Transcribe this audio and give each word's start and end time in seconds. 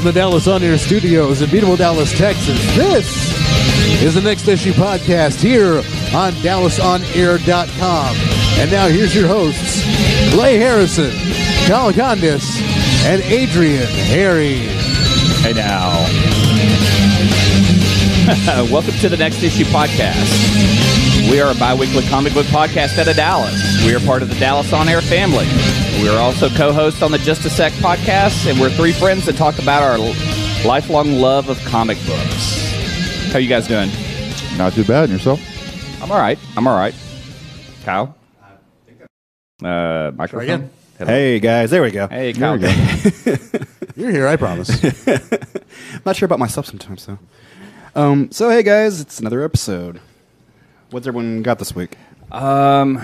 From 0.00 0.06
the 0.06 0.12
Dallas 0.18 0.48
On 0.48 0.62
Air 0.62 0.78
studios 0.78 1.42
in 1.42 1.50
beautiful 1.50 1.76
Dallas, 1.76 2.10
Texas, 2.16 2.56
this 2.74 4.02
is 4.02 4.14
the 4.14 4.22
Next 4.22 4.48
Issue 4.48 4.72
Podcast 4.72 5.42
here 5.42 5.76
on 6.16 6.32
DallasOnAir.com. 6.40 8.16
And 8.58 8.70
now 8.72 8.88
here's 8.88 9.14
your 9.14 9.28
hosts, 9.28 9.82
Clay 10.32 10.56
Harrison, 10.56 11.10
Kyle 11.68 11.92
Condis, 11.92 12.62
and 13.04 13.20
Adrian 13.24 13.86
Harry. 14.06 14.60
Hey 15.42 15.52
now. 15.52 15.90
Welcome 18.72 18.94
to 19.00 19.10
the 19.10 19.18
Next 19.18 19.42
Issue 19.42 19.64
Podcast. 19.64 21.30
We 21.30 21.42
are 21.42 21.50
a 21.50 21.54
bi 21.54 21.74
weekly 21.74 22.04
comic 22.04 22.32
book 22.32 22.46
podcast 22.46 22.98
out 22.98 23.06
of 23.06 23.16
Dallas. 23.16 23.84
We 23.84 23.94
are 23.94 24.00
part 24.00 24.22
of 24.22 24.30
the 24.30 24.36
Dallas 24.36 24.72
On 24.72 24.88
Air 24.88 25.02
family. 25.02 25.44
We 25.98 26.08
are 26.08 26.18
also 26.18 26.48
co 26.48 26.72
hosts 26.72 27.02
on 27.02 27.10
the 27.10 27.18
Just 27.18 27.44
a 27.44 27.50
Sec 27.50 27.72
podcast, 27.74 28.48
and 28.50 28.58
we're 28.60 28.70
three 28.70 28.92
friends 28.92 29.26
that 29.26 29.36
talk 29.36 29.58
about 29.58 29.82
our 29.82 29.98
lifelong 30.66 31.20
love 31.20 31.48
of 31.48 31.58
comic 31.64 31.98
books. 32.06 33.32
How 33.32 33.38
you 33.38 33.48
guys 33.48 33.66
doing? 33.68 33.90
Not 34.56 34.72
too 34.72 34.84
bad. 34.84 35.04
And 35.04 35.12
yourself? 35.12 35.40
I'm 36.02 36.10
all 36.10 36.18
right. 36.18 36.38
I'm 36.56 36.66
all 36.66 36.76
right. 36.76 36.94
Kyle? 37.84 38.16
Uh, 39.62 40.10
microphone? 40.14 40.42
again. 40.42 40.70
Hello. 40.96 41.10
Hey 41.12 41.38
guys, 41.40 41.70
there 41.70 41.82
we 41.82 41.90
go. 41.90 42.06
Hey, 42.08 42.32
Kyle. 42.32 42.58
You're 43.96 44.10
here, 44.10 44.26
I 44.26 44.36
promise. 44.36 44.82
Not 46.06 46.16
sure 46.16 46.26
about 46.26 46.38
myself 46.38 46.66
sometimes 46.66 47.04
though. 47.06 47.18
Um, 47.94 48.30
so 48.30 48.48
hey 48.48 48.62
guys, 48.62 49.00
it's 49.00 49.18
another 49.20 49.42
episode. 49.44 50.00
What's 50.90 51.06
everyone 51.06 51.42
got 51.42 51.58
this 51.58 51.74
week? 51.74 51.96
Um, 52.32 52.96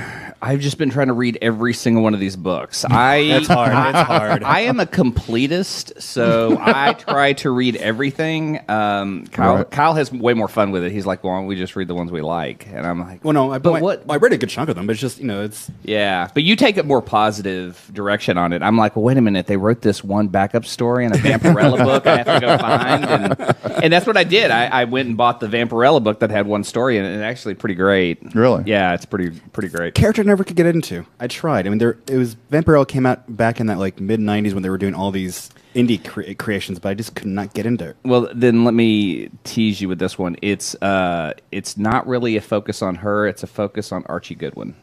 I've 0.42 0.60
just 0.60 0.78
been 0.78 0.90
trying 0.90 1.06
to 1.08 1.12
read 1.12 1.38
every 1.42 1.72
single 1.74 2.02
one 2.02 2.14
of 2.14 2.20
these 2.20 2.36
books. 2.36 2.84
I 2.84 3.26
That's 3.28 3.46
hard. 3.48 3.72
That's 3.72 4.06
hard. 4.08 4.42
I 4.42 4.60
am 4.60 4.80
a 4.80 4.86
completist, 4.86 6.00
so 6.02 6.56
I 6.60 6.92
try 6.92 7.32
to 7.34 7.50
read 7.50 7.76
everything. 7.76 8.60
Um, 8.68 9.26
Kyle, 9.28 9.56
Right. 9.56 9.70
Kyle 9.70 9.94
has 9.94 10.12
way 10.12 10.34
more 10.34 10.48
fun 10.48 10.70
with 10.72 10.84
it. 10.84 10.92
He's 10.92 11.06
like, 11.06 11.24
"Well, 11.24 11.32
why 11.32 11.38
don't 11.40 11.46
we 11.46 11.56
just 11.56 11.74
read 11.76 11.88
the 11.88 11.94
ones 11.94 12.10
we 12.12 12.20
like?" 12.20 12.66
And 12.68 12.86
I'm 12.86 13.00
like, 13.00 13.24
Well, 13.24 13.32
no, 13.32 13.52
I, 13.52 13.58
but 13.58 13.74
I- 13.74 13.80
what? 13.80 14.04
I 14.08 14.16
read 14.16 14.32
a 14.32 14.38
good 14.38 14.50
chunk 14.50 14.68
of 14.68 14.76
them, 14.76 14.86
but 14.86 14.92
it's 14.92 15.00
just 15.00 15.18
you 15.18 15.26
know, 15.26 15.42
it's 15.42 15.70
Yeah, 15.82 16.28
but 16.34 16.42
you 16.42 16.54
take 16.56 16.76
a 16.76 16.82
more 16.82 17.02
positive 17.02 17.90
direction 17.92 18.38
on 18.38 18.52
it. 18.52 18.62
I'm 18.62 18.76
like, 18.76 18.96
well, 18.96 19.04
wait 19.04 19.16
a 19.16 19.20
minute. 19.22 19.46
They 19.46 19.56
wrote 19.56 19.80
this 19.82 20.04
one 20.04 20.28
backup 20.28 20.64
story 20.66 21.04
in 21.06 21.12
a 21.12 21.16
Vampirella 21.16 21.78
book. 21.84 22.06
I 22.06 22.18
have 22.18 22.26
to 22.26 22.40
go 22.40 22.58
find, 22.58 23.04
and, 23.04 23.84
and 23.84 23.92
that's 23.92 24.06
what 24.06 24.16
I 24.16 24.24
did. 24.24 24.50
I, 24.50 24.66
I 24.66 24.84
went 24.84 25.08
and 25.08 25.16
bought 25.16 25.40
the 25.40 25.46
Vampirella 25.48 26.02
book 26.02 26.20
that 26.20 26.30
had 26.30 26.46
one 26.46 26.62
story, 26.64 26.98
and 26.98 27.06
it's 27.06 27.22
actually 27.22 27.54
pretty 27.54 27.74
great. 27.74 28.34
Really? 28.34 28.64
Yeah, 28.66 28.94
it's 28.94 29.04
pretty 29.06 29.30
pretty 29.52 29.68
great. 29.68 29.94
character 29.94 30.22
I 30.22 30.25
never 30.26 30.44
could 30.44 30.56
get 30.56 30.66
into. 30.66 31.06
I 31.18 31.26
tried. 31.26 31.66
I 31.66 31.70
mean, 31.70 31.78
there 31.78 31.98
it 32.08 32.16
was 32.16 32.36
Vampirella 32.50 32.86
came 32.86 33.06
out 33.06 33.36
back 33.36 33.60
in 33.60 33.66
that 33.66 33.78
like 33.78 34.00
mid 34.00 34.20
'90s 34.20 34.52
when 34.52 34.62
they 34.62 34.70
were 34.70 34.78
doing 34.78 34.94
all 34.94 35.10
these 35.10 35.50
indie 35.74 36.02
cre- 36.02 36.32
creations, 36.34 36.78
but 36.78 36.88
I 36.90 36.94
just 36.94 37.14
could 37.14 37.26
not 37.26 37.54
get 37.54 37.66
into 37.66 37.88
it. 37.90 37.96
Well, 38.04 38.28
then 38.34 38.64
let 38.64 38.74
me 38.74 39.30
tease 39.44 39.80
you 39.80 39.88
with 39.88 39.98
this 39.98 40.18
one. 40.18 40.36
It's 40.42 40.74
uh, 40.82 41.32
it's 41.52 41.76
not 41.76 42.06
really 42.06 42.36
a 42.36 42.40
focus 42.40 42.82
on 42.82 42.96
her. 42.96 43.26
It's 43.26 43.42
a 43.42 43.46
focus 43.46 43.92
on 43.92 44.04
Archie 44.06 44.34
Goodwin. 44.34 44.74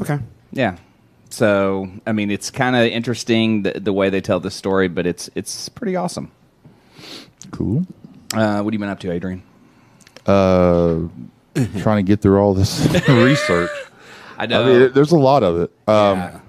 Okay. 0.00 0.18
Yeah. 0.52 0.76
So 1.30 1.90
I 2.06 2.12
mean, 2.12 2.30
it's 2.30 2.50
kind 2.50 2.76
of 2.76 2.82
interesting 2.82 3.62
the, 3.62 3.72
the 3.80 3.92
way 3.92 4.10
they 4.10 4.20
tell 4.20 4.40
the 4.40 4.50
story, 4.50 4.88
but 4.88 5.06
it's 5.06 5.30
it's 5.34 5.68
pretty 5.68 5.96
awesome. 5.96 6.30
Cool. 7.50 7.86
Uh, 8.34 8.62
what 8.62 8.66
have 8.66 8.72
you 8.72 8.78
been 8.78 8.88
up 8.88 9.00
to, 9.00 9.10
Adrian? 9.12 9.42
Uh, 10.26 11.00
trying 11.80 12.04
to 12.04 12.08
get 12.08 12.20
through 12.20 12.38
all 12.38 12.54
this 12.54 12.86
research. 13.08 13.70
I 14.42 14.60
I 14.60 14.64
mean, 14.64 14.92
there's 14.92 15.12
a 15.12 15.18
lot 15.18 15.42
of 15.42 15.60
it. 15.60 15.70
Um, 15.88 16.18
Yeah. 16.18 16.40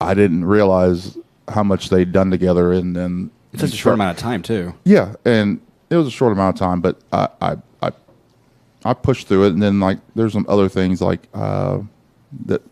I 0.00 0.14
didn't 0.14 0.44
realize 0.44 1.16
how 1.48 1.62
much 1.62 1.88
they'd 1.88 2.12
done 2.12 2.30
together, 2.30 2.72
and 2.72 2.94
then 2.94 3.30
It's 3.52 3.62
such 3.62 3.72
a 3.72 3.76
short 3.76 3.94
amount 3.94 4.16
of 4.16 4.22
time 4.22 4.42
too. 4.42 4.74
Yeah, 4.84 5.14
and 5.24 5.60
it 5.90 5.96
was 5.96 6.06
a 6.06 6.10
short 6.10 6.32
amount 6.32 6.56
of 6.56 6.58
time, 6.58 6.80
but 6.80 6.98
I 7.12 7.28
I 7.40 7.56
I, 7.82 7.90
I 8.84 8.92
pushed 8.94 9.28
through 9.28 9.44
it, 9.46 9.52
and 9.54 9.62
then 9.62 9.80
like 9.80 9.98
there's 10.14 10.32
some 10.32 10.44
other 10.48 10.68
things 10.68 11.00
like 11.00 11.28
uh, 11.34 11.78
that, 12.46 12.62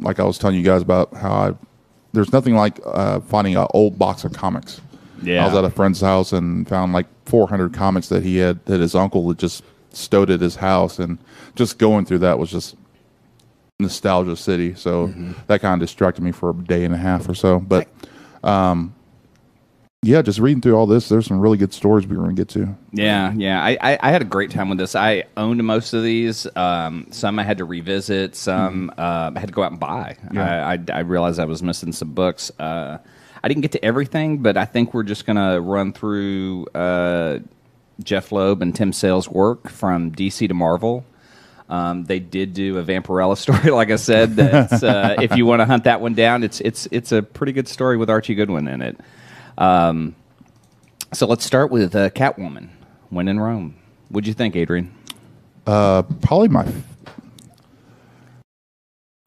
like 0.00 0.18
I 0.20 0.24
was 0.24 0.38
telling 0.38 0.56
you 0.56 0.62
guys 0.62 0.80
about 0.82 1.12
how 1.14 1.30
I 1.32 1.54
there's 2.12 2.32
nothing 2.32 2.54
like 2.54 2.80
uh, 2.86 3.20
finding 3.20 3.56
an 3.56 3.66
old 3.74 3.98
box 3.98 4.24
of 4.24 4.32
comics. 4.32 4.80
Yeah. 5.22 5.42
I 5.44 5.48
was 5.48 5.54
at 5.56 5.64
a 5.64 5.70
friend's 5.70 6.00
house 6.00 6.32
and 6.32 6.66
found 6.66 6.92
like 6.94 7.06
400 7.26 7.74
comics 7.74 8.08
that 8.08 8.22
he 8.24 8.38
had 8.38 8.64
that 8.64 8.80
his 8.80 8.94
uncle 8.94 9.28
had 9.28 9.38
just 9.38 9.62
stowed 9.92 10.30
at 10.30 10.40
his 10.40 10.56
house, 10.56 10.98
and 10.98 11.18
just 11.56 11.78
going 11.78 12.06
through 12.06 12.20
that 12.20 12.38
was 12.38 12.50
just 12.50 12.74
nostalgia 13.80 14.36
city. 14.36 14.74
So 14.74 15.08
Mm-hmm. 15.08 15.32
that 15.46 15.60
kind 15.60 15.74
of 15.74 15.86
distracted 15.86 16.22
me 16.22 16.32
for 16.32 16.50
a 16.50 16.54
day 16.54 16.84
and 16.84 16.94
a 16.94 16.98
half 16.98 17.28
or 17.28 17.34
so, 17.34 17.58
but. 17.60 17.88
Um, 18.42 18.94
yeah, 20.02 20.22
just 20.22 20.38
reading 20.38 20.62
through 20.62 20.76
all 20.76 20.86
this, 20.86 21.10
there's 21.10 21.26
some 21.26 21.38
really 21.40 21.58
good 21.58 21.74
stories 21.74 22.06
we're 22.06 22.16
going 22.16 22.34
to 22.34 22.34
get 22.34 22.48
to. 22.54 22.74
Yeah, 22.90 23.34
yeah. 23.36 23.62
I, 23.62 23.76
I, 23.82 23.98
I 24.00 24.10
had 24.10 24.22
a 24.22 24.24
great 24.24 24.50
time 24.50 24.70
with 24.70 24.78
this. 24.78 24.94
I 24.96 25.24
owned 25.36 25.62
most 25.62 25.92
of 25.92 26.02
these. 26.02 26.46
Um, 26.56 27.08
some 27.10 27.38
I 27.38 27.42
had 27.42 27.58
to 27.58 27.66
revisit. 27.66 28.34
Some 28.34 28.90
uh, 28.96 29.30
I 29.36 29.38
had 29.38 29.48
to 29.48 29.52
go 29.52 29.62
out 29.62 29.72
and 29.72 29.78
buy. 29.80 30.16
Yeah. 30.32 30.66
I, 30.66 30.72
I, 30.72 30.78
I 30.90 30.98
realized 31.00 31.38
I 31.38 31.44
was 31.44 31.62
missing 31.62 31.92
some 31.92 32.12
books. 32.14 32.50
Uh, 32.58 32.96
I 33.44 33.48
didn't 33.48 33.60
get 33.60 33.72
to 33.72 33.84
everything, 33.84 34.38
but 34.38 34.56
I 34.56 34.64
think 34.64 34.94
we're 34.94 35.02
just 35.02 35.26
gonna 35.26 35.60
run 35.60 35.92
through 35.92 36.64
uh, 36.74 37.40
Jeph 38.02 38.32
Loeb 38.32 38.62
and 38.62 38.74
Tim 38.74 38.94
Sale's 38.94 39.28
work 39.28 39.68
from 39.68 40.12
DC 40.12 40.48
to 40.48 40.54
Marvel. 40.54 41.04
Um, 41.70 42.04
they 42.04 42.18
did 42.18 42.52
do 42.52 42.76
a 42.78 42.82
Vampirella 42.82 43.36
story, 43.44 43.70
like 43.70 43.90
I 43.90 43.96
said. 43.96 44.36
That's, 44.36 44.82
uh, 44.82 45.14
if 45.22 45.36
you 45.36 45.46
want 45.46 45.60
to 45.60 45.66
hunt 45.66 45.84
that 45.84 46.00
one 46.00 46.14
down, 46.14 46.42
it's 46.42 46.60
it's 46.60 46.86
it's 46.90 47.12
a 47.12 47.22
pretty 47.22 47.52
good 47.52 47.68
story 47.68 47.96
with 47.96 48.10
Archie 48.10 48.34
Goodwin 48.34 48.66
in 48.68 48.82
it. 48.82 48.98
Um, 49.56 50.14
so 51.12 51.26
let's 51.26 51.44
start 51.44 51.70
with 51.70 51.94
uh, 51.94 52.10
Catwoman, 52.10 52.68
When 53.10 53.28
in 53.28 53.38
Rome. 53.40 53.76
What'd 54.08 54.26
you 54.26 54.34
think, 54.34 54.56
Adrian? 54.56 54.92
Uh, 55.66 56.02
probably 56.22 56.48
my 56.48 56.62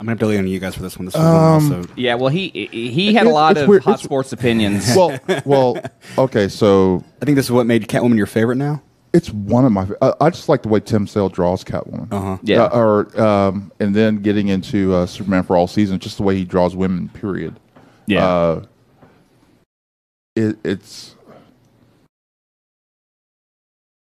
I'm 0.00 0.06
gonna 0.06 0.12
have 0.12 0.18
to 0.18 0.26
lean 0.26 0.40
on 0.40 0.48
you 0.48 0.58
guys 0.58 0.74
for 0.74 0.82
this 0.82 0.98
one. 0.98 1.06
This 1.06 1.14
Um, 1.16 1.22
one 1.24 1.42
also. 1.78 1.84
Yeah, 1.96 2.16
well, 2.16 2.28
he 2.28 2.48
he 2.70 3.14
had 3.14 3.26
a 3.26 3.30
lot 3.30 3.56
of 3.56 3.68
weird. 3.68 3.84
hot 3.84 3.92
It's- 3.94 4.04
sports 4.04 4.32
opinions. 4.32 4.92
well, 4.96 5.18
well, 5.46 5.78
okay. 6.18 6.48
So 6.48 7.02
I 7.22 7.24
think 7.24 7.36
this 7.36 7.46
is 7.46 7.52
what 7.52 7.66
made 7.66 7.86
Catwoman 7.88 8.16
your 8.16 8.26
favorite 8.26 8.56
now. 8.56 8.82
It's 9.14 9.30
one 9.30 9.64
of 9.64 9.70
my. 9.72 9.88
I, 10.02 10.12
I 10.20 10.30
just 10.30 10.48
like 10.48 10.62
the 10.62 10.68
way 10.68 10.80
Tim 10.80 11.06
Sale 11.06 11.28
draws 11.30 11.62
Catwoman. 11.64 12.12
Uh-huh. 12.12 12.36
Yeah. 12.42 12.64
Uh, 12.64 12.76
or 12.78 13.20
um, 13.20 13.72
and 13.78 13.94
then 13.94 14.16
getting 14.16 14.48
into 14.48 14.92
uh, 14.92 15.06
Superman 15.06 15.44
for 15.44 15.56
all 15.56 15.68
seasons, 15.68 16.02
just 16.02 16.16
the 16.16 16.24
way 16.24 16.36
he 16.36 16.44
draws 16.44 16.74
women. 16.74 17.08
Period. 17.10 17.58
yeah, 18.06 18.26
Uh, 18.26 18.64
it, 20.34 20.58
it's 20.64 21.14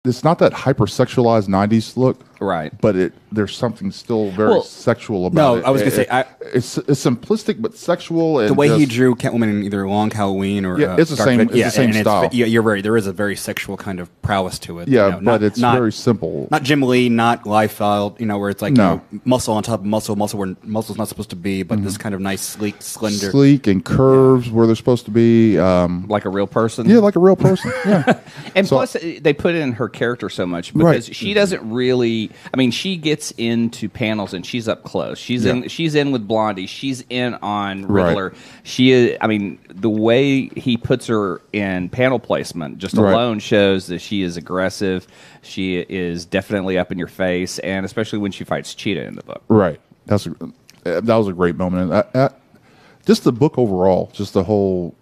it's 0.05 0.23
not 0.23 0.39
that 0.39 0.53
hypersexualized 0.53 1.49
'90s 1.49 1.97
look, 1.97 2.21
right. 2.41 2.73
but 2.81 2.95
it 2.95 3.13
there's 3.35 3.57
something 3.57 3.91
still 3.91 4.31
very 4.31 4.51
Well, 4.51 4.63
sexual 4.63 5.27
about 5.27 5.35
No, 5.41 5.57
it. 5.57 5.65
I 5.65 5.71
was 5.71 5.83
gonna 5.83 5.91
say, 5.91 6.07
I- 6.11 6.25
it's 6.53 6.79
it's 6.79 7.05
simplistic 7.05 7.61
but 7.61 7.77
sexual. 7.77 8.39
And 8.39 8.49
The 8.51 8.55
way 8.55 8.69
he 8.69 8.85
just- 8.85 8.93
drew 8.97 9.15
Catwoman 9.15 9.51
in 9.51 9.63
either 9.65 9.87
Long 9.89 10.11
Halloween 10.11 10.65
or 10.65 10.79
Yeah, 10.81 10.95
uh, 10.95 10.97
it's 10.97 11.11
the 11.11 11.17
same- 11.17 11.39
Knight- 11.39 11.51
it's 11.53 11.65
the 11.65 11.71
same 11.71 11.91
and 11.91 11.99
style. 12.01 12.29
yeah, 12.33 12.47
you're 12.47 12.63
right. 12.63 12.83
There 12.83 12.97
is 12.97 13.07
a 13.07 13.13
very 13.13 13.37
sexual 13.37 13.77
kind 13.77 14.01
of 14.01 14.09
prowess 14.23 14.59
to 14.61 14.79
it. 14.79 14.89
Yeah, 14.89 15.07
you 15.07 15.11
know, 15.13 15.17
but 15.19 15.25
not- 15.25 15.43
it's 15.43 15.59
not- 15.59 15.77
very 15.77 15.93
simple. 15.93 16.49
Not 16.51 16.63
Jim 16.63 16.83
Lee, 16.83 17.09
not 17.09 17.45
Liefeld, 17.45 18.21
you 18.21 18.27
know, 18.27 18.39
where 18.39 18.51
it's 18.51 18.63
like 18.63 18.75
No. 18.75 19.01
you 19.11 19.19
know, 19.19 19.21
muscle 19.25 19.55
on 19.55 19.63
top 19.63 19.81
of 19.81 19.87
muscle, 19.87 20.17
muscle 20.17 20.39
where 20.39 20.55
muscle's 20.65 20.99
not 20.99 21.09
supposed 21.09 21.31
to 21.31 21.37
be, 21.37 21.63
but 21.63 21.83
this 21.83 21.97
kind 21.99 22.15
of 22.15 22.21
nice, 22.21 22.41
sleek, 22.41 22.77
slender. 22.81 23.31
sleek 23.31 23.67
and 23.67 23.85
curves 23.85 24.51
where 24.51 24.67
they're 24.67 24.77
supposed 24.77 25.05
to 25.07 25.11
be. 25.11 25.59
Um, 25.59 26.07
Like 26.09 26.25
a 26.25 26.31
real 26.31 26.47
person. 26.47 26.89
yeah, 26.89 26.99
like 26.99 27.17
a 27.17 27.21
real 27.21 27.37
person. 27.37 27.73
Yeah, 27.85 28.15
And 28.55 28.67
So- 28.67 28.77
plus, 28.77 28.97
uh, 28.97 29.01
they 29.21 29.33
put 29.33 29.55
in 29.55 29.73
her 29.73 29.89
character 29.89 30.29
so 30.29 30.47
much 30.47 30.73
because 30.73 31.09
Right. 31.09 31.17
she 31.17 31.35
doesn't 31.35 31.63
really. 31.69 32.31
I 32.53 32.57
mean, 32.57 32.71
she 32.71 32.97
gets 32.97 33.24
into 33.33 33.89
panels 33.89 34.35
and 34.35 34.45
she's 34.45 34.69
up 34.69 34.83
close. 34.85 35.19
She's 35.19 35.45
in. 35.45 35.69
She's 35.69 35.95
in 35.95 36.13
with 36.13 36.27
Blondie. 36.27 36.67
She's 36.67 37.05
in 37.11 37.35
on 37.37 37.87
Right. 37.87 38.09
Riddler. 38.09 38.35
She 38.63 38.91
is. 38.93 39.17
I 39.21 39.27
mean, 39.27 39.59
the 39.69 39.91
way 39.91 40.49
he 40.57 40.77
puts 40.77 41.07
her 41.09 41.41
in 41.53 41.89
panel 41.89 42.19
placement 42.19 42.79
just 42.79 42.97
Right. 42.97 43.13
alone 43.13 43.39
shows 43.39 43.87
that 43.89 44.01
she 44.01 44.23
is 44.23 44.37
aggressive. 44.37 45.07
She 45.43 45.77
is 45.79 46.25
definitely 46.25 46.79
up 46.79 46.91
in 46.93 46.99
your 46.99 47.09
face, 47.09 47.59
and 47.61 47.85
especially 47.85 48.19
when 48.19 48.33
she 48.33 48.45
fights 48.45 48.75
Cheetah 48.75 49.05
in 49.07 49.15
the 49.17 49.23
book. 49.23 49.43
right. 49.49 49.81
That's 50.07 50.27
a, 50.27 50.31
uh, 50.87 51.01
that 51.01 51.15
was 51.17 51.29
a 51.29 51.33
great 51.33 51.57
moment. 51.57 51.91
Uh, 51.93 52.03
uh, 52.15 52.29
just 53.07 53.25
the 53.25 53.33
book 53.33 53.57
overall, 53.59 54.11
just 54.13 54.35
the 54.35 54.45
whole 54.45 54.95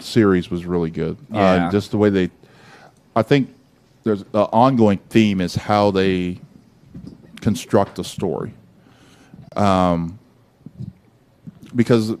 series 0.00 0.50
was 0.50 0.66
really 0.66 0.90
good. 0.90 1.16
Yeah. 1.30 1.66
Uh, 1.66 1.70
just 1.70 1.90
the 1.92 1.98
way 1.98 2.10
they, 2.10 2.30
I 3.14 3.22
think 3.22 3.48
there's 4.02 4.22
an 4.22 4.26
ongoing 4.34 4.98
theme 5.08 5.40
is 5.40 5.54
how 5.54 5.90
they 5.92 6.38
construct 7.44 7.98
a 7.98 8.04
story. 8.04 8.54
Um, 9.54 10.18
because 11.76 12.12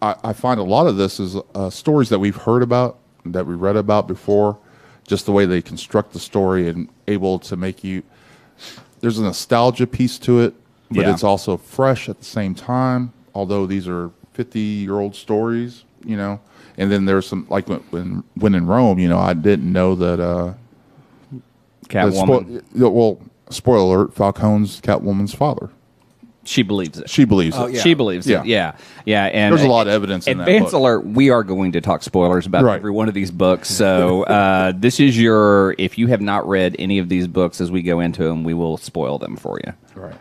I, 0.00 0.14
I 0.22 0.32
find 0.32 0.60
a 0.60 0.62
lot 0.62 0.86
of 0.86 0.96
this 0.96 1.18
is 1.18 1.36
uh, 1.54 1.68
stories 1.68 2.08
that 2.10 2.20
we've 2.20 2.36
heard 2.36 2.62
about, 2.62 2.98
that 3.26 3.44
we 3.44 3.54
read 3.56 3.74
about 3.76 4.06
before, 4.06 4.56
just 5.06 5.26
the 5.26 5.32
way 5.32 5.46
they 5.46 5.60
construct 5.60 6.12
the 6.12 6.20
story 6.20 6.68
and 6.68 6.88
able 7.08 7.40
to 7.40 7.56
make 7.56 7.82
you. 7.82 8.04
There's 9.00 9.18
a 9.18 9.22
nostalgia 9.24 9.86
piece 9.88 10.16
to 10.20 10.40
it, 10.40 10.54
but 10.90 11.00
Yeah. 11.00 11.12
it's 11.12 11.24
also 11.24 11.56
fresh 11.56 12.08
at 12.08 12.18
the 12.20 12.24
same 12.24 12.54
time. 12.54 13.12
Although 13.34 13.66
these 13.66 13.88
are 13.88 14.10
50 14.34 14.60
year 14.60 15.00
old 15.00 15.16
stories, 15.16 15.84
you 16.04 16.16
know. 16.16 16.40
And 16.76 16.92
then 16.92 17.04
there's 17.06 17.26
some 17.26 17.46
like 17.50 17.68
when 17.68 17.80
when, 17.90 18.22
when 18.36 18.54
in 18.54 18.66
Rome, 18.66 18.98
you 19.00 19.08
know, 19.08 19.18
I 19.18 19.34
didn't 19.34 19.72
know 19.72 19.94
that. 19.96 20.20
uh 20.20 20.54
Catwoman. 21.88 22.62
spo- 22.76 22.92
well, 22.92 23.18
spoiler 23.50 23.96
alert: 24.00 24.14
Falcone's 24.14 24.80
Catwoman's 24.80 25.34
father. 25.34 25.70
she 26.44 26.62
believes 26.62 26.98
it. 26.98 27.10
She 27.10 27.24
believes 27.26 27.54
Oh, 27.58 27.66
it. 27.66 27.74
yeah. 27.74 27.80
She 27.82 27.92
believes 27.94 28.26
Yeah. 28.26 28.40
it. 28.40 28.46
Yeah, 28.46 28.72
yeah. 29.04 29.24
And 29.26 29.52
There's 29.54 29.64
a 29.66 29.68
lot 29.68 29.86
of 29.86 29.92
evidence 29.92 30.26
in 30.26 30.38
that 30.38 30.48
Advance 30.48 30.70
book. 30.72 30.80
alert: 30.80 31.06
We 31.06 31.28
are 31.30 31.42
going 31.44 31.72
to 31.72 31.80
talk 31.82 32.02
spoilers 32.02 32.46
about 32.46 32.64
Right. 32.64 32.76
every 32.76 32.90
one 32.90 33.06
of 33.08 33.12
these 33.14 33.30
books. 33.30 33.68
So 33.70 34.22
uh, 34.22 34.72
this 34.74 34.98
is 34.98 35.18
your. 35.20 35.74
If 35.78 35.98
you 35.98 36.06
have 36.06 36.22
not 36.22 36.48
read 36.48 36.74
any 36.78 36.98
of 36.98 37.08
these 37.10 37.26
books, 37.26 37.60
as 37.60 37.70
we 37.70 37.82
go 37.82 38.00
into 38.00 38.24
them, 38.24 38.44
we 38.44 38.54
will 38.54 38.78
spoil 38.78 39.18
them 39.18 39.36
for 39.36 39.60
you. 39.66 39.72
Right. 39.94 40.14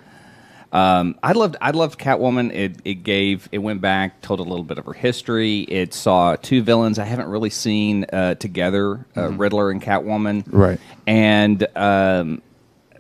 Um, 0.73 1.15
I 1.23 1.31
loved 1.31 1.56
I 1.62 1.71
loved 1.71 1.97
Catwoman. 1.97 2.53
It 2.53 2.75
it 2.83 2.95
gave 2.95 3.47
it 3.53 3.59
went 3.59 3.80
back, 3.80 4.21
told 4.21 4.41
a 4.41 4.44
little 4.44 4.65
bit 4.65 4.77
of 4.77 4.85
her 4.85 4.91
history. 4.94 5.62
It 5.62 5.94
saw 5.94 6.35
two 6.35 6.62
villains 6.62 7.00
I 7.00 7.06
haven't 7.06 7.30
really 7.30 7.50
seen 7.50 8.03
uh, 8.12 8.35
together, 8.35 9.06
uh, 9.15 9.30
Riddler 9.30 9.71
and 9.71 9.81
Catwoman. 9.81 10.44
Right. 10.51 10.77
And 11.07 11.65
um, 11.77 12.41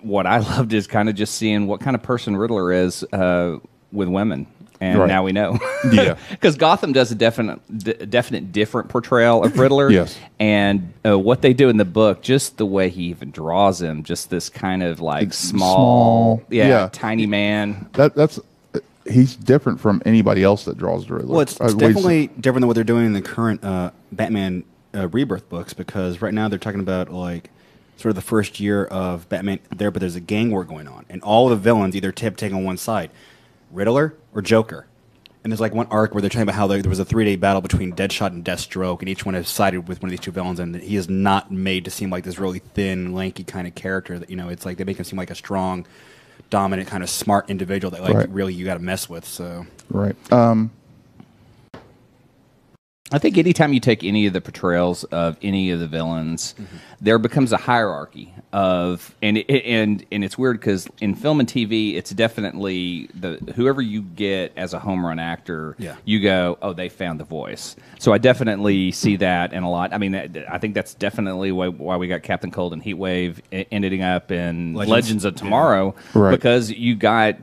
what 0.01 0.25
I 0.27 0.37
loved 0.57 0.73
is 0.73 0.87
kind 0.87 1.09
of 1.09 1.15
just 1.15 1.35
seeing 1.35 1.67
what 1.67 1.79
kind 1.81 1.95
of 1.95 2.03
person 2.03 2.35
Riddler 2.37 2.71
is 2.71 3.03
uh, 3.13 3.57
with 3.91 4.07
women. 4.09 4.47
And 4.79 4.99
Right. 4.99 5.07
now 5.07 5.23
we 5.23 5.31
know. 5.31 5.57
Yeah. 5.91 6.17
Because 6.29 6.55
Gotham 6.55 6.93
does 6.93 7.11
a 7.11 7.15
definite, 7.15 7.59
d- 7.75 7.93
definite 8.05 8.51
different 8.51 8.89
portrayal 8.89 9.43
of 9.43 9.57
Riddler. 9.57 9.89
Yes. 9.91 10.15
And 10.39 10.93
uh, 11.03 11.17
what 11.17 11.41
they 11.41 11.53
do 11.53 11.69
in 11.69 11.77
the 11.77 11.85
book, 11.85 12.21
just 12.21 12.57
the 12.57 12.65
way 12.65 12.89
he 12.89 13.05
even 13.05 13.31
draws 13.31 13.81
him, 13.81 14.03
just 14.03 14.29
this 14.29 14.49
kind 14.49 14.83
of 14.83 14.99
like 15.01 15.29
It's 15.29 15.37
small, 15.37 16.37
small, 16.37 16.43
yeah, 16.51 16.67
yeah. 16.67 16.89
tiny 16.91 17.25
man. 17.25 17.89
That 17.93 18.13
that's 18.13 18.39
he's 19.09 19.35
different 19.35 19.79
from 19.79 20.01
anybody 20.05 20.43
else 20.43 20.65
that 20.65 20.77
draws 20.77 21.07
the 21.07 21.15
Riddler. 21.15 21.31
Well, 21.31 21.41
it's, 21.41 21.59
Uh, 21.59 21.65
it's 21.65 21.73
what 21.73 21.81
he's- 21.81 21.93
definitely 21.95 22.27
different 22.27 22.61
than 22.61 22.67
what 22.67 22.73
they're 22.75 22.83
doing 22.83 23.05
in 23.07 23.13
the 23.13 23.21
current 23.23 23.63
uh, 23.63 23.89
Batman 24.11 24.63
uh, 24.93 25.07
Rebirth 25.07 25.49
books 25.49 25.73
because 25.73 26.21
right 26.21 26.33
now 26.33 26.49
they're 26.49 26.59
talking 26.59 26.81
about 26.81 27.11
like 27.11 27.49
sort 27.97 28.09
of 28.11 28.15
the 28.15 28.21
first 28.21 28.59
year 28.59 28.85
of 28.85 29.27
Batman 29.29 29.59
there, 29.75 29.91
but 29.91 29.99
there's 29.99 30.15
a 30.15 30.21
gang 30.21 30.51
war 30.51 30.63
going 30.63 30.87
on, 30.87 31.05
and 31.09 31.21
all 31.23 31.49
the 31.49 31.55
villains 31.55 31.95
either 31.95 32.11
tip 32.11 32.37
take 32.37 32.53
on 32.53 32.63
one 32.63 32.77
side, 32.77 33.09
Riddler 33.71 34.13
or 34.33 34.41
Joker. 34.41 34.85
And 35.43 35.51
there's 35.51 35.61
like 35.61 35.73
one 35.73 35.87
arc 35.87 36.13
where 36.13 36.19
they're 36.21 36.29
talking 36.29 36.41
about 36.43 36.55
how 36.55 36.67
there, 36.67 36.81
there 36.81 36.89
was 36.89 36.99
a 36.99 37.05
three 37.05 37.23
day 37.23 37.37
battle 37.37 37.61
between 37.61 37.93
Deadshot 37.93 38.27
and 38.27 38.43
Deathstroke, 38.43 38.99
and 38.99 39.07
each 39.07 39.25
one 39.25 39.33
has 39.33 39.47
sided 39.47 39.87
with 39.87 40.01
one 40.01 40.07
of 40.07 40.11
these 40.11 40.19
two 40.19 40.31
villains, 40.31 40.59
and 40.59 40.75
he 40.75 40.95
is 40.97 41.07
not 41.09 41.51
made 41.51 41.85
to 41.85 41.91
seem 41.91 42.09
like 42.09 42.23
this 42.25 42.37
really 42.37 42.59
thin, 42.59 43.13
lanky 43.13 43.43
kind 43.45 43.65
of 43.67 43.73
character. 43.73 44.19
That 44.19 44.29
you 44.29 44.35
know, 44.35 44.49
it's 44.49 44.65
like 44.65 44.77
they 44.77 44.83
make 44.83 44.97
him 44.97 45.05
seem 45.05 45.17
like 45.17 45.31
a 45.31 45.35
strong, 45.35 45.85
dominant, 46.49 46.89
kind 46.89 47.01
of 47.01 47.09
smart 47.09 47.49
individual 47.49 47.91
that 47.91 48.01
like 48.01 48.15
Right. 48.15 48.29
really 48.29 48.53
you 48.53 48.65
got 48.65 48.73
to 48.73 48.81
mess 48.81 49.07
with. 49.07 49.23
So 49.25 49.65
right. 49.89 50.15
Um, 50.33 50.71
I 53.09 53.19
think 53.19 53.37
anytime 53.37 53.71
you 53.71 53.79
take 53.79 54.03
any 54.03 54.25
of 54.25 54.33
the 54.33 54.41
portrayals 54.41 55.05
of 55.05 55.37
any 55.41 55.71
of 55.71 55.79
the 55.79 55.87
villains, 55.87 56.53
mm-hmm. 56.59 56.77
there 56.99 57.17
becomes 57.17 57.53
a 57.53 57.57
hierarchy 57.57 58.33
of 58.51 59.15
and 59.21 59.37
it, 59.37 59.49
and 59.65 60.05
and 60.11 60.25
it's 60.25 60.37
weird 60.37 60.59
because 60.59 60.89
in 60.99 61.15
film 61.15 61.39
and 61.39 61.47
TV, 61.47 61.95
it's 61.95 62.09
definitely 62.09 63.09
the 63.13 63.37
whoever 63.55 63.81
you 63.81 64.01
get 64.01 64.51
as 64.57 64.73
a 64.73 64.79
home 64.79 65.05
run 65.05 65.19
actor, 65.19 65.75
Yeah. 65.79 65.95
you 66.03 66.19
go, 66.19 66.57
oh, 66.61 66.73
they 66.73 66.89
found 66.89 67.19
the 67.19 67.23
voice. 67.23 67.77
So 67.99 68.11
I 68.11 68.17
definitely 68.17 68.91
see 68.91 69.15
that 69.17 69.53
in 69.53 69.63
a 69.63 69.69
lot. 69.71 69.93
I 69.93 69.99
mean, 69.99 70.11
that- 70.11 70.51
I 70.51 70.57
think 70.57 70.73
that's 70.73 70.93
definitely 70.93 71.51
why, 71.53 71.67
why 71.69 71.95
we 71.95 72.07
got 72.09 72.23
Captain 72.23 72.51
Cold 72.51 72.73
and 72.73 72.83
Heatwave 72.83 73.39
e- 73.53 73.65
ending 73.71 74.01
up 74.01 74.31
in 74.31 74.73
Legends. 74.73 74.91
Legends, 74.91 75.25
of 75.25 75.35
Tomorrow, 75.35 75.95
Right. 76.13 76.31
because 76.31 76.71
you 76.71 76.95
got 76.95 77.37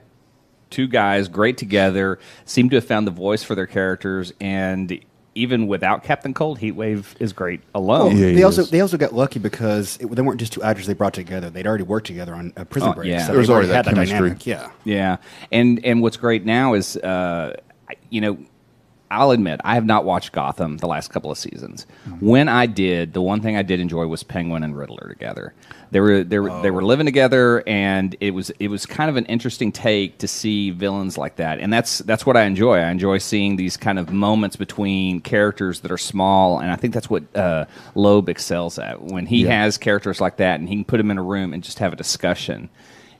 two 0.69 0.89
guys 0.89 1.29
great 1.29 1.57
together, 1.57 2.19
seem 2.45 2.69
to 2.69 2.77
have 2.77 2.85
found 2.85 3.07
the 3.07 3.11
voice 3.13 3.43
for 3.43 3.55
their 3.55 3.67
characters, 3.67 4.33
and 4.41 4.99
even 5.35 5.67
without 5.67 6.05
Captain 6.05 6.33
Cold, 6.35 6.59
Heatwave 6.61 7.07
is 7.21 7.33
great 7.33 7.61
alone. 7.75 8.17
Yeah, 8.17 8.27
he 8.29 8.35
they 8.35 8.43
also 8.45 8.63
is. 8.63 8.71
they 8.71 8.81
also 8.81 8.97
got 8.97 9.13
lucky 9.13 9.39
because 9.41 9.97
it, 10.01 10.07
they 10.11 10.23
weren't 10.23 10.39
just 10.41 10.53
two 10.53 10.63
actors 10.63 10.87
they 10.87 10.95
brought 10.95 11.15
together. 11.15 11.51
They'd 11.51 11.67
already 11.67 11.85
worked 11.85 12.07
together 12.07 12.35
on 12.35 12.53
a 12.57 12.65
prison 12.65 12.91
Oh, 12.91 12.95
break. 12.95 13.09
yeah. 13.09 13.21
So 13.27 13.33
There 13.33 13.39
was 13.39 13.49
they've 13.49 13.55
already 13.55 13.69
that 13.69 13.87
had 13.87 13.95
chemistry. 13.95 14.19
dynamic. 14.19 14.47
Yeah. 14.47 14.71
Yeah, 14.85 15.17
and 15.51 15.85
and 15.85 16.03
what's 16.03 16.17
great 16.17 16.45
now 16.45 16.75
is, 16.75 16.97
uh, 16.99 17.55
I- 17.89 17.95
you 18.11 18.21
know, 18.21 18.39
I'll 19.11 19.31
admit 19.31 19.61
I 19.65 19.75
have 19.75 19.85
not 19.85 20.05
watched 20.05 20.33
Gotham 20.33 20.79
the 20.79 20.87
last 20.89 21.09
couple 21.11 21.31
of 21.31 21.39
seasons. 21.39 21.87
When 22.21 22.49
I 22.49 22.67
did, 22.67 23.13
the 23.13 23.23
one 23.23 23.41
thing 23.41 23.57
I 23.57 23.63
did 23.63 23.79
enjoy 23.79 24.07
was 24.07 24.23
Penguin 24.23 24.63
and 24.65 24.77
Riddler 24.77 25.09
together. 25.09 25.55
They 25.91 26.01
were 26.01 26.25
they 26.25 26.39
were 26.41 26.61
they 26.63 26.71
were 26.73 26.83
living 26.83 27.07
together, 27.07 27.63
and 27.69 28.17
it 28.21 28.33
was 28.33 28.51
it 28.59 28.69
was 28.69 28.85
kind 28.87 29.09
of 29.11 29.17
an 29.17 29.27
interesting 29.27 29.71
take 29.71 30.19
to 30.19 30.27
see 30.27 30.71
villains 30.71 31.17
like 31.17 31.37
that, 31.37 31.61
and 31.61 31.73
that's 31.73 31.99
that's 31.99 32.27
what 32.27 32.37
I 32.37 32.43
enjoy. 32.45 32.79
I 32.79 32.91
enjoy 32.91 33.19
seeing 33.19 33.55
these 33.57 33.77
kind 33.77 33.99
of 34.01 34.13
moments 34.13 34.57
between 34.57 35.21
characters 35.21 35.81
that 35.81 35.93
are 35.93 35.99
small, 35.99 36.59
and 36.59 36.73
I 36.73 36.77
think 36.77 36.95
that's 36.95 37.09
what 37.09 37.23
uh, 37.37 37.67
Loeb 37.95 38.29
excels 38.29 38.79
at 38.81 39.01
when 39.03 39.27
he 39.27 39.45
Yeah. 39.45 39.63
has 39.63 39.79
characters 39.79 40.21
like 40.21 40.39
that, 40.39 40.59
and 40.59 40.69
he 40.69 40.75
can 40.77 40.85
put 40.85 40.97
them 40.97 41.11
in 41.13 41.19
a 41.19 41.23
room 41.23 41.53
and 41.53 41.63
just 41.63 41.79
have 41.79 41.93
a 41.93 41.97
discussion. 41.97 42.71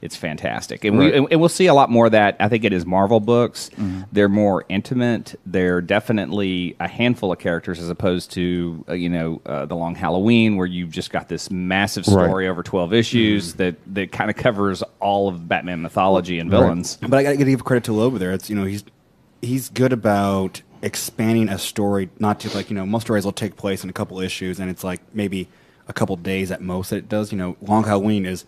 It's 0.03 0.17
fantastic, 0.17 0.85
and 0.85 0.99
we 0.99 1.13
and 1.15 1.41
we'll 1.41 1.49
see 1.49 1.67
a 1.67 1.75
lot 1.75 1.91
more 1.91 2.07
of 2.07 2.13
that. 2.13 2.37
I 2.39 2.49
think 2.49 2.65
it 2.65 2.73
is 2.73 2.85
Marvel 2.85 3.21
books. 3.21 3.71
They're 4.13 4.29
more 4.29 4.65
intimate. 4.69 5.35
They're 5.47 5.81
definitely 5.81 6.77
a 6.79 6.87
handful 6.89 7.33
of 7.33 7.39
characters 7.39 7.81
as 7.81 7.89
opposed 7.89 8.31
to 8.33 8.85
uh, 8.89 8.93
you 8.93 9.09
know 9.09 9.41
uh, 9.47 9.65
the 9.67 9.75
Long 9.77 9.95
Halloween, 9.95 10.57
where 10.57 10.67
you've 10.67 10.91
just 10.91 11.11
got 11.11 11.29
this 11.29 11.51
massive 11.51 12.07
Right. 12.07 12.27
story 12.27 12.49
over 12.49 12.63
twelve 12.63 12.93
issues 12.93 13.55
that 13.55 13.77
that 13.95 14.13
kind 14.13 14.29
of 14.31 14.37
covers 14.37 14.83
all 15.01 15.29
of 15.29 15.49
Batman 15.49 15.81
mythology 15.83 16.39
and 16.39 16.51
Right. 16.53 16.59
villains. 16.61 16.97
But 17.01 17.15
I 17.15 17.23
got 17.23 17.31
to 17.39 17.45
give 17.45 17.65
credit 17.65 17.85
to 17.85 17.93
Loeb 17.93 18.19
there. 18.19 18.33
It's 18.33 18.51
you 18.51 18.57
know 18.57 18.65
he's 18.65 18.85
he's 19.41 19.69
good 19.71 19.93
about 19.93 20.61
expanding 20.83 21.49
a 21.49 21.59
story, 21.59 22.11
not 22.19 22.41
to 22.41 22.55
like 22.55 22.69
you 22.69 22.77
know 22.77 22.85
most 22.85 23.05
stories 23.05 23.25
will 23.25 23.33
take 23.33 23.57
place 23.57 23.83
in 23.85 23.91
a 23.91 23.93
couple 23.95 24.21
issues, 24.21 24.61
and 24.61 24.71
it's 24.71 24.85
like 24.85 25.01
maybe 25.15 25.49
a 25.89 25.93
couple 25.93 26.17
days 26.17 26.51
at 26.51 26.61
most 26.63 26.91
that 26.91 26.97
it 26.97 27.09
does. 27.09 27.33
You 27.33 27.39
know, 27.39 27.57
Long 27.63 27.85
Halloween 27.85 28.27
is 28.27 28.45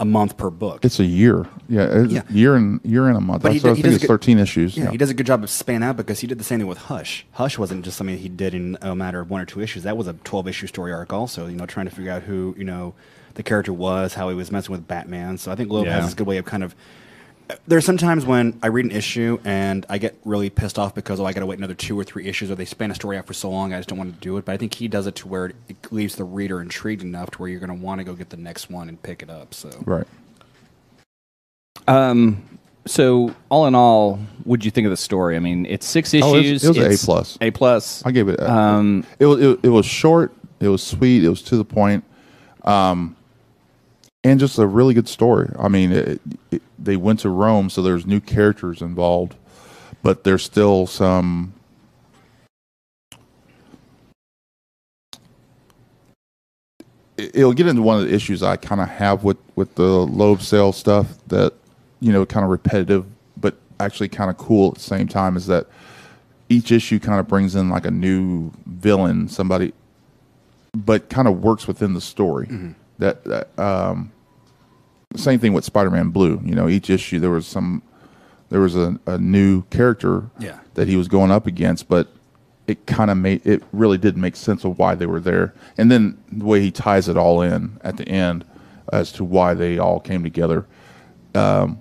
a 0.00 0.04
month 0.04 0.36
per 0.36 0.50
book. 0.50 0.84
it's 0.84 0.98
a 0.98 1.04
year. 1.04 1.46
Yeah, 1.68 2.02
Yeah. 2.08 2.22
year 2.28 2.56
and 2.56 2.80
year 2.84 3.06
and 3.08 3.16
a 3.16 3.20
month. 3.20 3.42
But 3.42 3.52
he 3.52 3.58
That's 3.58 3.64
what 3.64 3.70
I 3.70 3.72
d- 3.74 3.76
he 3.78 3.82
think 3.82 3.92
does 3.92 3.94
it's 3.96 4.02
good- 4.02 4.08
thirteen 4.08 4.38
issues. 4.38 4.76
Yeah, 4.76 4.90
he 4.90 4.96
does 4.96 5.10
a 5.10 5.14
good 5.14 5.26
job 5.26 5.42
of 5.44 5.50
spanning 5.50 5.84
out 5.88 5.96
because 5.96 6.20
he 6.20 6.26
did 6.26 6.38
the 6.38 6.44
same 6.44 6.58
thing 6.58 6.66
with 6.68 6.78
Hush. 6.78 7.24
Hush 7.32 7.58
wasn't 7.58 7.84
just 7.84 7.96
something 7.96 8.18
he 8.18 8.28
did 8.28 8.54
in 8.54 8.76
a 8.82 8.94
matter 8.96 9.20
of 9.20 9.30
one 9.30 9.40
or 9.40 9.44
two 9.44 9.60
issues. 9.60 9.84
That 9.84 9.96
was 9.96 10.06
a 10.08 10.14
twelve 10.24 10.48
issue 10.48 10.66
story 10.66 10.92
arc, 10.92 11.12
also. 11.12 11.46
You 11.46 11.56
know, 11.56 11.66
trying 11.66 11.86
to 11.88 11.94
figure 11.94 12.10
out 12.10 12.22
who 12.24 12.54
you 12.58 12.64
know 12.64 12.94
the 13.34 13.42
character 13.42 13.72
was, 13.72 14.14
how 14.14 14.28
he 14.28 14.34
was 14.34 14.50
messing 14.52 14.72
with 14.72 14.86
Batman. 14.86 15.38
So 15.38 15.50
I 15.52 15.54
think 15.54 15.70
Loeb 15.70 15.86
Yeah. 15.86 15.94
has 15.96 16.04
this 16.06 16.14
good 16.14 16.26
way 16.26 16.38
of 16.38 16.44
kind 16.44 16.62
of. 16.64 16.74
There's 17.66 17.84
sometimes 17.84 18.24
when 18.24 18.58
I 18.62 18.68
read 18.68 18.86
an 18.86 18.90
issue 18.90 19.38
and 19.44 19.84
I 19.90 19.98
get 19.98 20.16
really 20.24 20.48
pissed 20.50 20.78
off 20.78 20.94
because 20.94 21.20
oh 21.20 21.26
I 21.26 21.32
got 21.34 21.40
to 21.40 21.46
wait 21.46 21.58
another 21.58 21.74
two 21.74 21.98
or 21.98 22.02
three 22.04 22.26
issues 22.26 22.50
or 22.50 22.54
they 22.54 22.64
span 22.64 22.90
a 22.90 22.94
story 22.94 23.18
out 23.18 23.26
for 23.26 23.34
so 23.34 23.50
long 23.50 23.74
I 23.74 23.76
just 23.78 23.88
don't 23.90 23.98
want 23.98 24.14
to 24.14 24.20
do 24.20 24.36
it. 24.38 24.44
But 24.46 24.52
I 24.52 24.56
think 24.56 24.74
he 24.74 24.88
does 24.88 25.06
it 25.06 25.14
to 25.16 25.28
where 25.28 25.52
it 25.68 25.92
leaves 25.92 26.16
the 26.16 26.24
reader 26.24 26.60
intrigued 26.62 27.02
enough 27.02 27.30
to 27.32 27.38
where 27.38 27.48
you're 27.50 27.60
going 27.60 27.76
to 27.78 27.84
want 27.84 27.98
to 27.98 28.04
go 28.04 28.14
get 28.14 28.30
the 28.30 28.36
next 28.38 28.70
one 28.70 28.88
and 28.88 29.02
pick 29.02 29.22
it 29.22 29.28
up. 29.30 29.52
So 29.54 29.70
Right. 29.84 30.06
Um. 31.86 32.42
So 32.86 33.34
all 33.48 33.66
in 33.66 33.74
all, 33.74 34.16
what'd 34.44 34.64
you 34.64 34.70
think 34.70 34.84
of 34.84 34.90
the 34.90 34.96
story? 34.96 35.36
I 35.36 35.38
mean, 35.38 35.64
it's 35.64 35.86
six 35.86 36.12
Oh, 36.14 36.18
it 36.18 36.20
was- 36.20 36.34
issues. 36.46 36.64
it 36.64 36.68
was 36.68 36.76
an 36.78 36.92
A 36.92 36.96
plus. 36.96 37.38
A 37.40 37.50
plus. 37.50 38.02
I 38.04 38.10
gave 38.10 38.28
it. 38.28 38.40
uh, 38.40 38.52
Um, 38.52 39.04
it 39.18 39.26
was 39.26 39.40
it, 39.40 39.60
it 39.64 39.68
was 39.70 39.86
short. 39.86 40.32
It 40.60 40.68
was 40.68 40.82
sweet. 40.82 41.24
It 41.24 41.28
was 41.30 41.40
to 41.42 41.56
the 41.56 41.64
point, 41.64 42.04
um, 42.62 43.16
and 44.24 44.40
just 44.40 44.58
a 44.58 44.66
really 44.66 44.94
good 44.94 45.08
story. 45.08 45.50
I 45.58 45.68
mean, 45.68 45.92
it, 45.92 46.20
it, 46.50 46.62
they 46.78 46.96
went 46.96 47.20
to 47.20 47.28
Rome, 47.28 47.70
so 47.70 47.82
there's 47.82 48.06
new 48.06 48.20
characters 48.20 48.80
involved, 48.82 49.36
but 50.02 50.24
there's 50.24 50.42
still 50.42 50.86
some. 50.86 51.52
it- 57.16 57.36
It'll 57.36 57.52
get 57.52 57.66
into 57.66 57.82
one 57.82 58.00
of 58.00 58.08
the 58.08 58.14
issues 58.14 58.42
I 58.42 58.56
kind 58.56 58.80
of 58.80 58.88
have 58.88 59.24
with 59.24 59.36
with 59.56 59.74
the 59.76 59.84
Loeb 60.06 60.42
sale 60.42 60.72
stuff 60.72 61.18
that 61.28 61.52
you 62.00 62.12
know 62.12 62.26
kind 62.26 62.44
of 62.44 62.50
repetitive, 62.50 63.06
but 63.36 63.56
actually 63.80 64.08
kind 64.08 64.30
of 64.30 64.36
cool 64.36 64.68
at 64.70 64.74
the 64.76 64.80
same 64.80 65.06
time. 65.06 65.36
Is 65.36 65.46
that 65.46 65.66
each 66.48 66.72
issue 66.72 66.98
kind 66.98 67.20
of 67.20 67.28
brings 67.28 67.54
in 67.54 67.68
like 67.70 67.86
a 67.86 67.90
new 67.90 68.52
villain, 68.66 69.28
somebody, 69.28 69.72
but 70.74 71.08
kind 71.08 71.28
of 71.28 71.42
works 71.42 71.66
within 71.66 71.94
the 71.94 72.00
story. 72.00 72.46
That, 72.98 73.24
that 73.24 73.58
um, 73.58 74.12
same 75.16 75.38
thing 75.38 75.52
with 75.52 75.64
Spider-Man 75.64 76.10
Blue. 76.10 76.40
You 76.44 76.54
know, 76.54 76.68
each 76.68 76.90
issue 76.90 77.18
there 77.18 77.30
was 77.30 77.46
some, 77.46 77.82
there 78.50 78.60
was 78.60 78.76
a, 78.76 78.98
a 79.06 79.18
new 79.18 79.62
character 79.64 80.24
Yeah. 80.38 80.58
that 80.74 80.88
he 80.88 80.96
was 80.96 81.08
going 81.08 81.30
up 81.30 81.46
against, 81.46 81.88
but 81.88 82.08
it 82.66 82.86
kind 82.86 83.10
of 83.10 83.16
made 83.18 83.46
it 83.46 83.62
really 83.72 83.98
did 83.98 84.16
make 84.16 84.34
sense 84.36 84.64
of 84.64 84.78
why 84.78 84.94
they 84.94 85.06
were 85.06 85.20
there, 85.20 85.52
and 85.76 85.90
then 85.90 86.16
the 86.32 86.44
way 86.44 86.60
he 86.60 86.70
ties 86.70 87.08
it 87.08 87.16
all 87.16 87.42
in 87.42 87.78
at 87.82 87.96
the 87.98 88.08
end 88.08 88.44
as 88.92 89.12
to 89.12 89.24
why 89.24 89.52
they 89.54 89.78
all 89.78 90.00
came 90.00 90.22
together. 90.22 90.66
Um, 91.34 91.78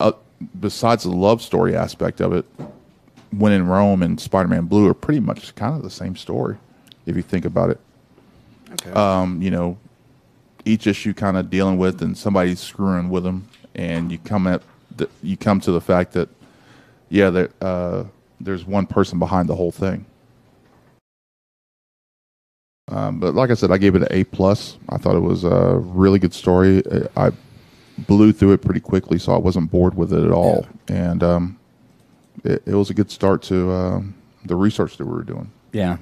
uh, 0.00 0.12
besides 0.60 1.04
the 1.04 1.10
love 1.10 1.40
story 1.40 1.74
aspect 1.74 2.20
of 2.20 2.32
it, 2.34 2.44
when 3.30 3.52
in 3.52 3.66
Rome 3.66 4.02
and 4.02 4.20
Spider-Man 4.20 4.66
Blue 4.66 4.86
are 4.88 4.94
pretty 4.94 5.20
much 5.20 5.54
kind 5.54 5.74
of 5.76 5.82
the 5.82 5.90
same 5.90 6.14
story, 6.16 6.58
if 7.06 7.16
you 7.16 7.22
think 7.22 7.44
about 7.46 7.70
it. 7.70 7.80
okay. 8.72 8.90
Um, 8.92 9.40
you 9.40 9.50
know, 9.50 9.78
each 10.64 10.86
issue 10.86 11.14
kind 11.14 11.36
of 11.36 11.50
dealing 11.50 11.78
with 11.78 12.02
and 12.02 12.16
somebody's 12.16 12.60
screwing 12.60 13.10
with 13.10 13.24
them, 13.24 13.48
and 13.74 14.10
you 14.10 14.18
come 14.18 14.46
at 14.46 14.62
the, 14.96 15.08
you 15.22 15.36
come 15.36 15.60
to 15.60 15.72
the 15.72 15.80
fact 15.80 16.12
that 16.12 16.28
yeah, 17.08 17.30
that 17.30 17.62
uh, 17.62 18.04
there's 18.40 18.64
one 18.64 18.86
person 18.86 19.18
behind 19.18 19.48
the 19.48 19.54
whole 19.54 19.72
thing. 19.72 20.06
Um, 22.88 23.20
but 23.20 23.34
like 23.34 23.50
I 23.50 23.54
said, 23.54 23.70
I 23.70 23.78
gave 23.78 23.94
it 23.94 24.02
an 24.02 24.08
A 24.10 24.24
plus. 24.24 24.78
I 24.88 24.98
thought 24.98 25.16
it 25.16 25.20
was 25.20 25.44
a 25.44 25.76
really 25.76 26.18
good 26.18 26.34
story. 26.34 26.82
I 27.16 27.30
blew 27.98 28.32
through 28.32 28.52
it 28.52 28.62
pretty 28.62 28.80
quickly, 28.80 29.18
so 29.18 29.32
I 29.34 29.38
wasn't 29.38 29.70
bored 29.70 29.94
with 29.94 30.12
it 30.12 30.24
at 30.24 30.30
all. 30.30 30.66
And 30.88 31.22
um, 31.22 31.58
it, 32.44 32.62
it 32.66 32.74
was 32.74 32.90
a 32.90 32.94
good 32.94 33.10
start 33.10 33.42
to 33.44 33.70
um 33.72 34.14
the 34.44 34.56
research 34.56 34.96
that 34.96 35.04
we 35.06 35.12
were 35.12 35.22
doing. 35.22 35.50
Yeah. 35.72 35.98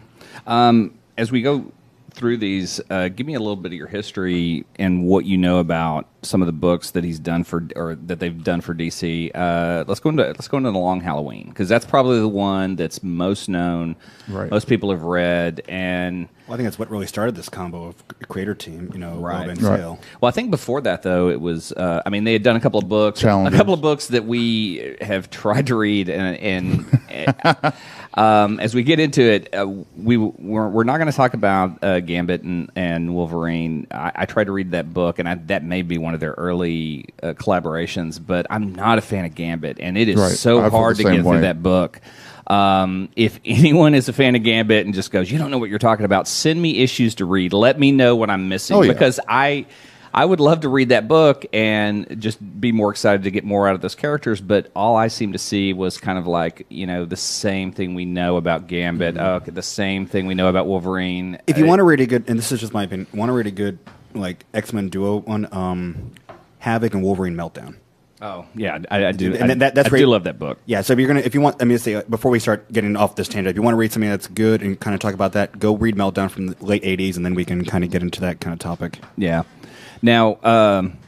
Um, 0.46 0.94
as 1.18 1.30
we 1.30 1.42
go 1.42 1.70
through 2.20 2.36
these, 2.36 2.82
uh, 2.90 3.08
give 3.08 3.26
me 3.26 3.32
a 3.32 3.38
little 3.38 3.56
bit 3.56 3.72
of 3.72 3.78
your 3.78 3.86
history 3.86 4.66
and 4.76 5.04
what 5.06 5.24
you 5.24 5.38
know 5.38 5.56
about 5.58 6.06
some 6.20 6.42
of 6.42 6.46
the 6.46 6.52
books 6.52 6.90
that 6.90 7.02
he's 7.02 7.18
done 7.18 7.44
for, 7.44 7.66
or 7.74 7.94
that 7.94 8.20
they've 8.20 8.44
done 8.44 8.60
for 8.60 8.74
DC. 8.74 9.30
Uh, 9.34 9.84
let's 9.88 10.00
go 10.00 10.10
into 10.10 10.24
let's 10.24 10.46
go 10.46 10.58
into 10.58 10.70
the 10.70 10.78
Long 10.78 11.00
Halloween 11.00 11.48
because 11.48 11.66
that's 11.66 11.86
probably 11.86 12.20
the 12.20 12.28
one 12.28 12.76
that's 12.76 13.02
most 13.02 13.48
known. 13.48 13.96
Right. 14.28 14.50
Most 14.50 14.66
people 14.68 14.90
have 14.90 15.00
read, 15.02 15.62
and 15.66 16.28
Well, 16.46 16.54
I 16.54 16.56
think 16.58 16.66
that's 16.66 16.78
what 16.78 16.90
really 16.90 17.06
started 17.06 17.36
this 17.36 17.48
combo 17.48 17.86
of 17.86 18.06
creator 18.28 18.54
team. 18.54 18.90
You 18.92 18.98
know, 19.00 19.16
Right. 19.16 19.38
Rob 19.40 19.48
and 19.48 19.62
Right. 19.62 19.78
Sale. 19.78 19.98
Well, 20.20 20.28
I 20.28 20.32
think 20.32 20.50
before 20.50 20.82
that 20.82 21.02
though, 21.02 21.30
it 21.30 21.40
was. 21.40 21.72
Uh, 21.72 22.02
I 22.04 22.10
mean, 22.10 22.24
they 22.24 22.34
had 22.34 22.42
done 22.42 22.56
a 22.56 22.60
couple 22.60 22.78
of 22.80 22.86
books, 22.86 23.20
Challenges. 23.20 23.54
a 23.54 23.56
couple 23.58 23.72
of 23.72 23.80
books 23.80 24.08
that 24.08 24.26
we 24.26 24.96
have 25.00 25.30
tried 25.30 25.68
to 25.68 25.74
read, 25.76 26.10
and, 26.10 26.36
and 26.36 26.99
um, 28.14 28.60
as 28.60 28.74
we 28.74 28.82
get 28.82 29.00
into 29.00 29.22
it, 29.22 29.54
uh, 29.54 29.66
we 29.96 30.16
we're, 30.16 30.68
we're 30.68 30.84
not 30.84 30.98
going 30.98 31.10
to 31.10 31.16
talk 31.16 31.34
about 31.34 31.82
uh, 31.82 32.00
Gambit 32.00 32.42
and, 32.42 32.70
and 32.76 33.14
Wolverine. 33.14 33.86
I, 33.90 34.12
I 34.14 34.26
tried 34.26 34.44
to 34.44 34.52
read 34.52 34.72
that 34.72 34.92
book, 34.92 35.18
and 35.18 35.28
I, 35.28 35.34
that 35.46 35.64
may 35.64 35.82
be 35.82 35.98
one 35.98 36.14
of 36.14 36.20
their 36.20 36.32
early 36.32 37.06
uh, 37.22 37.34
collaborations, 37.34 38.20
but 38.24 38.46
I'm 38.50 38.74
not 38.74 38.98
a 38.98 39.00
fan 39.02 39.24
of 39.24 39.34
Gambit, 39.34 39.78
and 39.80 39.96
it 39.98 40.08
is 40.08 40.16
Right. 40.20 40.30
so 40.32 40.60
I 40.60 40.68
hard 40.68 40.96
to 40.96 41.02
get 41.04 41.10
same 41.14 41.22
through 41.22 41.40
that 41.42 41.62
book. 41.62 42.00
Um, 42.46 43.10
if 43.14 43.38
anyone 43.44 43.94
is 43.94 44.08
a 44.08 44.12
fan 44.12 44.34
of 44.34 44.42
Gambit 44.42 44.84
and 44.84 44.94
just 44.94 45.10
goes, 45.12 45.30
you 45.30 45.38
don't 45.38 45.50
know 45.50 45.58
what 45.58 45.70
you're 45.70 45.78
talking 45.78 46.04
about, 46.04 46.26
send 46.26 46.60
me 46.60 46.78
issues 46.82 47.14
to 47.16 47.24
read. 47.24 47.52
Let 47.52 47.78
me 47.78 47.92
know 47.92 48.16
what 48.16 48.28
I'm 48.30 48.48
missing 48.48 48.76
Oh, 48.76 48.82
yeah. 48.82 48.92
because 48.92 49.20
I 49.28 49.66
I 50.12 50.24
would 50.24 50.40
love 50.40 50.60
to 50.60 50.68
read 50.68 50.88
that 50.88 51.06
book 51.08 51.46
and 51.52 52.20
just 52.20 52.38
be 52.60 52.72
more 52.72 52.90
excited 52.90 53.22
to 53.24 53.30
get 53.30 53.44
more 53.44 53.68
out 53.68 53.74
of 53.74 53.80
those 53.80 53.94
characters. 53.94 54.40
But 54.40 54.70
all 54.74 54.96
I 54.96 55.08
seem 55.08 55.32
to 55.32 55.38
see 55.38 55.72
was 55.72 55.98
kind 55.98 56.18
of 56.18 56.26
like 56.26 56.66
you 56.68 56.86
know 56.86 57.04
the 57.04 57.16
same 57.16 57.72
thing 57.72 57.94
we 57.94 58.04
know 58.04 58.36
about 58.36 58.66
Gambit, 58.66 59.16
oh, 59.18 59.34
okay, 59.36 59.50
the 59.52 59.62
same 59.62 60.06
thing 60.06 60.26
we 60.26 60.34
know 60.34 60.48
about 60.48 60.66
Wolverine. 60.66 61.38
If 61.46 61.58
you 61.58 61.64
Uh, 61.64 61.68
want 61.68 61.78
to 61.80 61.84
read 61.84 62.00
a 62.00 62.06
good, 62.06 62.24
and 62.28 62.38
this 62.38 62.50
is 62.52 62.60
just 62.60 62.72
my 62.74 62.84
opinion, 62.84 63.06
want 63.14 63.28
to 63.30 63.34
read 63.34 63.46
a 63.46 63.50
good 63.52 63.78
like 64.14 64.44
X 64.52 64.72
Men 64.72 64.88
duo 64.88 65.18
one, 65.20 65.46
um, 65.52 66.12
Havoc 66.58 66.94
and 66.94 67.02
Wolverine 67.02 67.34
Meltdown. 67.36 67.76
oh 68.20 68.44
yeah, 68.54 68.78
I, 68.90 69.06
I 69.06 69.12
do. 69.12 69.34
And 69.34 69.52
I, 69.52 69.54
that- 69.54 69.74
that's 69.76 69.88
I 69.88 69.92
where 69.92 70.00
do 70.00 70.06
love 70.08 70.24
that 70.24 70.38
book. 70.38 70.58
Yeah, 70.66 70.80
so 70.82 70.92
if 70.92 70.98
you're 70.98 71.08
gonna, 71.08 71.20
if 71.20 71.34
you 71.34 71.40
want, 71.40 71.56
I 71.62 71.64
mean, 71.64 71.78
say 71.78 71.94
uh, 71.94 72.02
before 72.10 72.30
we 72.32 72.38
start 72.40 72.70
getting 72.72 72.96
off 72.96 73.14
this 73.16 73.28
tangent, 73.28 73.48
if 73.48 73.56
you 73.56 73.62
want 73.62 73.74
to 73.74 73.78
read 73.78 73.92
something 73.92 74.10
that's 74.10 74.26
good 74.26 74.60
and 74.62 74.78
kind 74.78 74.94
of 74.94 75.00
talk 75.00 75.14
about 75.14 75.32
that, 75.34 75.58
go 75.58 75.76
read 75.76 75.94
Meltdown 75.96 76.30
from 76.30 76.48
the 76.48 76.56
late 76.64 76.82
'80s, 76.82 77.16
and 77.16 77.24
then 77.24 77.34
we 77.34 77.44
can 77.44 77.64
kind 77.64 77.84
of 77.84 77.90
get 77.90 78.02
into 78.02 78.20
that 78.22 78.40
kind 78.40 78.52
of 78.52 78.58
topic. 78.58 78.98
Yeah. 79.16 79.44
Now, 80.02 80.38
um, 80.42 80.98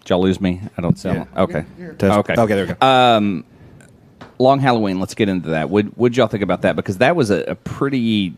did 0.00 0.10
y'all 0.10 0.20
lose 0.22 0.40
me? 0.40 0.60
I 0.76 0.80
don't 0.82 0.98
sound 0.98 1.28
okay. 1.36 1.64
Test- 1.98 2.18
Okay. 2.18 2.34
okay, 2.36 2.54
there 2.54 2.66
we 2.66 2.72
go. 2.74 3.44
Long 4.38 4.58
Halloween. 4.58 4.98
Let's 4.98 5.14
get 5.14 5.28
into 5.28 5.50
that. 5.50 5.70
What 5.70 5.96
would 5.96 6.16
y'all 6.16 6.26
think 6.26 6.42
about 6.42 6.62
that? 6.62 6.74
Because 6.74 6.98
that 6.98 7.14
was 7.14 7.30
a, 7.30 7.42
a 7.44 7.54
pretty 7.54 8.34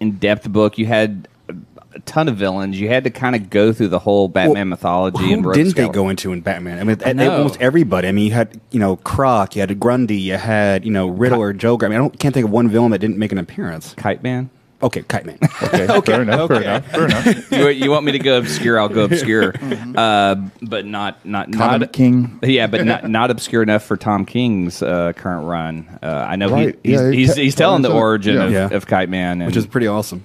in-depth 0.00 0.50
book. 0.50 0.78
You 0.78 0.86
had 0.86 1.28
a, 1.48 2.00
ton 2.00 2.28
of 2.28 2.36
villains. 2.36 2.80
You 2.80 2.88
had 2.88 3.04
to 3.04 3.10
kind 3.10 3.36
of 3.36 3.50
go 3.50 3.72
through 3.72 3.88
the 3.88 3.98
whole 3.98 4.28
Batman 4.28 4.68
mythology. 4.68 5.32
and 5.32 5.42
Who 5.42 5.48
Rogues 5.50 5.58
didn't 5.58 5.76
they 5.76 5.88
go 5.92 6.08
into 6.08 6.32
in 6.32 6.40
Batman? 6.40 6.78
I 6.78 6.84
mean, 6.84 6.96
I 7.04 7.12
know. 7.12 7.30
almost 7.36 7.60
everybody. 7.60 8.08
I 8.08 8.12
mean, 8.12 8.26
you 8.26 8.32
had 8.32 8.58
you 8.70 8.80
know 8.80 8.96
Croc, 8.96 9.56
you 9.56 9.60
had 9.60 9.78
Grundy, 9.78 10.16
you 10.16 10.36
had 10.36 10.84
you 10.84 10.90
know 10.90 11.06
Riddler, 11.08 11.52
Joker. 11.52 11.86
I 11.86 11.88
mean, 11.90 11.96
I 11.96 12.00
don't, 12.00 12.18
can't 12.18 12.32
think 12.32 12.46
of 12.46 12.50
one 12.52 12.68
villain 12.68 12.92
that 12.92 12.98
didn't 12.98 13.18
make 13.18 13.32
an 13.32 13.38
appearance. 13.38 13.94
Kite 13.94 14.22
Man? 14.22 14.48
Okay, 14.82 15.02
Kite 15.02 15.24
Man. 15.24 15.38
Okay, 15.62 16.12
fair 16.12 16.22
enough. 16.22 16.48
Fair 16.48 16.62
enough. 16.62 16.86
Fair 16.90 17.04
enough. 17.06 17.50
you, 17.52 17.68
you 17.68 17.90
want 17.90 18.04
me 18.04 18.12
to 18.12 18.18
go 18.18 18.36
obscure? 18.38 18.78
I'll 18.78 18.88
go 18.90 19.04
obscure, 19.04 19.54
uh, 19.96 20.34
but 20.62 20.84
not 20.84 21.24
not 21.24 21.50
Comic 21.52 21.80
not 21.80 21.92
King. 21.92 22.38
Yeah, 22.42 22.66
but 22.66 22.84
not 22.84 23.08
not 23.08 23.30
obscure 23.30 23.62
enough 23.62 23.84
for 23.84 23.96
Tom 23.96 24.26
King's 24.26 24.82
uh, 24.82 25.12
current 25.14 25.46
run. 25.46 25.98
Uh, 26.02 26.06
I 26.28 26.36
know 26.36 26.50
Right. 26.50 26.78
he, 26.82 26.90
he's, 26.92 27.00
Yeah, 27.00 27.10
he 27.10 27.16
he's, 27.18 27.34
he's 27.36 27.54
telling 27.54 27.82
the 27.82 27.92
origin 27.92 28.34
Yeah. 28.36 28.44
of, 28.44 28.52
Yeah. 28.52 28.68
of 28.76 28.86
Kite 28.86 29.08
Man, 29.08 29.40
and 29.40 29.46
which 29.46 29.56
is 29.56 29.66
pretty 29.66 29.86
awesome. 29.86 30.24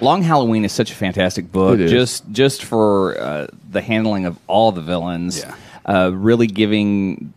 Long 0.00 0.22
Halloween 0.22 0.64
is 0.64 0.72
such 0.72 0.90
a 0.90 0.94
fantastic 0.94 1.52
book, 1.52 1.74
It 1.74 1.82
is. 1.82 1.90
just 1.90 2.30
just 2.32 2.64
for 2.64 3.18
uh, 3.20 3.46
the 3.70 3.80
handling 3.80 4.26
of 4.26 4.38
all 4.46 4.72
the 4.72 4.80
villains. 4.80 5.40
Yeah. 5.40 5.54
Uh, 5.84 6.10
really 6.10 6.46
giving 6.46 7.32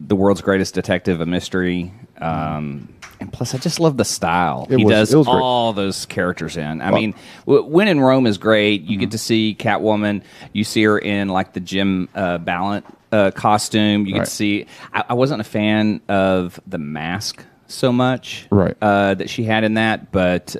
the 0.00 0.14
world's 0.16 0.40
greatest 0.42 0.74
detective 0.74 1.20
a 1.20 1.26
mystery. 1.26 1.92
Um, 2.18 2.88
and 3.20 3.32
plus, 3.32 3.54
I 3.54 3.58
just 3.58 3.80
love 3.80 3.96
the 3.96 4.04
style 4.04 4.66
It 4.70 4.78
he 4.78 4.84
was- 4.84 4.92
does 4.92 5.14
it 5.14 5.16
was 5.18 5.26
great. 5.26 5.36
all 5.42 5.72
those 5.72 6.06
characters 6.06 6.56
in. 6.56 6.80
I 6.82 6.90
Well- 6.90 7.00
mean, 7.00 7.14
w- 7.46 7.64
when 7.64 7.88
in 7.88 8.00
Rome 8.00 8.26
is 8.26 8.38
great. 8.38 8.82
You 8.82 8.90
Mm-hmm. 8.96 9.00
get 9.00 9.10
to 9.12 9.18
see 9.18 9.56
Catwoman. 9.58 10.22
You 10.52 10.64
see 10.64 10.82
her 10.84 10.98
in 10.98 11.28
like 11.28 11.52
the 11.52 11.60
Jim 11.60 12.08
uh, 12.14 12.38
Balent 12.38 12.84
uh, 13.12 13.30
costume. 13.32 14.06
You 14.06 14.12
get 14.14 14.18
Right. 14.20 14.24
to 14.26 14.30
see. 14.30 14.66
I, 14.92 15.04
I 15.10 15.14
wasn't 15.14 15.40
a 15.40 15.44
fan 15.44 16.00
of 16.08 16.60
the 16.66 16.78
mask 16.78 17.44
so 17.68 17.90
much, 17.92 18.46
Right. 18.50 18.76
Uh, 18.82 19.14
that 19.14 19.28
she 19.30 19.44
had 19.44 19.64
in 19.64 19.74
that, 19.74 20.12
but 20.12 20.56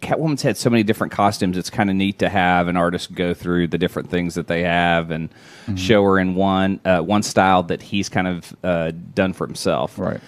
Catwoman's 0.00 0.42
had 0.42 0.56
so 0.56 0.70
many 0.70 0.84
different 0.84 1.12
costumes. 1.12 1.56
It's 1.56 1.70
kind 1.70 1.90
of 1.90 1.96
neat 1.96 2.20
to 2.20 2.28
have 2.28 2.68
an 2.68 2.76
artist 2.76 3.12
go 3.14 3.34
through 3.34 3.66
the 3.68 3.78
different 3.78 4.10
things 4.10 4.36
that 4.36 4.46
they 4.46 4.62
have 4.62 5.10
and 5.10 5.28
Mm-hmm. 5.66 5.74
show 5.76 6.02
her 6.04 6.18
in 6.18 6.34
one 6.34 6.80
uh, 6.86 7.00
one 7.00 7.22
style 7.22 7.62
that 7.64 7.82
he's 7.82 8.08
kind 8.08 8.26
of 8.26 8.56
uh, 8.64 8.92
done 9.14 9.32
for 9.34 9.46
himself. 9.46 9.98
Right. 9.98 10.18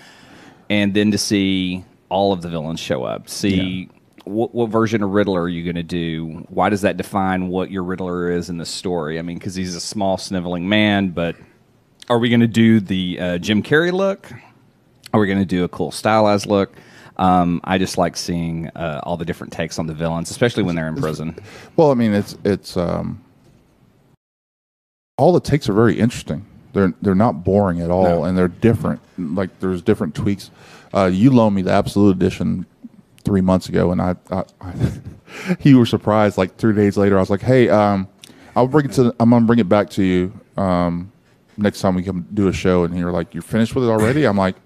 And 0.70 0.94
then 0.94 1.10
to 1.10 1.18
see 1.18 1.84
all 2.08 2.32
of 2.32 2.40
the 2.40 2.48
villains 2.48 2.80
show 2.80 3.02
up, 3.02 3.28
see 3.28 3.90
what, 4.24 4.54
what 4.54 4.70
version 4.70 5.02
of 5.02 5.10
Riddler 5.10 5.42
are 5.42 5.48
you 5.48 5.64
going 5.64 5.74
to 5.76 5.82
do? 5.82 6.46
Why 6.48 6.68
does 6.68 6.82
that 6.82 6.96
define 6.96 7.48
what 7.48 7.70
your 7.70 7.82
Riddler 7.82 8.30
is 8.30 8.48
in 8.48 8.56
the 8.56 8.64
story? 8.64 9.18
I 9.18 9.22
mean, 9.22 9.36
because 9.36 9.56
he's 9.56 9.74
a 9.74 9.80
small, 9.80 10.16
sniveling 10.16 10.68
man, 10.68 11.10
but 11.10 11.36
are 12.08 12.18
we 12.18 12.28
going 12.28 12.40
to 12.40 12.46
do 12.46 12.80
the 12.80 13.20
uh, 13.20 13.38
Jim 13.38 13.62
Carrey 13.62 13.92
look? 13.92 14.30
Are 15.12 15.20
we 15.20 15.26
going 15.26 15.40
to 15.40 15.44
do 15.44 15.64
a 15.64 15.68
cool 15.68 15.90
stylized 15.90 16.46
look? 16.46 16.72
Um, 17.16 17.60
I 17.64 17.76
just 17.76 17.98
like 17.98 18.16
seeing 18.16 18.68
uh, 18.68 19.00
all 19.02 19.16
the 19.16 19.24
different 19.24 19.52
takes 19.52 19.78
on 19.78 19.86
the 19.86 19.94
villains, 19.94 20.30
especially 20.30 20.62
when 20.62 20.76
they're 20.76 20.88
in 20.88 20.96
prison. 20.96 21.36
Well, 21.76 21.90
I 21.90 21.94
mean, 21.94 22.14
it's 22.14 22.36
it's 22.44 22.76
um, 22.76 23.22
all 25.18 25.32
the 25.32 25.40
takes 25.40 25.68
are 25.68 25.72
very 25.72 25.98
interesting. 25.98 26.46
They're 26.72 26.92
they're 27.02 27.14
not 27.14 27.44
boring 27.44 27.80
at 27.80 27.90
all, 27.90 28.04
No. 28.04 28.24
and 28.24 28.36
they're 28.38 28.48
different. 28.48 29.00
Like 29.18 29.58
there's 29.60 29.82
different 29.82 30.14
tweaks. 30.14 30.50
Uh, 30.94 31.06
you 31.06 31.30
loaned 31.30 31.54
me 31.56 31.62
the 31.62 31.72
Absolute 31.72 32.16
Edition 32.16 32.66
three 33.24 33.40
months 33.40 33.68
ago, 33.68 33.92
and 33.92 34.00
I, 34.00 34.16
I, 34.30 34.44
I 34.60 34.74
you 35.62 35.78
were 35.78 35.86
surprised. 35.86 36.38
Like 36.38 36.56
three 36.56 36.74
days 36.74 36.96
later, 36.96 37.16
I 37.16 37.20
was 37.20 37.30
like, 37.30 37.40
"Hey, 37.42 37.68
um, 37.68 38.08
I'll 38.56 38.66
bring 38.68 38.86
it 38.86 38.92
to. 38.92 39.14
I'm 39.20 39.30
gonna 39.30 39.46
bring 39.46 39.58
it 39.58 39.68
back 39.68 39.90
to 39.90 40.02
you 40.04 40.32
um, 40.56 41.10
next 41.56 41.80
time 41.80 41.94
we 41.94 42.02
come 42.02 42.26
do 42.32 42.48
a 42.48 42.52
show." 42.52 42.84
And 42.84 42.96
you're 42.96 43.12
like, 43.12 43.34
"You're 43.34 43.42
finished 43.42 43.74
with 43.74 43.84
it 43.84 43.88
already?" 43.88 44.24
I'm 44.24 44.36
like, 44.36 44.56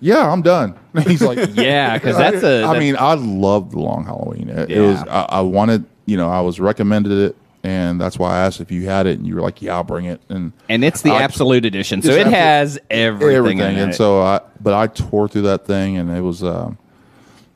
"Yeah, 0.00 0.30
I'm 0.30 0.42
done." 0.42 0.78
And 0.94 1.04
He's 1.06 1.22
like, 1.22 1.38
Yeah, 1.54 1.96
because 1.96 2.16
that's 2.18 2.42
a. 2.42 2.58
I 2.58 2.60
that's- 2.60 2.78
mean, 2.80 2.96
I 2.98 3.14
love 3.14 3.70
the 3.70 3.78
Long 3.78 4.04
Halloween. 4.04 4.48
It, 4.50 4.70
it 4.70 4.80
was. 4.80 4.98
I, 5.04 5.26
I 5.28 5.40
wanted. 5.40 5.84
You 6.06 6.16
know, 6.16 6.28
I 6.28 6.40
was 6.40 6.58
recommended 6.58 7.12
it, 7.12 7.36
and 7.62 8.00
that's 8.00 8.18
why 8.18 8.36
I 8.36 8.38
asked 8.46 8.60
if 8.60 8.70
you 8.70 8.86
had 8.86 9.06
it, 9.06 9.18
and 9.18 9.26
you 9.26 9.34
were 9.34 9.40
like, 9.42 9.60
"Yeah, 9.62 9.74
I'll 9.76 9.84
bring 9.84 10.06
it." 10.06 10.20
And 10.28 10.52
and 10.68 10.84
it's 10.84 11.02
the 11.02 11.10
I- 11.12 11.22
absolute 11.22 11.64
edition, 11.64 12.02
so 12.02 12.10
it 12.12 12.18
absolute- 12.20 12.34
has 12.34 12.78
everything. 12.90 13.36
everything. 13.36 13.58
in 13.60 13.78
And 13.82 13.90
it. 13.92 13.96
so 13.96 14.20
I, 14.22 14.40
but 14.60 14.74
I 14.74 14.86
tore 14.86 15.28
through 15.28 15.42
that 15.42 15.66
thing, 15.66 15.96
and 15.96 16.10
it 16.10 16.22
was. 16.22 16.42
Um, 16.42 16.78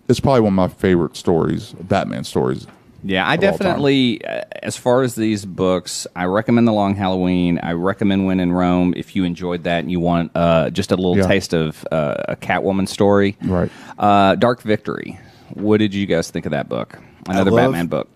it's 0.08 0.20
probably 0.20 0.42
one 0.42 0.52
of 0.52 0.56
my 0.56 0.68
favorite 0.68 1.16
stories, 1.16 1.73
Batman 1.80 2.25
stories. 2.25 2.66
Yeah, 3.06 3.26
I 3.26 3.34
of 3.34 3.44
all 3.44 3.50
time. 3.50 3.58
definitely, 3.58 4.25
uh, 4.25 4.42
as 4.62 4.76
far 4.76 5.02
as 5.02 5.14
these 5.14 5.44
books, 5.44 6.06
I 6.16 6.25
recommend 6.25 6.66
The 6.68 6.73
Long 6.73 6.94
Halloween. 6.94 7.58
I 7.62 7.73
recommend 7.73 8.26
When 8.26 8.40
in 8.40 8.52
Rome 8.52 8.94
if 8.96 9.14
you 9.16 9.25
enjoyed 9.25 9.64
that 9.64 9.80
and 9.80 9.90
you 9.90 10.00
want 10.00 10.30
uh, 10.34 10.70
just 10.70 10.90
a 10.92 10.96
little 10.96 11.16
Yeah. 11.18 11.26
taste 11.26 11.54
of 11.54 11.87
uh, 11.92 12.14
a 12.28 12.37
Catwoman 12.37 12.88
story. 12.88 13.37
Right. 13.42 13.70
Uh, 13.99 14.34
Dark 14.37 14.62
Victory. 14.62 15.18
What 15.54 15.78
did 15.78 15.92
you 15.94 16.06
guys 16.06 16.30
think 16.30 16.44
of 16.46 16.52
that 16.52 16.68
book? 16.68 16.99
Another 17.28 17.50
love- 17.50 17.73
Batman 17.73 17.87
book. 17.88 18.08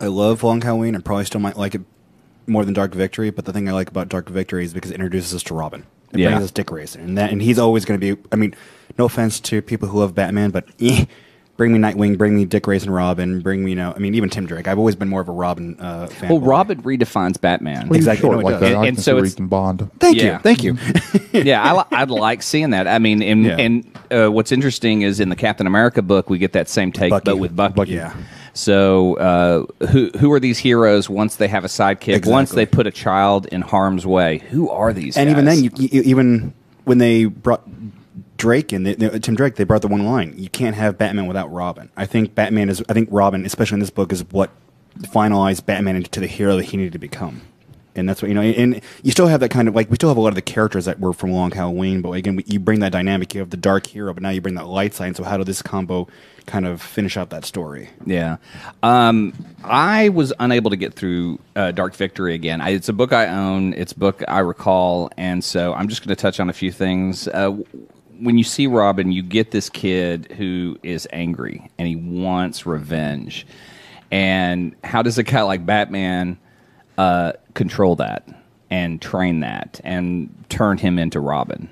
I 0.00 0.06
love 0.06 0.42
Long 0.42 0.60
Halloween. 0.60 0.94
I 0.96 1.00
probably 1.00 1.24
still 1.24 1.40
might 1.40 1.56
like 1.56 1.74
it 1.74 1.82
more 2.46 2.64
than 2.64 2.74
Dark 2.74 2.94
Victory. 2.94 3.30
But 3.30 3.44
the 3.44 3.52
thing 3.52 3.68
I 3.68 3.72
like 3.72 3.88
about 3.88 4.08
Dark 4.08 4.28
Victory 4.28 4.64
is 4.64 4.72
because 4.74 4.90
it 4.90 4.94
introduces 4.94 5.34
us 5.34 5.42
to 5.44 5.54
Robin. 5.54 5.84
It 6.12 6.20
Yeah. 6.20 6.28
brings 6.30 6.44
us 6.44 6.50
Dick 6.50 6.66
Grayson, 6.66 7.00
and 7.02 7.18
that, 7.18 7.30
and 7.32 7.42
he's 7.42 7.58
always 7.58 7.84
going 7.84 7.98
to 8.00 8.14
be. 8.14 8.20
I 8.32 8.36
mean, 8.36 8.54
no 8.98 9.06
offense 9.06 9.40
to 9.40 9.60
people 9.62 9.88
who 9.88 9.98
love 9.98 10.14
Batman, 10.14 10.50
but 10.50 10.64
eh, 10.80 11.06
bring 11.56 11.72
me 11.72 11.78
Nightwing, 11.80 12.16
bring 12.16 12.36
me 12.36 12.44
Dick 12.44 12.62
Grayson, 12.62 12.90
Robin, 12.90 13.40
bring 13.40 13.64
me. 13.64 13.70
You 13.72 13.76
know, 13.76 13.92
I 13.94 13.98
mean, 13.98 14.14
even 14.14 14.30
Tim 14.30 14.46
Drake. 14.46 14.68
I've 14.68 14.78
always 14.78 14.94
been 14.94 15.08
more 15.08 15.20
of 15.20 15.28
a 15.28 15.32
Robin 15.32 15.76
uh, 15.80 16.06
fan. 16.06 16.28
Well, 16.30 16.40
Robin 16.40 16.80
redefines 16.82 17.40
Batman. 17.40 17.88
Well, 17.88 17.96
Exactly, 17.96 18.22
short 18.28 18.38
no, 18.38 18.44
like 18.44 18.60
that. 18.60 18.72
And- 18.72 18.80
I 18.82 18.86
and 18.86 18.96
can 18.96 19.02
so 19.02 19.16
it's- 19.18 19.36
you 19.38 19.46
bond. 19.46 19.90
Thank 19.98 20.18
Yeah. 20.22 20.34
you, 20.34 20.38
thank 20.38 20.62
you. 20.62 20.78
yeah, 21.32 21.62
I, 21.72 21.76
li- 21.78 21.84
I'd 21.90 22.10
like 22.10 22.42
seeing 22.42 22.70
that. 22.70 22.86
I 22.86 22.98
mean, 23.00 23.20
and 23.22 23.44
Yeah. 23.44 23.56
and 23.56 23.98
uh, 24.12 24.28
what's 24.30 24.52
interesting 24.52 25.02
is 25.02 25.18
in 25.18 25.28
the 25.28 25.36
Captain 25.36 25.66
America 25.66 26.02
book, 26.02 26.30
we 26.30 26.38
get 26.38 26.52
that 26.52 26.68
same 26.68 26.92
take, 26.92 27.10
Bucky. 27.10 27.24
but 27.24 27.38
with 27.38 27.56
Bucky. 27.56 27.74
Bucky. 27.74 27.92
Yeah. 27.94 28.14
So, 28.56 29.16
uh, 29.18 29.86
who 29.88 30.10
who 30.18 30.32
are 30.32 30.40
these 30.40 30.58
heroes 30.58 31.10
once 31.10 31.36
they 31.36 31.48
have 31.48 31.64
a 31.64 31.68
sidekick? 31.68 32.24
Once 32.26 32.52
they 32.52 32.64
put 32.64 32.86
a 32.86 32.90
child 32.90 33.44
in 33.46 33.60
harm's 33.60 34.06
way, 34.06 34.38
who 34.50 34.70
are 34.70 34.94
these? 34.94 35.18
and 35.18 35.28
even 35.28 35.44
then, 35.44 35.62
you, 35.62 35.70
you, 35.76 36.02
even 36.02 36.54
when 36.84 36.96
they 36.96 37.26
brought 37.26 37.68
Drake 38.38 38.68
the- 38.68 39.20
Tim 39.20 39.34
Drake, 39.34 39.56
they 39.56 39.64
brought 39.64 39.82
the 39.82 39.88
one 39.88 40.06
line: 40.06 40.32
"You 40.38 40.48
can't 40.48 40.74
have 40.74 40.96
Batman 40.96 41.26
without 41.26 41.52
Robin." 41.52 41.90
I 41.98 42.06
think 42.06 42.34
Batman 42.34 42.70
is. 42.70 42.82
I 42.88 42.94
think 42.94 43.10
Robin, 43.12 43.44
especially 43.44 43.76
in 43.76 43.80
this 43.80 43.90
book, 43.90 44.10
is 44.10 44.24
what 44.30 44.50
finalized 45.00 45.66
Batman 45.66 45.96
into 45.96 46.20
the 46.20 46.26
hero 46.26 46.56
that 46.56 46.64
he 46.64 46.78
needed 46.78 46.94
to 46.94 46.98
become. 46.98 47.42
And 47.96 48.08
that's 48.08 48.22
what 48.22 48.28
you 48.28 48.34
know. 48.34 48.42
And 48.42 48.80
you 49.02 49.10
still 49.10 49.26
have 49.26 49.40
that 49.40 49.48
kind 49.48 49.68
of 49.68 49.74
like 49.74 49.90
we 49.90 49.96
still 49.96 50.10
have 50.10 50.16
a 50.16 50.20
lot 50.20 50.28
of 50.28 50.34
the 50.34 50.42
characters 50.42 50.84
that 50.84 51.00
were 51.00 51.12
from 51.12 51.32
Long 51.32 51.50
Halloween, 51.50 52.02
but 52.02 52.12
again, 52.12 52.40
you 52.46 52.60
bring 52.60 52.80
that 52.80 52.92
dynamic. 52.92 53.34
You 53.34 53.40
have 53.40 53.50
the 53.50 53.56
dark 53.56 53.86
hero, 53.86 54.12
but 54.12 54.22
now 54.22 54.28
you 54.30 54.40
bring 54.40 54.54
that 54.54 54.66
light 54.66 54.94
side. 54.94 55.16
So 55.16 55.24
how 55.24 55.36
did 55.36 55.46
this 55.46 55.62
combo 55.62 56.06
kind 56.46 56.66
of 56.66 56.80
finish 56.80 57.16
out 57.16 57.30
that 57.30 57.44
story? 57.44 57.88
Yeah. 58.04 58.36
Um, 58.82 59.32
I 59.64 60.10
was 60.10 60.32
unable 60.38 60.70
to 60.70 60.76
get 60.76 60.94
through 60.94 61.40
uh, 61.56 61.72
Dark 61.72 61.94
Victory 61.94 62.34
again. 62.34 62.60
I, 62.60 62.70
it's 62.70 62.88
a 62.88 62.92
book 62.92 63.12
I 63.12 63.28
own, 63.28 63.72
it's 63.72 63.92
a 63.92 63.98
book 63.98 64.22
I 64.28 64.40
recall, 64.40 65.10
and 65.16 65.42
so 65.42 65.74
I'm 65.74 65.88
just 65.88 66.02
going 66.04 66.14
to 66.14 66.20
touch 66.20 66.38
on 66.38 66.50
a 66.50 66.52
few 66.52 66.70
things. 66.70 67.28
Uh, 67.28 67.56
when 68.20 68.38
you 68.38 68.44
see 68.44 68.66
Robin, 68.66 69.12
you 69.12 69.22
get 69.22 69.50
this 69.50 69.68
kid 69.68 70.32
who 70.32 70.78
is 70.82 71.06
angry 71.12 71.70
and 71.78 71.86
he 71.88 71.96
wants 71.96 72.66
revenge. 72.66 73.46
And 74.10 74.74
how 74.84 75.02
does 75.02 75.18
a 75.18 75.22
guy 75.22 75.42
like 75.42 75.66
Batman 75.66 76.38
uh, 76.96 77.32
control 77.56 77.96
that 77.96 78.28
and 78.70 79.02
train 79.02 79.40
that 79.40 79.80
and 79.82 80.32
turn 80.48 80.78
him 80.78 80.98
into 80.98 81.18
Robin? 81.18 81.68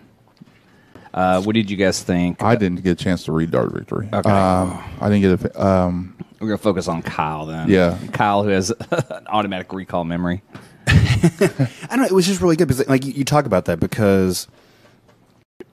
Uh, 1.12 1.40
what 1.42 1.54
did 1.54 1.70
you 1.70 1.76
guys 1.76 2.02
think? 2.02 2.42
I 2.42 2.56
didn't 2.56 2.82
get 2.82 3.00
a 3.00 3.04
chance 3.04 3.24
to 3.24 3.32
read 3.32 3.52
Dark 3.52 3.72
Victory. 3.72 4.08
Okay. 4.12 4.28
Um, 4.28 4.82
I 5.00 5.08
didn't 5.08 5.20
get 5.20 5.54
a. 5.54 5.64
Um, 5.64 6.16
We're 6.40 6.48
gonna 6.48 6.58
focus 6.58 6.88
on 6.88 7.02
Kyle 7.02 7.46
then. 7.46 7.70
Yeah. 7.70 7.96
Kyle 8.12 8.42
who 8.42 8.48
has 8.48 8.70
an 8.90 9.26
automatic 9.28 9.72
recall 9.72 10.04
memory. 10.04 10.42
I 10.88 11.86
don't 11.90 11.98
know. 12.00 12.04
It 12.06 12.12
was 12.12 12.26
just 12.26 12.40
really 12.40 12.56
good 12.56 12.66
because, 12.66 12.86
like, 12.88 13.04
you, 13.04 13.12
you 13.12 13.24
talk 13.24 13.46
about 13.46 13.66
that 13.66 13.78
because, 13.78 14.48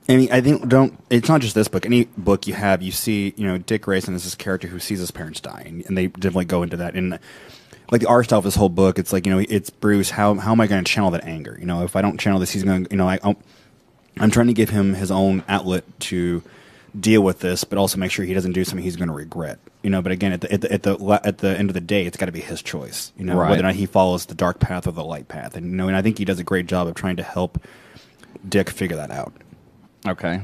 I 0.07 0.15
mean, 0.15 0.31
I 0.31 0.41
think 0.41 0.67
don't. 0.67 0.97
It's 1.09 1.27
not 1.27 1.41
just 1.41 1.55
this 1.55 1.67
book. 1.67 1.87
Any 1.87 2.05
book 2.17 2.45
you 2.45 2.53
have, 2.53 2.83
you 2.83 2.91
see, 2.91 3.33
you 3.35 3.47
know, 3.47 3.57
Dick 3.57 3.81
Grayson 3.81 4.13
is 4.13 4.23
this 4.23 4.35
character 4.35 4.67
who 4.67 4.77
sees 4.77 4.99
his 4.99 5.09
parents 5.09 5.39
die, 5.39 5.63
and, 5.65 5.83
and 5.87 5.97
they 5.97 6.07
definitely 6.07 6.45
go 6.45 6.61
into 6.61 6.77
that. 6.77 6.93
And 6.93 7.17
like 7.91 8.01
the 8.01 8.07
art 8.07 8.25
style 8.25 8.39
of 8.39 8.45
this 8.45 8.55
whole 8.55 8.69
book, 8.69 8.97
it's 8.97 9.13
like 9.13 9.25
you 9.25 9.31
know, 9.31 9.43
it's 9.47 9.69
Bruce. 9.69 10.09
How 10.09 10.33
how 10.35 10.51
am 10.53 10.61
I 10.61 10.67
going 10.67 10.83
to 10.83 10.91
channel 10.91 11.11
that 11.11 11.23
anger? 11.25 11.57
You 11.59 11.65
know, 11.65 11.83
if 11.83 11.95
I 11.95 12.01
don't 12.01 12.19
channel 12.19 12.39
this, 12.39 12.51
he's 12.51 12.63
going 12.63 12.85
to, 12.85 12.91
you 12.91 12.97
know, 12.97 13.07
I, 13.07 13.19
I'm, 13.23 13.35
I'm 14.17 14.31
trying 14.31 14.47
to 14.47 14.53
give 14.53 14.69
him 14.69 14.93
his 14.93 15.11
own 15.11 15.43
outlet 15.47 15.83
to 16.01 16.41
deal 16.99 17.21
with 17.21 17.39
this, 17.39 17.63
but 17.63 17.77
also 17.77 17.97
make 17.97 18.11
sure 18.11 18.25
he 18.25 18.33
doesn't 18.33 18.51
do 18.51 18.65
something 18.65 18.83
he's 18.83 18.95
going 18.97 19.07
to 19.09 19.13
regret. 19.13 19.59
You 19.83 19.89
know, 19.89 20.01
but 20.01 20.11
again, 20.11 20.31
at 20.33 20.41
the 20.41 20.51
at 20.51 20.61
the 20.61 20.71
at 20.73 20.83
the, 20.83 21.21
at 21.23 21.37
the 21.39 21.57
end 21.57 21.69
of 21.69 21.73
the 21.73 21.81
day, 21.81 22.05
it's 22.05 22.17
got 22.17 22.27
to 22.27 22.31
be 22.31 22.41
his 22.41 22.61
choice. 22.61 23.11
You 23.17 23.25
know, 23.25 23.35
Right. 23.37 23.49
whether 23.49 23.61
or 23.61 23.67
not 23.67 23.75
he 23.75 23.85
follows 23.85 24.25
the 24.25 24.35
dark 24.35 24.59
path 24.59 24.87
or 24.87 24.91
the 24.91 25.03
light 25.03 25.27
path, 25.27 25.55
and 25.55 25.65
you 25.71 25.75
know, 25.75 25.87
and 25.87 25.95
I 25.97 26.01
think 26.01 26.17
he 26.17 26.25
does 26.25 26.39
a 26.39 26.43
great 26.43 26.67
job 26.67 26.87
of 26.87 26.95
trying 26.95 27.17
to 27.17 27.23
help 27.23 27.61
Dick 28.47 28.69
figure 28.69 28.97
that 28.97 29.11
out. 29.11 29.33
Okay. 30.07 30.41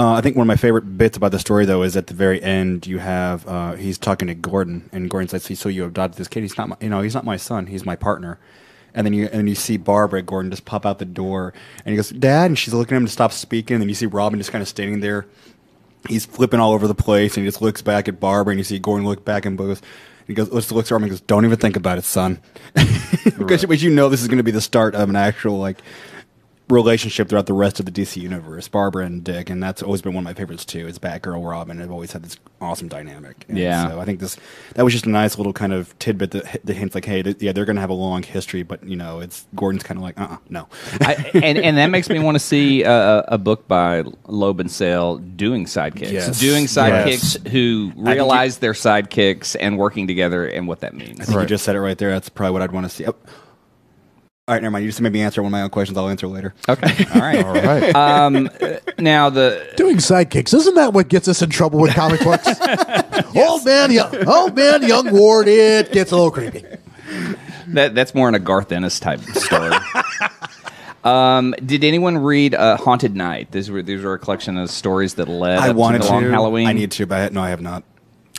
Uh, 0.00 0.14
I 0.14 0.22
think 0.22 0.34
one 0.34 0.44
of 0.44 0.48
my 0.48 0.56
favorite 0.56 0.96
bits 0.96 1.18
about 1.18 1.30
the 1.30 1.38
story, 1.38 1.66
though, 1.66 1.82
is 1.82 1.94
at 1.94 2.06
the 2.06 2.14
very 2.14 2.42
end. 2.42 2.86
You 2.86 3.00
have 3.00 3.46
uh, 3.46 3.74
he's 3.74 3.98
talking 3.98 4.28
to 4.28 4.34
Gordon, 4.34 4.88
and 4.92 5.10
Gordon 5.10 5.28
says, 5.28 5.58
"So 5.58 5.68
you 5.68 5.84
adopted 5.84 6.18
this 6.18 6.26
kid? 6.26 6.40
He's 6.40 6.56
not, 6.56 6.70
my, 6.70 6.76
you 6.80 6.88
know, 6.88 7.02
he's 7.02 7.12
not 7.12 7.26
my 7.26 7.36
son. 7.36 7.66
He's 7.66 7.84
my 7.84 7.96
partner." 7.96 8.38
And 8.94 9.06
then 9.06 9.12
you 9.12 9.28
and 9.30 9.46
you 9.46 9.54
see 9.54 9.76
Barbara 9.76 10.22
Gordon 10.22 10.50
just 10.50 10.64
pop 10.64 10.86
out 10.86 11.00
the 11.00 11.04
door, 11.04 11.52
and 11.84 11.92
he 11.92 11.96
goes, 11.96 12.08
"Dad," 12.08 12.46
and 12.46 12.58
she's 12.58 12.72
looking 12.72 12.94
at 12.94 13.00
him 13.00 13.04
to 13.04 13.12
stop 13.12 13.30
speaking. 13.30 13.74
And 13.74 13.82
then 13.82 13.90
you 13.90 13.94
see 13.94 14.06
Robin 14.06 14.40
just 14.40 14.50
kind 14.50 14.62
of 14.62 14.68
standing 14.68 15.00
there. 15.00 15.26
He's 16.08 16.24
flipping 16.24 16.60
all 16.60 16.72
over 16.72 16.88
the 16.88 16.94
place, 16.94 17.36
and 17.36 17.44
he 17.44 17.48
just 17.48 17.60
looks 17.60 17.82
back 17.82 18.08
at 18.08 18.18
Barbara, 18.18 18.52
and 18.52 18.58
you 18.58 18.64
see 18.64 18.78
Gordon 18.78 19.06
look 19.06 19.26
back 19.26 19.44
and 19.44 19.58
goes. 19.58 19.82
He 20.26 20.32
goes, 20.32 20.50
looks, 20.50 20.72
looks 20.72 20.90
at 20.90 20.94
Robin 20.94 21.08
and 21.08 21.10
goes, 21.10 21.20
"Don't 21.20 21.44
even 21.44 21.58
think 21.58 21.76
about 21.76 21.98
it, 21.98 22.04
son," 22.04 22.40
because 23.36 23.66
but 23.66 23.82
you 23.82 23.90
know 23.90 24.08
this 24.08 24.22
is 24.22 24.28
going 24.28 24.38
to 24.38 24.44
be 24.44 24.50
the 24.50 24.62
start 24.62 24.94
of 24.94 25.10
an 25.10 25.16
actual 25.16 25.58
like 25.58 25.82
relationship 26.70 27.28
throughout 27.28 27.46
the 27.46 27.52
rest 27.52 27.80
of 27.80 27.86
the 27.86 27.92
DC 27.92 28.16
universe, 28.20 28.68
Barbara 28.68 29.04
and 29.04 29.22
Dick, 29.24 29.50
and 29.50 29.62
that's 29.62 29.82
always 29.82 30.02
been 30.02 30.14
one 30.14 30.22
of 30.22 30.26
my 30.26 30.34
favorites 30.34 30.64
too. 30.64 30.86
Is 30.86 30.98
Batgirl 30.98 31.48
Robin. 31.48 31.78
They've 31.78 31.90
always 31.90 32.12
had 32.12 32.22
this 32.22 32.36
awesome 32.60 32.88
dynamic. 32.88 33.44
And 33.48 33.58
Yeah. 33.58 33.88
So 33.88 34.00
I 34.00 34.04
think 34.04 34.20
this 34.20 34.36
that 34.74 34.84
was 34.84 34.92
just 34.92 35.06
a 35.06 35.10
nice 35.10 35.36
little 35.38 35.52
kind 35.52 35.72
of 35.72 35.98
tidbit 35.98 36.30
that, 36.32 36.60
that 36.64 36.74
hints 36.74 36.94
like, 36.94 37.04
hey, 37.04 37.22
th- 37.22 37.36
yeah, 37.40 37.52
they're 37.52 37.64
going 37.64 37.76
to 37.76 37.80
have 37.80 37.90
a 37.90 37.94
long 37.94 38.22
history, 38.22 38.62
but 38.62 38.84
you 38.84 38.96
know, 38.96 39.20
it's 39.20 39.46
Gordon's 39.54 39.82
kind 39.82 39.98
of 39.98 40.02
like, 40.02 40.20
uh, 40.20 40.24
uh 40.30 40.36
no. 40.48 40.68
I, 41.00 41.30
and 41.34 41.58
and 41.58 41.76
that 41.76 41.88
makes 41.88 42.08
me 42.08 42.18
want 42.18 42.36
to 42.36 42.40
see 42.40 42.82
a, 42.82 43.24
a 43.28 43.38
book 43.38 43.66
by 43.66 44.04
Loeb 44.26 44.60
and 44.60 44.70
Sale 44.70 45.18
doing 45.18 45.64
sidekicks, 45.64 46.12
Yes. 46.12 46.38
doing 46.40 46.66
sidekicks 46.66 47.10
Yes. 47.44 47.52
who 47.52 47.92
realize 47.96 48.58
they're 48.58 48.72
sidekicks 48.72 49.56
and 49.58 49.78
working 49.78 50.06
together 50.06 50.46
and 50.46 50.68
what 50.68 50.80
that 50.80 50.94
means. 50.94 51.20
I 51.20 51.24
think 51.24 51.40
you 51.40 51.46
just 51.46 51.64
said 51.64 51.76
it 51.76 51.80
right 51.80 51.98
there. 51.98 52.10
That's 52.10 52.28
probably 52.28 52.52
what 52.52 52.62
I'd 52.62 52.72
want 52.72 52.84
to 52.86 52.90
see. 52.90 53.06
Oh. 53.06 53.14
All 54.48 54.54
right, 54.56 54.62
never 54.62 54.72
mind. 54.72 54.84
You 54.84 54.90
just 54.90 55.00
made 55.00 55.12
me 55.12 55.20
answer 55.22 55.42
one 55.42 55.50
of 55.50 55.52
my 55.52 55.62
own 55.62 55.70
questions. 55.70 55.96
I'll 55.96 56.08
answer 56.08 56.26
later. 56.26 56.54
Okay, 56.68 57.04
all 57.14 57.20
right. 57.20 57.44
all 57.44 57.54
right. 57.54 57.94
Um, 58.00 58.48
now 58.98 59.30
the 59.30 59.72
Doing 59.76 59.98
sidekicks 59.98 60.52
isn't 60.54 60.74
that 60.74 60.92
what 60.92 61.08
gets 61.08 61.28
us 61.28 61.40
in 61.42 61.50
trouble 61.50 61.78
with 61.80 61.94
comic 61.94 62.20
books? 62.24 62.48
Old 63.36 63.64
man, 63.64 63.92
young, 63.92 64.28
old 64.28 64.56
man, 64.56 64.82
young 64.82 65.10
Ward. 65.12 65.46
It 65.46 65.92
gets 65.92 66.10
a 66.10 66.16
little 66.16 66.30
creepy. 66.32 66.64
that 67.68 67.94
that's 67.94 68.12
more 68.14 68.28
in 68.28 68.34
a 68.34 68.38
Garth 68.40 68.72
Ennis 68.72 68.98
type 68.98 69.20
story. 69.20 69.72
Um, 71.04 71.54
did 71.64 71.84
anyone 71.84 72.18
read 72.18 72.54
uh, 72.54 72.76
Haunted 72.76 73.14
Night? 73.14 73.52
These 73.52 73.70
were 73.70 73.82
these 73.82 74.02
were 74.02 74.14
a 74.14 74.18
collection 74.18 74.56
of 74.58 74.68
stories 74.70 75.14
that 75.14 75.28
led 75.28 75.58
I 75.60 75.68
up 75.70 75.76
wanted 75.76 75.98
to 75.98 76.02
to. 76.02 76.08
the 76.08 76.12
Long 76.14 76.30
Halloween. 76.30 76.66
I 76.66 76.72
need 76.72 76.90
to, 76.92 77.06
but 77.06 77.30
I, 77.30 77.34
no, 77.34 77.40
I 77.42 77.50
have 77.50 77.60
not. 77.62 77.84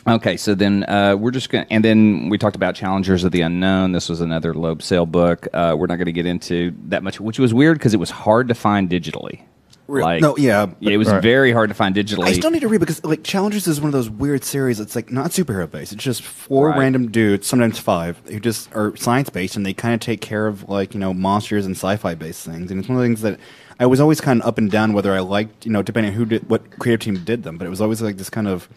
Okay, 0.06 0.36
so 0.36 0.54
then 0.56 0.82
uh, 0.88 1.14
we're 1.16 1.30
just 1.30 1.48
going 1.48 1.64
to, 1.64 1.72
and 1.72 1.84
then 1.84 2.28
we 2.28 2.36
talked 2.36 2.56
about 2.56 2.74
Challengers 2.74 3.22
of 3.22 3.30
the 3.30 3.40
Unknown. 3.42 3.92
This 3.92 4.08
was 4.08 4.20
another 4.20 4.52
Loeb 4.52 4.82
Sale 4.82 5.06
book. 5.06 5.46
Uh, 5.52 5.76
we're 5.78 5.86
not 5.86 5.96
going 5.96 6.06
to 6.06 6.12
get 6.12 6.26
into 6.26 6.74
that 6.88 7.04
much, 7.04 7.20
which 7.20 7.38
was 7.38 7.54
weird 7.54 7.78
because 7.78 7.94
it 7.94 8.00
was 8.00 8.10
hard 8.10 8.48
to 8.48 8.54
find 8.54 8.90
digitally. 8.90 9.42
Real- 9.86 10.20
no, 10.20 10.36
yeah, 10.36 10.66
but- 10.66 10.92
it 10.92 10.96
was 10.96 11.08
Right. 11.08 11.22
very 11.22 11.52
hard 11.52 11.68
to 11.68 11.74
find 11.74 11.94
digitally. 11.94 12.24
I 12.26 12.32
still 12.32 12.50
need 12.50 12.60
to 12.60 12.68
read 12.68 12.80
because 12.80 13.04
like 13.04 13.22
Challengers 13.22 13.66
is 13.68 13.80
one 13.80 13.88
of 13.88 13.92
those 13.92 14.08
weird 14.10 14.42
series. 14.42 14.80
It's 14.80 14.96
like 14.96 15.12
not 15.12 15.30
superhero 15.32 15.70
based. 15.70 15.92
It's 15.92 16.02
just 16.02 16.22
four 16.22 16.70
Right. 16.70 16.78
random 16.78 17.10
dudes, 17.10 17.46
sometimes 17.46 17.78
five, 17.78 18.20
who 18.26 18.40
just 18.40 18.74
are 18.74 18.96
science 18.96 19.28
based, 19.30 19.54
and 19.54 19.64
they 19.66 19.74
kind 19.74 19.92
of 19.94 20.00
take 20.00 20.20
care 20.20 20.46
of 20.46 20.68
like 20.68 20.94
you 20.94 21.00
know 21.00 21.12
monsters 21.12 21.66
and 21.66 21.76
sci-fi 21.76 22.14
based 22.14 22.44
things. 22.44 22.70
And 22.70 22.80
it's 22.80 22.88
one 22.88 22.96
of 22.96 23.02
the 23.02 23.06
things 23.08 23.20
that 23.22 23.38
I 23.78 23.86
was 23.86 24.00
always 24.00 24.20
kind 24.20 24.40
of 24.40 24.46
up 24.48 24.56
and 24.58 24.70
down 24.70 24.94
whether 24.94 25.12
I 25.12 25.20
liked, 25.20 25.66
you 25.66 25.72
know, 25.72 25.82
depending 25.82 26.12
on 26.12 26.16
who 26.16 26.24
did 26.24 26.48
what 26.48 26.78
creative 26.78 27.00
team 27.00 27.22
did 27.24 27.42
them. 27.42 27.58
But 27.58 27.66
it 27.66 27.70
was 27.70 27.80
always 27.80 28.00
like 28.02 28.16
this 28.16 28.30
kind 28.30 28.48
of. 28.48 28.68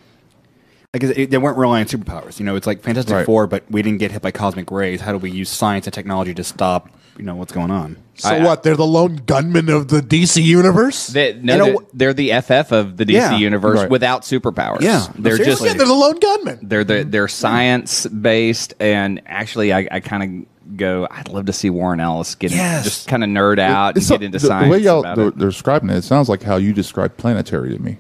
Like 0.96 1.18
it, 1.18 1.30
they 1.30 1.38
weren't 1.38 1.58
relying 1.58 1.82
on 1.86 1.88
superpowers, 1.90 2.40
you 2.40 2.46
know. 2.46 2.56
It's 2.56 2.66
like 2.68 2.82
Fantastic 2.82 3.14
Right. 3.14 3.26
Four, 3.26 3.48
but 3.48 3.64
we 3.70 3.82
didn't 3.82 4.00
get 4.00 4.12
hit 4.12 4.22
by 4.22 4.32
cosmic 4.32 4.72
rays. 4.72 5.02
How 5.02 5.12
do 5.12 5.18
we 5.18 5.30
use 5.30 5.50
science 5.50 5.88
and 5.88 5.94
technology 5.94 6.34
to 6.36 6.44
stop, 6.44 6.90
you 7.18 7.26
know, 7.26 7.36
what's 7.36 7.52
going 7.52 7.70
on? 7.72 7.98
So 8.16 8.30
I- 8.30 8.44
what? 8.46 8.64
They're 8.64 8.78
the 8.78 8.86
lone 8.86 9.18
gunmen 9.26 9.68
of 9.70 9.90
the 9.90 10.00
DC 10.02 10.42
universe. 10.42 11.08
They, 11.08 11.34
no, 11.34 11.66
they're, 11.66 11.76
they're 11.94 12.14
the 12.14 12.32
FF 12.42 12.72
of 12.72 12.96
the 12.96 13.04
DC 13.06 13.12
Yeah. 13.14 13.36
universe 13.36 13.80
Right. 13.82 13.90
without 13.90 14.22
superpowers. 14.22 14.80
Yeah, 14.82 15.06
they're 15.20 15.34
just 15.38 15.44
seriously. 15.44 15.68
yeah, 15.68 15.74
they're 15.74 15.86
the 15.88 15.94
lone 15.94 16.20
gunmen. 16.20 16.60
they're 16.62 16.86
the, 16.86 17.04
they're 17.04 17.28
science 17.28 18.08
based, 18.08 18.74
and 18.80 19.22
actually, 19.26 19.74
I, 19.74 19.90
I 19.92 20.00
kind 20.00 20.24
of 20.72 20.78
go. 20.78 21.08
I'd 21.12 21.28
love 21.28 21.48
to 21.48 21.54
see 21.54 21.70
Warren 21.70 22.00
Ellis 22.00 22.36
get 22.36 22.52
Yes. 22.52 22.86
just 22.86 23.08
kind 23.10 23.22
of 23.22 23.30
nerd 23.30 23.60
out 23.60 23.90
and 23.90 23.98
It's 23.98 24.10
get 24.10 24.24
into 24.24 24.40
the, 24.40 24.48
science. 24.48 24.68
The 24.68 24.72
way 24.72 24.78
y'all 24.80 25.02
about 25.02 25.18
they're, 25.18 25.28
it. 25.28 25.38
they're 25.38 25.50
describing 25.50 25.90
it, 25.90 25.98
it 25.98 26.04
sounds 26.06 26.30
like 26.30 26.42
how 26.42 26.56
you 26.56 26.72
described 26.72 27.18
Planetary 27.18 27.76
to 27.76 27.80
me. 27.82 27.98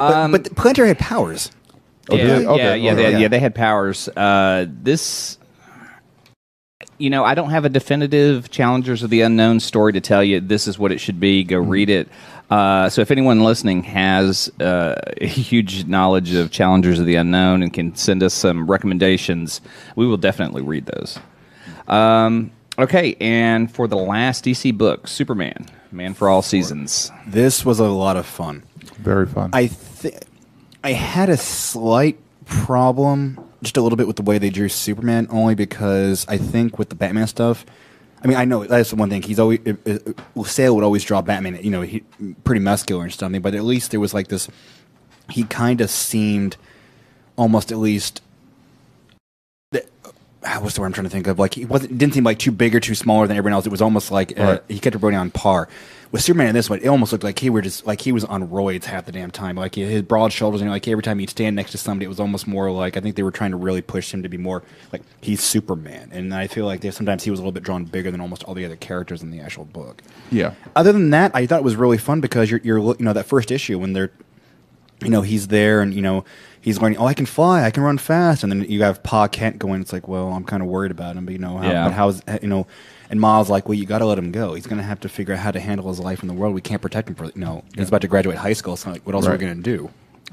Um, 0.00 0.32
but, 0.32 0.42
but 0.42 0.56
Planetary 0.56 0.88
had 0.88 0.98
powers. 0.98 1.50
Oh, 2.08 2.16
yeah. 2.16 2.24
Okay, 2.24 2.58
yeah, 2.58 2.74
yeah, 2.74 2.92
okay. 2.92 3.12
they, 3.12 3.20
yeah. 3.20 3.28
They 3.28 3.38
had 3.40 3.54
powers. 3.54 4.08
Uh, 4.08 4.66
this, 4.68 5.38
you 6.98 7.10
know, 7.10 7.24
I 7.24 7.34
don't 7.34 7.50
have 7.50 7.64
a 7.64 7.68
definitive 7.68 8.50
Challengers 8.50 9.02
of 9.02 9.10
the 9.10 9.22
Unknown 9.22 9.60
story 9.60 9.92
to 9.92 10.00
tell 10.00 10.22
you. 10.22 10.40
This 10.40 10.68
is 10.68 10.78
what 10.78 10.92
it 10.92 10.98
should 10.98 11.18
be. 11.18 11.42
Go 11.42 11.58
read 11.58 11.90
it. 11.90 12.08
Uh, 12.48 12.88
so 12.88 13.00
if 13.00 13.10
anyone 13.10 13.42
listening 13.42 13.82
has 13.82 14.48
uh, 14.60 14.94
a 15.20 15.26
huge 15.26 15.86
knowledge 15.86 16.34
of 16.34 16.50
Challengers 16.50 17.00
of 17.00 17.06
the 17.06 17.16
Unknown 17.16 17.62
and 17.62 17.72
can 17.72 17.94
send 17.96 18.22
us 18.22 18.34
some 18.34 18.70
recommendations, 18.70 19.60
we 19.96 20.06
will 20.06 20.16
definitely 20.16 20.62
read 20.62 20.86
those. 20.86 21.18
Um, 21.88 22.52
okay, 22.78 23.16
and 23.20 23.70
for 23.72 23.88
the 23.88 23.96
last 23.96 24.44
DC 24.44 24.76
book, 24.76 25.08
Superman, 25.08 25.66
Man 25.90 26.14
for 26.14 26.28
All 26.28 26.42
Seasons. 26.42 27.10
This 27.26 27.64
was 27.64 27.80
a 27.80 27.88
lot 27.88 28.16
of 28.16 28.26
fun. 28.26 28.62
Very 28.98 29.26
fun. 29.26 29.50
I 29.52 29.68
th- 29.68 30.22
I 30.86 30.92
had 30.92 31.28
a 31.28 31.36
slight 31.36 32.16
problem, 32.44 33.40
just 33.60 33.76
a 33.76 33.82
little 33.82 33.96
bit 33.96 34.06
with 34.06 34.14
the 34.14 34.22
way 34.22 34.38
they 34.38 34.50
drew 34.50 34.68
Superman, 34.68 35.26
only 35.30 35.56
because 35.56 36.24
I 36.28 36.36
think 36.38 36.78
with 36.78 36.90
the 36.90 36.94
Batman 36.94 37.26
stuff. 37.26 37.66
I 38.22 38.28
mean, 38.28 38.36
I 38.36 38.44
know 38.44 38.62
that's 38.64 38.90
the 38.90 38.96
one 38.96 39.10
thing 39.10 39.20
he's 39.22 39.40
always. 39.40 39.58
Uh, 39.66 39.98
uh, 40.36 40.42
Sale 40.44 40.76
would 40.76 40.84
always 40.84 41.02
draw 41.02 41.22
Batman, 41.22 41.58
you 41.60 41.70
know, 41.72 41.82
he 41.82 42.04
pretty 42.44 42.60
muscular 42.60 43.02
and 43.02 43.12
something, 43.12 43.42
but 43.42 43.52
at 43.56 43.64
least 43.64 43.90
there 43.90 43.98
was 43.98 44.14
like 44.14 44.28
this. 44.28 44.48
He 45.28 45.42
kind 45.42 45.80
of 45.80 45.90
seemed 45.90 46.56
almost 47.34 47.72
at 47.72 47.78
least. 47.78 48.22
the- 49.72 49.84
ah, 50.44 50.60
What's 50.60 50.76
the 50.76 50.82
word 50.82 50.86
I'm 50.86 50.92
trying 50.92 51.04
to 51.06 51.10
think 51.10 51.26
of? 51.26 51.40
Like 51.40 51.54
he 51.54 51.64
wasn't 51.64 51.98
didn't 51.98 52.14
seem 52.14 52.22
like 52.22 52.38
too 52.38 52.52
big 52.52 52.76
or 52.76 52.80
too 52.80 52.94
smaller 52.94 53.26
than 53.26 53.36
everyone 53.36 53.54
else. 53.54 53.66
It 53.66 53.70
was 53.72 53.82
almost 53.82 54.12
like 54.12 54.38
uh, 54.38 54.60
he 54.68 54.78
kept 54.78 54.94
everybody 54.94 55.16
on 55.16 55.32
par. 55.32 55.68
With 56.16 56.24
Superman 56.24 56.48
in 56.48 56.54
this 56.54 56.70
one, 56.70 56.78
it 56.80 56.88
almost 56.88 57.12
looked 57.12 57.24
like 57.24 57.38
he 57.38 57.50
were 57.50 57.60
just 57.60 57.86
like 57.86 58.00
he 58.00 58.10
was 58.10 58.24
on 58.24 58.48
roids 58.48 58.84
half 58.84 59.04
the 59.04 59.12
damn 59.12 59.30
time. 59.30 59.54
Like 59.54 59.74
his 59.74 60.00
broad 60.00 60.32
shoulders, 60.32 60.62
and 60.62 60.66
you 60.66 60.70
know, 60.70 60.72
like 60.72 60.88
every 60.88 61.02
time 61.02 61.18
he'd 61.18 61.28
stand 61.28 61.54
next 61.56 61.72
to 61.72 61.78
somebody, 61.78 62.06
it 62.06 62.08
was 62.08 62.18
almost 62.18 62.46
more 62.46 62.70
like 62.70 62.96
I 62.96 63.00
think 63.00 63.16
they 63.16 63.22
were 63.22 63.30
trying 63.30 63.50
to 63.50 63.58
really 63.58 63.82
push 63.82 64.14
him 64.14 64.22
to 64.22 64.28
be 64.30 64.38
more 64.38 64.62
like 64.92 65.02
he's 65.20 65.42
Superman. 65.42 66.08
And 66.12 66.32
I 66.34 66.46
feel 66.46 66.64
like 66.64 66.80
they, 66.80 66.90
sometimes 66.90 67.22
he 67.24 67.30
was 67.30 67.38
a 67.38 67.42
little 67.42 67.52
bit 67.52 67.62
drawn 67.64 67.84
bigger 67.84 68.10
than 68.10 68.22
almost 68.22 68.44
all 68.44 68.54
the 68.54 68.64
other 68.64 68.76
characters 68.76 69.22
in 69.22 69.30
the 69.30 69.40
actual 69.40 69.66
book. 69.66 70.00
Yeah. 70.30 70.54
Other 70.74 70.90
than 70.92 71.10
that, 71.10 71.32
I 71.34 71.44
thought 71.46 71.58
it 71.60 71.64
was 71.64 71.76
really 71.76 71.98
fun 71.98 72.22
because 72.22 72.50
you're, 72.50 72.60
you're 72.64 72.78
you 72.78 72.96
know 73.00 73.12
that 73.12 73.26
first 73.26 73.50
issue 73.50 73.78
when 73.78 73.92
they're 73.92 74.10
you 75.02 75.10
know 75.10 75.20
he's 75.20 75.48
there 75.48 75.82
and 75.82 75.92
you 75.92 76.00
know 76.00 76.24
he's 76.62 76.80
learning 76.80 76.96
oh 76.98 77.04
I 77.06 77.12
can 77.12 77.26
fly 77.26 77.62
I 77.64 77.70
can 77.70 77.82
run 77.82 77.98
fast 77.98 78.42
and 78.42 78.50
then 78.50 78.62
you 78.70 78.82
have 78.84 79.02
Pa 79.02 79.28
Kent 79.28 79.58
going 79.58 79.82
it's 79.82 79.92
like 79.92 80.08
well 80.08 80.28
I'm 80.32 80.44
kind 80.44 80.62
of 80.62 80.70
worried 80.70 80.90
about 80.90 81.16
him 81.16 81.26
but 81.26 81.32
you 81.32 81.38
know 81.38 81.58
how, 81.58 81.70
Yeah. 81.70 81.84
but 81.84 81.92
how's 81.92 82.22
you 82.40 82.48
know 82.48 82.66
and 83.10 83.20
Miles 83.20 83.48
like 83.50 83.68
well 83.68 83.74
you 83.78 83.86
got 83.86 83.98
to 83.98 84.06
let 84.06 84.18
him 84.18 84.32
go 84.32 84.54
he's 84.54 84.66
going 84.66 84.78
to 84.78 84.84
have 84.84 85.00
to 85.00 85.08
figure 85.08 85.34
out 85.34 85.40
how 85.40 85.50
to 85.50 85.60
handle 85.60 85.88
his 85.88 86.00
life 86.00 86.22
in 86.22 86.28
the 86.28 86.34
world 86.34 86.54
we 86.54 86.60
can't 86.60 86.82
protect 86.82 87.08
him 87.08 87.14
for 87.14 87.24
no. 87.34 87.46
know 87.56 87.64
he's 87.76 87.88
about 87.88 88.00
to 88.02 88.08
graduate 88.08 88.36
high 88.38 88.52
school 88.52 88.76
so 88.76 88.90
like 88.90 89.04
what 89.06 89.14
else 89.14 89.26
are 89.26 89.32
we 89.32 89.38
going 89.38 89.56
to 89.56 89.62
do 89.62 89.90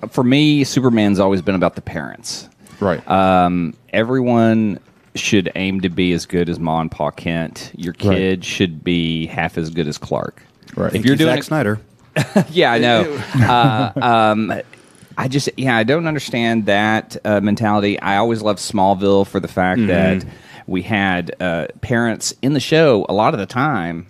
For 0.10 0.24
me, 0.24 0.64
Superman's 0.64 1.20
always 1.20 1.42
been 1.42 1.56
about 1.56 1.76
the 1.76 1.82
parents. 1.82 2.50
Right. 2.80 3.08
Um, 3.10 3.74
everyone 3.94 4.80
should 5.16 5.50
aim 5.56 5.80
to 5.82 5.90
be 5.90 6.12
as 6.14 6.26
good 6.26 6.50
as 6.50 6.60
Ma 6.60 6.82
and 6.82 6.90
Pa 6.92 7.12
Kent. 7.12 7.72
Your 7.78 7.94
Right. 7.94 8.18
kid 8.18 8.44
should 8.46 8.84
be 8.84 9.28
half 9.28 9.58
as 9.58 9.70
good 9.70 9.88
as 9.88 9.98
Clark. 10.00 10.42
Right. 10.76 10.88
If 10.88 10.94
Thank 10.94 11.06
you're 11.06 11.16
doing 11.16 11.30
Zack 11.30 11.40
it, 11.40 11.44
Snyder 11.44 11.80
yeah, 12.50 12.72
I 12.74 12.80
know. 12.80 13.22
uh, 13.36 13.92
um, 14.02 14.54
I 15.18 15.28
just, 15.28 15.48
yeah, 15.58 15.78
I 15.78 15.84
don't 15.84 16.08
understand 16.08 16.66
that 16.66 17.16
uh, 17.24 17.40
mentality. 17.40 18.00
I 18.00 18.18
always 18.18 18.42
loved 18.42 18.60
Smallville 18.60 19.26
for 19.28 19.40
the 19.40 19.48
fact 19.48 19.80
Mm-hmm. 19.82 19.88
that 19.88 20.26
we 20.68 20.84
had 20.84 21.36
uh, 21.42 21.68
parents 21.82 22.34
in 22.42 22.54
the 22.54 22.60
show 22.60 23.06
a 23.10 23.14
lot 23.14 23.34
of 23.34 23.40
the 23.40 23.46
time. 23.46 24.08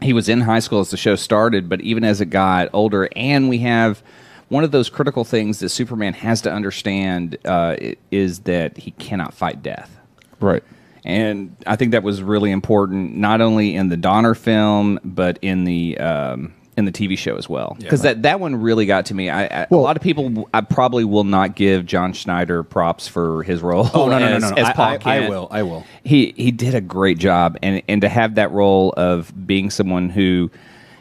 He 0.00 0.12
was 0.12 0.28
in 0.28 0.42
high 0.42 0.60
school 0.60 0.80
as 0.80 0.90
the 0.90 0.96
show 0.96 1.16
started, 1.16 1.68
but 1.68 1.80
even 1.80 2.04
as 2.04 2.20
it 2.20 2.26
got 2.26 2.68
older, 2.72 3.08
and 3.16 3.48
we 3.48 3.58
have 3.58 4.02
one 4.48 4.64
of 4.64 4.70
those 4.70 4.88
critical 4.88 5.24
things 5.24 5.58
that 5.58 5.68
Superman 5.68 6.14
has 6.14 6.40
to 6.42 6.52
understand 6.52 7.36
uh, 7.44 7.76
is 8.10 8.40
that 8.40 8.76
he 8.76 8.92
cannot 8.92 9.34
fight 9.34 9.62
death. 9.62 9.98
right. 10.40 10.62
And 11.04 11.56
I 11.66 11.76
think 11.76 11.92
that 11.92 12.02
was 12.02 12.22
really 12.22 12.50
important, 12.50 13.16
not 13.16 13.40
only 13.40 13.74
in 13.74 13.88
the 13.88 13.96
Donner 13.96 14.34
film, 14.34 15.00
but 15.02 15.38
in 15.40 15.64
the 15.64 15.96
um, 15.96 16.52
in 16.78 16.84
the 16.84 16.92
TV 16.92 17.18
show 17.18 17.36
as 17.36 17.48
well. 17.48 17.76
Because 17.80 18.02
that, 18.02 18.22
that 18.22 18.38
one 18.38 18.54
really 18.56 18.86
got 18.86 19.06
to 19.06 19.14
me. 19.14 19.28
I, 19.28 19.42
I, 19.42 19.46
a 19.46 19.66
Well- 19.70 19.82
lot 19.82 19.96
of 19.96 20.02
people, 20.02 20.48
I 20.54 20.60
probably 20.60 21.04
will 21.04 21.24
not 21.24 21.56
give 21.56 21.84
John 21.84 22.12
Schneider 22.12 22.62
props 22.62 23.08
for 23.08 23.42
his 23.42 23.60
role. 23.60 23.90
oh 23.92 24.08
no 24.08 24.18
no 24.18 24.28
no 24.30 24.36
as, 24.36 24.42
no, 24.42 24.50
no. 24.50 24.56
as 24.56 24.68
I, 24.68 24.72
Pa 24.72 24.98
I, 25.04 25.28
will 25.28 25.48
I 25.50 25.62
will 25.64 25.84
He 26.04 26.32
he 26.36 26.52
did 26.52 26.74
a 26.76 26.80
great 26.80 27.18
job, 27.18 27.58
and 27.62 27.82
and 27.88 28.00
to 28.02 28.08
have 28.08 28.36
that 28.36 28.52
role 28.52 28.94
of 28.96 29.32
being 29.46 29.70
someone 29.70 30.08
who 30.08 30.50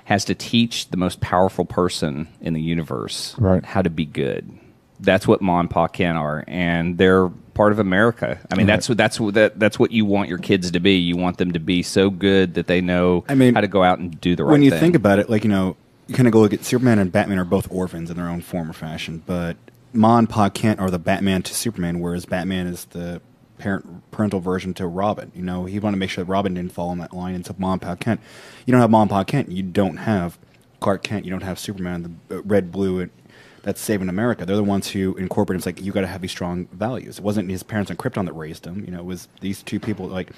has 0.06 0.26
to 0.26 0.34
teach 0.36 0.90
the 0.90 0.98
most 0.98 1.20
powerful 1.22 1.64
person 1.66 2.28
in 2.42 2.54
the 2.54 2.62
universe 2.62 3.36
Right. 3.38 3.64
how 3.64 3.82
to 3.84 3.90
be 3.90 4.06
good. 4.06 4.50
That's 5.00 5.28
what 5.28 5.42
Ma 5.42 5.60
and 5.60 5.70
Pa 5.70 5.88
Kent 5.88 6.18
are, 6.18 6.44
and 6.48 6.98
they're 6.98 7.30
part 7.58 7.72
of 7.72 7.80
America. 7.80 8.40
I 8.52 8.56
mean, 8.56 8.68
that's 8.68 8.88
what 8.88 8.98
that's 8.98 9.20
what 9.20 9.34
that, 9.34 9.60
that's 9.60 9.80
what 9.80 9.92
you 9.92 10.06
want 10.06 10.30
your 10.30 10.38
kids 10.38 10.72
to 10.72 10.80
be. 10.80 10.94
You 10.94 11.18
want 11.18 11.40
them 11.40 11.52
to 11.54 11.60
be 11.60 11.82
so 11.82 12.10
good 12.10 12.54
that 12.54 12.68
they 12.68 12.80
know 12.80 13.26
I 13.28 13.36
mean, 13.36 13.56
how 13.56 13.62
to 13.62 13.68
go 13.68 13.84
out 13.84 14.00
and 14.00 14.20
do 14.22 14.36
the 14.36 14.44
right 14.44 14.50
thing. 14.50 14.52
when 14.52 14.62
you 14.62 14.70
thing. 14.70 14.80
think 14.80 14.96
about 14.96 15.20
it, 15.20 15.30
like 15.30 15.44
you 15.44 15.50
know, 15.50 15.76
you 16.08 16.16
kind 16.16 16.28
of 16.28 16.32
go 16.32 16.40
look 16.40 16.54
at 16.54 16.64
Superman 16.64 17.00
and 17.00 17.12
Batman 17.12 17.40
are 17.40 17.46
both 17.46 17.70
orphans 17.72 18.10
in 18.12 18.16
their 18.16 18.30
own 18.30 18.42
form 18.42 18.70
or 18.70 18.74
fashion, 18.74 19.24
but 19.26 19.58
Ma 19.92 20.20
and 20.20 20.30
Pa 20.30 20.50
Kent 20.50 20.80
are 20.80 20.92
the 20.92 21.00
Batman 21.00 21.42
to 21.44 21.54
Superman, 21.54 22.00
whereas 22.00 22.26
Batman 22.26 22.68
is 22.68 22.86
the 22.86 23.22
parent 23.58 24.10
parental 24.12 24.40
version 24.40 24.76
to 24.76 24.86
Robin. 24.86 25.32
You 25.36 25.42
know, 25.42 25.66
he 25.66 25.80
wanted 25.80 25.96
to 25.96 26.00
make 26.00 26.12
sure 26.12 26.24
that 26.24 26.30
Robin 26.30 26.54
didn't 26.54 26.72
fall 26.72 26.92
in 26.92 27.00
that 27.00 27.12
line, 27.12 27.34
and 27.34 27.46
so 27.46 27.56
Ma 27.58 27.74
and 27.74 27.82
Pa 27.82 27.96
Kent. 27.96 28.22
You 28.66 28.72
don't 28.72 28.82
have 28.82 28.92
Ma 28.92 29.02
and 29.02 29.10
Pa 29.10 29.24
Kent, 29.24 29.52
you 29.52 29.64
don't 29.64 29.98
have 29.98 30.38
Clark 30.80 31.02
Kent, 31.02 31.26
you 31.26 31.32
don't 31.32 31.42
have 31.42 31.58
Superman, 31.58 32.20
the 32.30 32.38
uh, 32.38 32.42
red 32.44 32.72
blue. 32.72 33.00
And, 33.00 33.12
that's 33.68 33.82
saving 33.82 34.08
America. 34.08 34.46
They're 34.46 34.56
the 34.56 34.64
ones 34.64 34.92
who 34.92 35.14
incorporate. 35.16 35.58
It's 35.58 35.66
like 35.66 35.82
you 35.82 35.92
got 35.92 36.00
to 36.00 36.08
have 36.08 36.22
these 36.22 36.32
strong 36.32 36.70
values. 36.72 37.18
It 37.18 37.24
wasn't 37.26 37.50
his 37.50 37.64
parents 37.64 37.92
on 37.92 37.98
Krypton 37.98 38.26
that 38.26 38.32
raised 38.32 38.66
him. 38.66 38.86
You 38.86 38.92
know, 38.92 39.00
it 39.00 39.06
was 39.06 39.28
these 39.42 39.62
two 39.62 39.78
people 39.78 40.08
like 40.08 40.30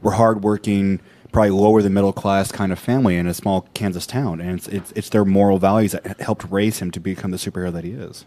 were 0.00 0.12
hardworking, 0.12 0.98
probably 1.32 1.50
lower 1.50 1.82
than 1.82 1.92
middle 1.92 2.14
class 2.14 2.50
kind 2.50 2.72
of 2.72 2.78
family 2.78 3.18
in 3.18 3.26
a 3.26 3.34
small 3.34 3.68
Kansas 3.74 4.06
town, 4.06 4.40
and 4.40 4.58
it's 4.58 4.68
it's, 4.68 4.92
it's 4.92 5.08
their 5.10 5.26
moral 5.26 5.58
values 5.58 5.92
that 5.92 6.18
helped 6.18 6.50
raise 6.50 6.78
him 6.78 6.90
to 6.92 6.98
become 6.98 7.30
the 7.30 7.36
superhero 7.36 7.70
that 7.74 7.84
he 7.84 7.90
is. 7.90 8.24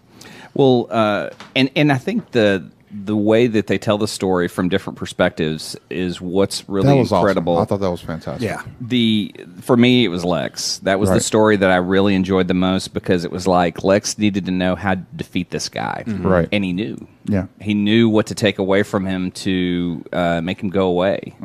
Well, 0.53 0.89
uh, 0.91 1.31
and 1.55 1.71
and 1.75 1.91
I 1.91 1.97
think 1.97 2.29
the 2.29 2.69
the 3.03 3.15
way 3.15 3.47
that 3.47 3.67
they 3.67 3.77
tell 3.77 3.97
the 3.97 4.07
story 4.07 4.47
from 4.47 4.69
different 4.69 4.97
perspectives 4.97 5.75
is 5.89 6.21
what's 6.21 6.67
really 6.69 6.87
that 6.87 6.95
was 6.95 7.11
incredible. 7.11 7.53
awesome. 7.53 7.63
I 7.63 7.65
thought 7.65 7.79
that 7.81 7.91
was 7.91 8.01
fantastic. 8.01 8.43
Yeah. 8.47 8.61
the 8.79 9.35
for 9.61 9.75
me 9.75 10.05
it 10.05 10.07
was 10.07 10.23
Lex. 10.23 10.77
That 10.79 10.99
was 10.99 11.09
the 11.09 11.19
story 11.19 11.57
that 11.57 11.69
I 11.69 11.75
really 11.77 12.15
enjoyed 12.15 12.47
the 12.47 12.53
most 12.53 12.93
because 12.93 13.25
it 13.25 13.31
was 13.31 13.47
like 13.47 13.83
Lex 13.83 14.17
needed 14.17 14.45
to 14.45 14.51
know 14.51 14.75
how 14.75 14.95
to 14.95 15.01
defeat 15.15 15.49
this 15.49 15.67
guy, 15.69 16.03
Right. 16.07 16.47
And 16.51 16.63
he 16.63 16.73
knew. 16.73 17.07
Yeah. 17.25 17.47
he 17.59 17.73
knew 17.73 18.07
what 18.07 18.27
to 18.27 18.35
take 18.35 18.59
away 18.59 18.83
from 18.83 19.05
him 19.05 19.31
to 19.31 20.05
uh, 20.13 20.41
make 20.41 20.61
him 20.61 20.69
go 20.69 20.87
away, 20.87 21.35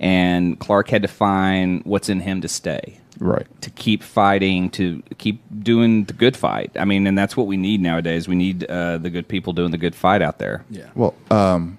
and 0.00 0.58
Clark 0.58 0.88
had 0.88 1.02
to 1.02 1.08
find 1.08 1.82
what's 1.84 2.08
in 2.08 2.20
him 2.20 2.40
to 2.40 2.48
stay 2.48 2.98
Right. 3.20 3.46
to 3.62 3.70
keep 3.70 4.02
fighting, 4.02 4.70
to 4.70 5.02
keep 5.18 5.42
doing 5.62 6.04
the 6.04 6.12
good 6.12 6.36
fight. 6.36 6.70
I 6.76 6.84
mean, 6.84 7.06
and 7.06 7.16
that's 7.18 7.36
what 7.36 7.46
we 7.46 7.56
need 7.56 7.80
nowadays. 7.80 8.28
We 8.28 8.36
need 8.36 8.64
uh, 8.64 8.98
the 8.98 9.10
good 9.10 9.26
people 9.28 9.52
doing 9.52 9.70
the 9.72 9.78
good 9.78 9.94
fight 9.94 10.22
out 10.22 10.38
there. 10.38 10.64
Yeah. 10.70 10.88
Well, 10.94 11.14
um, 11.30 11.78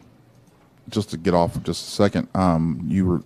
just 0.89 1.09
to 1.11 1.17
get 1.17 1.33
off 1.33 1.53
for 1.53 1.59
just 1.59 1.87
a 1.87 1.91
second, 1.91 2.27
um, 2.35 2.81
you 2.87 3.05
were 3.05 3.21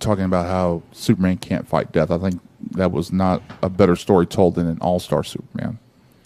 talking 0.00 0.24
about 0.24 0.46
how 0.46 0.82
Superman 0.92 1.36
can't 1.38 1.66
fight 1.68 1.92
death. 1.92 2.10
I 2.10 2.18
think 2.18 2.40
that 2.72 2.92
was 2.92 3.12
not 3.12 3.42
a 3.62 3.68
better 3.68 3.96
story 3.96 4.26
told 4.26 4.54
than 4.54 4.66
an 4.66 4.78
All 4.80 4.98
Star 5.00 5.22
Superman. 5.22 5.78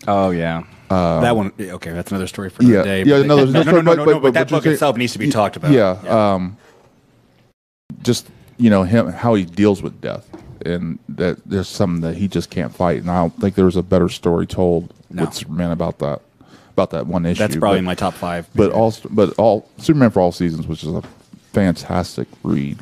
Oh 0.06 0.30
yeah, 0.30 0.62
that 0.88 1.34
one, 1.34 1.52
okay, 1.58 1.90
that's 1.90 2.10
another 2.12 2.26
story 2.28 2.48
for 2.48 2.62
yeah, 2.62 2.74
another 2.82 2.84
day. 2.84 3.02
yeah, 3.04 3.18
but- 3.18 3.26
no, 3.26 3.36
no, 3.44 3.44
no 3.44 3.50
no, 3.50 3.62
story, 3.62 3.82
no, 3.82 3.82
but- 3.82 3.96
no, 3.96 4.04
but- 4.04 4.12
but 4.14 4.22
but 4.22 4.34
that 4.34 4.48
book 4.50 4.62
saying- 4.62 4.74
itself 4.74 4.96
needs 4.96 5.14
to 5.14 5.18
be 5.18 5.30
talked 5.30 5.56
about. 5.56 5.72
Yeah, 5.72 5.90
um, 6.06 6.56
just 8.02 8.28
you 8.56 8.70
know 8.70 8.84
him 8.84 9.08
how 9.08 9.34
he 9.34 9.44
deals 9.44 9.82
with 9.82 10.00
death, 10.00 10.28
and 10.66 10.98
that 11.08 11.38
there's 11.46 11.68
something 11.68 12.00
that 12.02 12.16
he 12.16 12.28
just 12.28 12.50
can't 12.50 12.74
fight. 12.74 13.00
And 13.00 13.10
I 13.10 13.20
don't 13.20 13.38
think 13.40 13.54
there 13.54 13.64
was 13.64 13.76
a 13.76 13.82
better 13.82 14.08
story 14.08 14.46
told 14.46 14.92
No. 15.10 15.24
with 15.24 15.34
Superman 15.34 15.70
about 15.70 15.98
that 16.00 16.20
about 16.72 16.90
that 16.90 17.06
one 17.06 17.24
issue. 17.24 17.38
that's 17.38 17.56
probably 17.56 17.78
but, 17.80 17.84
my 17.84 17.94
top 17.94 18.12
five. 18.14 18.46
But 18.54 18.70
all, 18.72 18.94
but 19.10 19.32
all 19.38 19.66
Superman 19.78 20.10
for 20.10 20.20
all 20.20 20.30
seasons, 20.32 20.66
which 20.66 20.82
is 20.84 20.92
a 20.92 21.02
fantastic 21.52 22.28
read. 22.42 22.78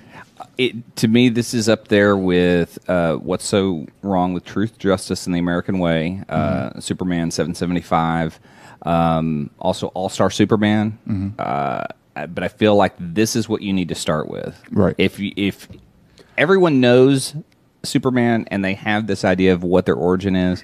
it, 0.59 0.97
to 0.97 1.07
me, 1.07 1.29
this 1.29 1.55
is 1.55 1.69
up 1.69 1.87
there 1.89 2.17
with 2.17 2.77
uh, 2.91 3.15
what's 3.17 3.45
so 3.45 3.87
wrong 4.03 4.35
with 4.35 4.45
Truth, 4.45 4.79
Justice, 4.81 5.27
and 5.27 5.35
the 5.35 5.39
American 5.39 5.79
Way. 5.79 6.23
Uh, 6.29 6.81
Superman 6.81 7.31
seven 7.31 7.55
seventy 7.55 7.83
five. 7.83 8.41
Um, 8.83 9.51
also, 9.61 9.87
All 9.89 10.09
Star 10.09 10.29
Superman. 10.31 10.99
Uh, 11.39 11.85
but 12.15 12.43
I 12.43 12.49
feel 12.49 12.75
like 12.77 12.95
this 12.99 13.37
is 13.37 13.49
what 13.49 13.63
you 13.63 13.73
need 13.73 13.89
to 13.91 13.95
start 13.95 14.29
with. 14.29 14.61
Right. 14.73 14.95
If 14.99 15.19
you, 15.21 15.33
if 15.37 15.69
everyone 16.37 16.81
knows 16.81 17.35
Superman 17.85 18.47
and 18.51 18.65
they 18.65 18.75
have 18.75 19.07
this 19.07 19.25
idea 19.25 19.53
of 19.53 19.63
what 19.63 19.87
their 19.87 19.95
origin 19.95 20.35
is, 20.37 20.63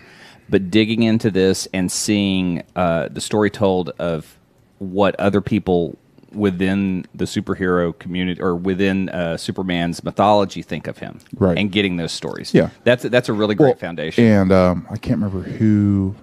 but 0.48 0.70
digging 0.70 1.02
into 1.02 1.30
this 1.30 1.68
and 1.72 1.90
seeing 1.90 2.62
uh, 2.76 3.08
the 3.10 3.20
story 3.20 3.50
told 3.50 3.90
of 3.98 4.38
what 4.78 5.14
other 5.20 5.40
people 5.40 5.96
within 6.32 7.04
the 7.14 7.24
superhero 7.24 7.96
community 7.98 8.40
or 8.40 8.54
within 8.54 9.08
uh, 9.08 9.36
Superman's 9.36 10.02
mythology 10.04 10.62
think 10.62 10.86
of 10.86 10.98
him, 10.98 11.18
Right. 11.36 11.58
and 11.58 11.72
getting 11.72 11.96
those 11.96 12.12
stories, 12.12 12.54
Yeah. 12.54 12.70
that's 12.84 13.02
that's 13.02 13.28
a 13.28 13.32
really 13.32 13.54
great 13.56 13.70
Well, 13.70 13.74
foundation. 13.76 14.24
And 14.24 14.52
um, 14.52 14.86
I 14.90 14.96
can't 14.96 15.20
remember 15.20 15.42
who. 15.48 16.14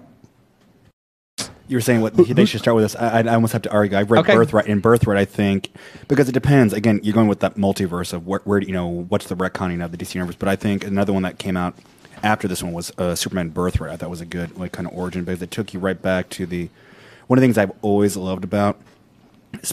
You 1.68 1.76
were 1.76 1.82
saying 1.82 2.00
what 2.00 2.14
they 2.16 2.44
should 2.44 2.60
start 2.60 2.74
with 2.74 2.84
this. 2.84 2.96
I, 2.96 3.20
I 3.20 3.34
almost 3.34 3.52
have 3.52 3.62
to 3.62 3.72
argue. 3.72 3.96
I've 3.96 4.10
read 4.10 4.20
Okay. 4.20 4.34
Birthright. 4.34 4.66
In 4.66 4.80
Birthright, 4.80 5.18
I 5.18 5.24
think 5.24 5.70
because 6.08 6.28
it 6.28 6.32
depends. 6.32 6.72
Again, 6.72 7.00
you're 7.02 7.14
going 7.14 7.28
with 7.28 7.40
that 7.40 7.56
multiverse 7.56 8.12
of 8.12 8.26
where, 8.26 8.40
where 8.44 8.58
you 8.60 8.72
know 8.72 8.88
what's 8.88 9.26
the 9.26 9.36
retconning 9.36 9.84
of 9.84 9.92
the 9.92 9.98
DC 9.98 10.14
universe. 10.14 10.36
But 10.36 10.48
I 10.48 10.56
think 10.56 10.84
another 10.84 11.12
one 11.12 11.22
that 11.22 11.38
came 11.38 11.56
out 11.56 11.74
after 12.22 12.48
this 12.48 12.62
one 12.62 12.72
was 12.72 12.90
uh, 12.98 13.14
Superman 13.14 13.50
Birthright. 13.50 13.92
I 13.92 13.96
thought 13.96 14.10
was 14.10 14.20
a 14.20 14.26
good 14.26 14.56
like 14.58 14.72
kind 14.72 14.88
of 14.88 14.94
origin 14.94 15.24
because 15.24 15.42
it 15.42 15.50
took 15.50 15.74
you 15.74 15.80
right 15.80 16.00
back 16.00 16.28
to 16.30 16.46
the 16.46 16.68
one 17.26 17.38
of 17.38 17.40
the 17.42 17.46
things 17.46 17.58
I've 17.58 17.72
always 17.82 18.16
loved 18.16 18.44
about 18.44 18.80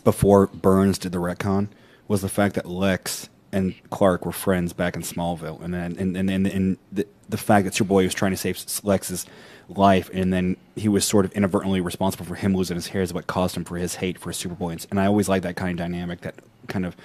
before 0.04 0.48
Burns 0.48 0.98
did 0.98 1.12
the 1.12 1.18
retcon 1.20 1.68
was 2.08 2.22
the 2.22 2.30
fact 2.30 2.56
that 2.56 2.66
Lex 2.66 3.30
and 3.56 3.74
Clark 3.90 4.26
were 4.26 4.32
friends 4.32 4.74
back 4.74 4.96
in 4.96 5.02
Smallville, 5.02 5.62
and 5.62 5.74
then 5.74 5.96
and 5.98 6.16
and, 6.18 6.30
and, 6.30 6.46
and 6.46 6.78
the, 6.92 7.08
the 7.30 7.38
fact 7.38 7.66
that 7.66 7.74
Superboy 7.74 8.04
was 8.04 8.14
trying 8.14 8.32
to 8.32 8.38
save 8.38 8.64
Lex's 8.84 9.26
life, 9.70 10.10
and 10.14 10.32
then 10.32 10.58
he 10.76 10.90
was 10.90 11.06
sort 11.06 11.26
of 11.26 11.32
inadvertently 11.32 11.82
responsible 11.82 12.26
for 12.26 12.36
him 12.36 12.54
losing 12.54 12.76
his 12.76 12.88
hair 12.88 13.02
is 13.02 13.14
what 13.14 13.28
caused 13.28 13.58
him 13.58 13.64
for 13.64 13.78
his 13.78 13.96
hate 13.96 14.20
for 14.20 14.32
Superboy, 14.32 14.86
and, 14.92 15.00
I 15.00 15.06
always 15.06 15.30
like 15.30 15.42
that 15.44 15.56
kind 15.56 15.72
of 15.72 15.78
dynamic, 15.78 16.22
that 16.22 16.36
kind 16.68 16.86
of. 16.86 16.96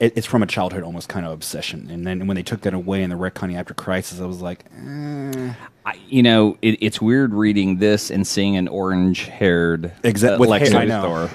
It, 0.00 0.12
it's 0.16 0.28
from 0.28 0.44
a 0.44 0.46
childhood 0.46 0.84
almost 0.84 1.08
kind 1.08 1.26
of 1.26 1.32
obsession, 1.32 1.88
and 1.90 2.06
then 2.06 2.26
when 2.26 2.36
they 2.36 2.42
took 2.42 2.62
that 2.62 2.72
away 2.72 3.02
in 3.02 3.10
the 3.10 3.16
retconning 3.16 3.58
after 3.58 3.74
Crisis, 3.74 4.20
I 4.20 4.26
was 4.26 4.40
like, 4.40 4.64
eh. 4.76 5.52
I, 5.84 5.98
you 6.08 6.22
know, 6.22 6.56
it, 6.62 6.78
it's 6.80 7.00
weird 7.00 7.34
reading 7.34 7.78
this 7.78 8.10
and 8.10 8.26
seeing 8.26 8.56
an 8.56 8.68
orange-haired 8.68 9.92
Exa- 10.02 10.38
uh, 10.40 10.44
Lex. 10.44 10.70
Luthor. 10.70 11.30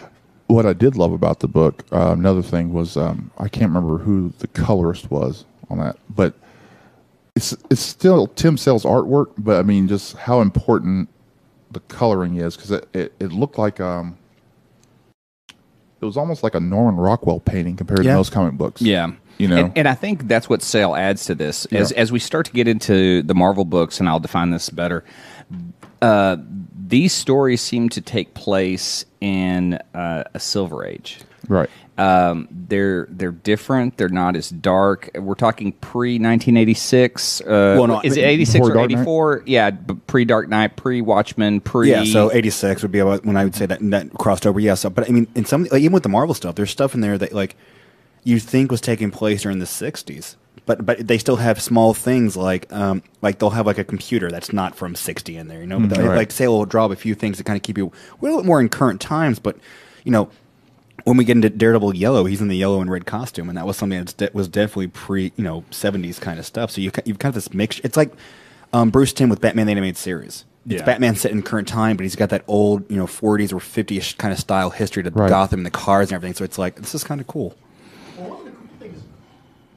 What 0.47 0.65
I 0.65 0.73
did 0.73 0.95
love 0.97 1.13
about 1.13 1.39
the 1.39 1.47
book, 1.47 1.83
uh, 1.91 2.11
another 2.11 2.41
thing 2.41 2.73
was 2.73 2.97
um, 2.97 3.31
I 3.37 3.47
can't 3.47 3.69
remember 3.73 3.97
who 3.97 4.33
the 4.39 4.47
colorist 4.47 5.09
was 5.09 5.45
on 5.69 5.79
that, 5.79 5.97
but 6.09 6.33
it's 7.35 7.55
it's 7.69 7.81
still 7.81 8.27
Tim 8.27 8.57
Sale's 8.57 8.83
artwork, 8.83 9.27
but 9.37 9.57
I 9.59 9.63
mean, 9.63 9.87
just 9.87 10.15
how 10.17 10.41
important 10.41 11.09
the 11.71 11.79
coloring 11.81 12.35
is 12.35 12.55
because 12.55 12.71
it, 12.71 12.87
it, 12.93 13.13
it 13.19 13.31
looked 13.31 13.57
like 13.57 13.79
um, 13.79 14.17
it 15.49 16.05
was 16.05 16.17
almost 16.17 16.43
like 16.43 16.53
a 16.55 16.59
Norman 16.59 16.95
Rockwell 16.97 17.39
painting 17.39 17.75
compared 17.75 18.03
Yeah. 18.03 18.11
to 18.11 18.17
most 18.17 18.31
comic 18.31 18.53
books. 18.55 18.81
Yeah. 18.81 19.11
You 19.39 19.47
know. 19.47 19.57
and, 19.57 19.77
and 19.79 19.87
I 19.87 19.95
think 19.95 20.27
that's 20.27 20.47
what 20.47 20.61
Sale 20.61 20.93
adds 20.93 21.25
to 21.25 21.33
this. 21.35 21.65
As 21.67 21.91
Yeah. 21.91 21.97
as 21.97 22.11
we 22.11 22.19
start 22.19 22.45
to 22.47 22.51
get 22.51 22.67
into 22.67 23.23
the 23.23 23.33
Marvel 23.33 23.65
books, 23.65 23.99
and 23.99 24.07
I'll 24.07 24.19
define 24.19 24.51
this 24.51 24.69
better. 24.69 25.03
Uh, 26.01 26.37
these 26.85 27.13
stories 27.13 27.61
seem 27.61 27.89
to 27.89 28.01
take 28.01 28.33
place 28.35 29.05
in 29.23 29.75
uh, 29.93 30.23
a 30.33 30.39
Silver 30.39 30.85
Age. 30.85 31.19
right. 31.47 31.69
Um, 31.95 32.47
they're 32.49 33.05
they're 33.11 33.31
different. 33.31 33.97
They're 33.97 34.09
not 34.09 34.35
as 34.35 34.49
dark. 34.49 35.11
We're 35.13 35.35
talking 35.35 35.73
pre 35.73 36.17
nineteen 36.17 36.57
eighty 36.57 36.73
six. 36.73 37.39
Uh, 37.39 37.75
Well, 37.77 37.85
no, 37.85 38.01
is 38.03 38.17
it 38.17 38.23
eighty 38.23 38.45
six 38.45 38.65
or 38.67 38.73
Dark 38.73 38.89
Knight? 38.89 38.97
eighty 38.97 39.03
four? 39.05 39.43
Yeah, 39.45 39.69
pre 40.07 40.25
Dark 40.25 40.49
Knight, 40.49 40.75
pre 40.75 41.01
Watchmen, 41.01 41.61
pre. 41.61 41.91
Yeah, 41.91 42.03
so 42.03 42.31
eighty 42.33 42.49
six 42.49 42.81
would 42.81 42.91
be 42.91 42.97
about 42.97 43.23
when 43.25 43.37
I 43.37 43.43
would 43.43 43.53
say 43.55 43.67
that 43.67 43.77
that 43.91 44.11
crossed 44.15 44.47
over. 44.47 44.59
Yeah, 44.59 44.73
so 44.73 44.89
but 44.89 45.07
I 45.07 45.11
mean, 45.11 45.27
in 45.35 45.45
some 45.45 45.65
like, 45.65 45.81
even 45.81 45.91
with 45.93 46.01
the 46.01 46.09
Marvel 46.09 46.33
stuff, 46.33 46.55
there's 46.55 46.71
stuff 46.71 46.95
in 46.95 47.01
there 47.01 47.15
that 47.19 47.31
like 47.31 47.55
you 48.23 48.39
think 48.39 48.71
was 48.71 48.81
taking 48.81 49.11
place 49.11 49.43
during 49.43 49.59
the 49.59 49.67
sixties, 49.67 50.35
but 50.65 50.85
but 50.85 51.07
they 51.07 51.17
still 51.17 51.35
have 51.37 51.61
small 51.61 51.93
things 51.93 52.37
like 52.37 52.71
um 52.71 53.01
like 53.21 53.39
they'll 53.39 53.49
have 53.51 53.65
like 53.65 53.77
a 53.77 53.83
computer 53.83 54.31
that's 54.31 54.53
not 54.53 54.75
from 54.75 54.95
sixty 54.95 55.35
in 55.37 55.47
there, 55.47 55.59
you 55.61 55.67
know. 55.67 55.79
But 55.79 55.89
Mm, 55.97 56.07
right. 56.09 56.15
like 56.17 56.31
Sale 56.31 56.57
will 56.57 56.65
draw 56.65 56.85
up 56.85 56.91
a 56.91 56.95
few 56.95 57.15
things 57.15 57.37
to 57.37 57.43
kind 57.43 57.57
of 57.57 57.63
keep 57.63 57.77
you 57.77 57.87
a 57.87 58.23
little 58.25 58.39
bit 58.39 58.45
more 58.45 58.59
in 58.61 58.69
current 58.69 59.01
times, 59.01 59.39
but 59.39 59.57
you 60.03 60.11
know. 60.11 60.29
When 61.05 61.17
we 61.17 61.25
get 61.25 61.35
into 61.35 61.49
Daredevil 61.49 61.95
Yellow, 61.95 62.23
he's 62.25 62.39
in 62.39 62.47
the 62.47 62.55
yellow 62.55 62.79
and 62.79 62.89
red 62.89 63.05
costume, 63.05 63.49
and 63.49 63.57
that 63.57 63.65
was 63.65 63.75
something 63.75 63.99
that 64.05 64.15
de- 64.15 64.29
was 64.31 64.47
definitely 64.47 64.87
pre, 64.87 65.33
you 65.35 65.43
know, 65.43 65.65
seventies 65.69 66.17
kind 66.17 66.39
of 66.39 66.45
stuff. 66.45 66.71
So 66.71 66.79
you 66.79 66.91
you've 67.03 67.19
kind 67.19 67.31
of 67.31 67.33
this 67.35 67.51
mix. 67.53 67.79
It's 67.79 67.97
like 67.97 68.13
um, 68.71 68.89
Bruce 68.89 69.11
Timm 69.11 69.27
with 69.27 69.41
Batman 69.41 69.65
the 69.65 69.71
Animated 69.71 69.97
Series. 69.97 70.45
It's 70.65 70.75
Yeah. 70.75 70.85
Batman 70.85 71.15
set 71.15 71.31
in 71.31 71.41
current 71.41 71.67
time, 71.67 71.97
but 71.97 72.03
he's 72.03 72.15
got 72.15 72.29
that 72.29 72.45
old, 72.47 72.89
you 72.89 72.95
know, 72.95 73.07
40s 73.07 73.51
or 73.51 73.57
50ish 73.57 74.17
kind 74.17 74.31
of 74.31 74.39
style 74.39 74.69
history 74.69 75.03
to 75.03 75.09
Right. 75.09 75.27
Gotham 75.27 75.61
and 75.61 75.65
the 75.65 75.71
cars 75.71 76.09
and 76.09 76.15
everything. 76.15 76.35
So 76.35 76.45
it's 76.45 76.57
like 76.59 76.75
this 76.75 76.95
is 76.95 77.03
kind 77.03 77.19
of 77.19 77.27
cool. 77.27 77.53
One 78.15 78.31
of 78.39 78.45
the 78.45 78.51
cool 78.51 78.67
things 78.79 79.03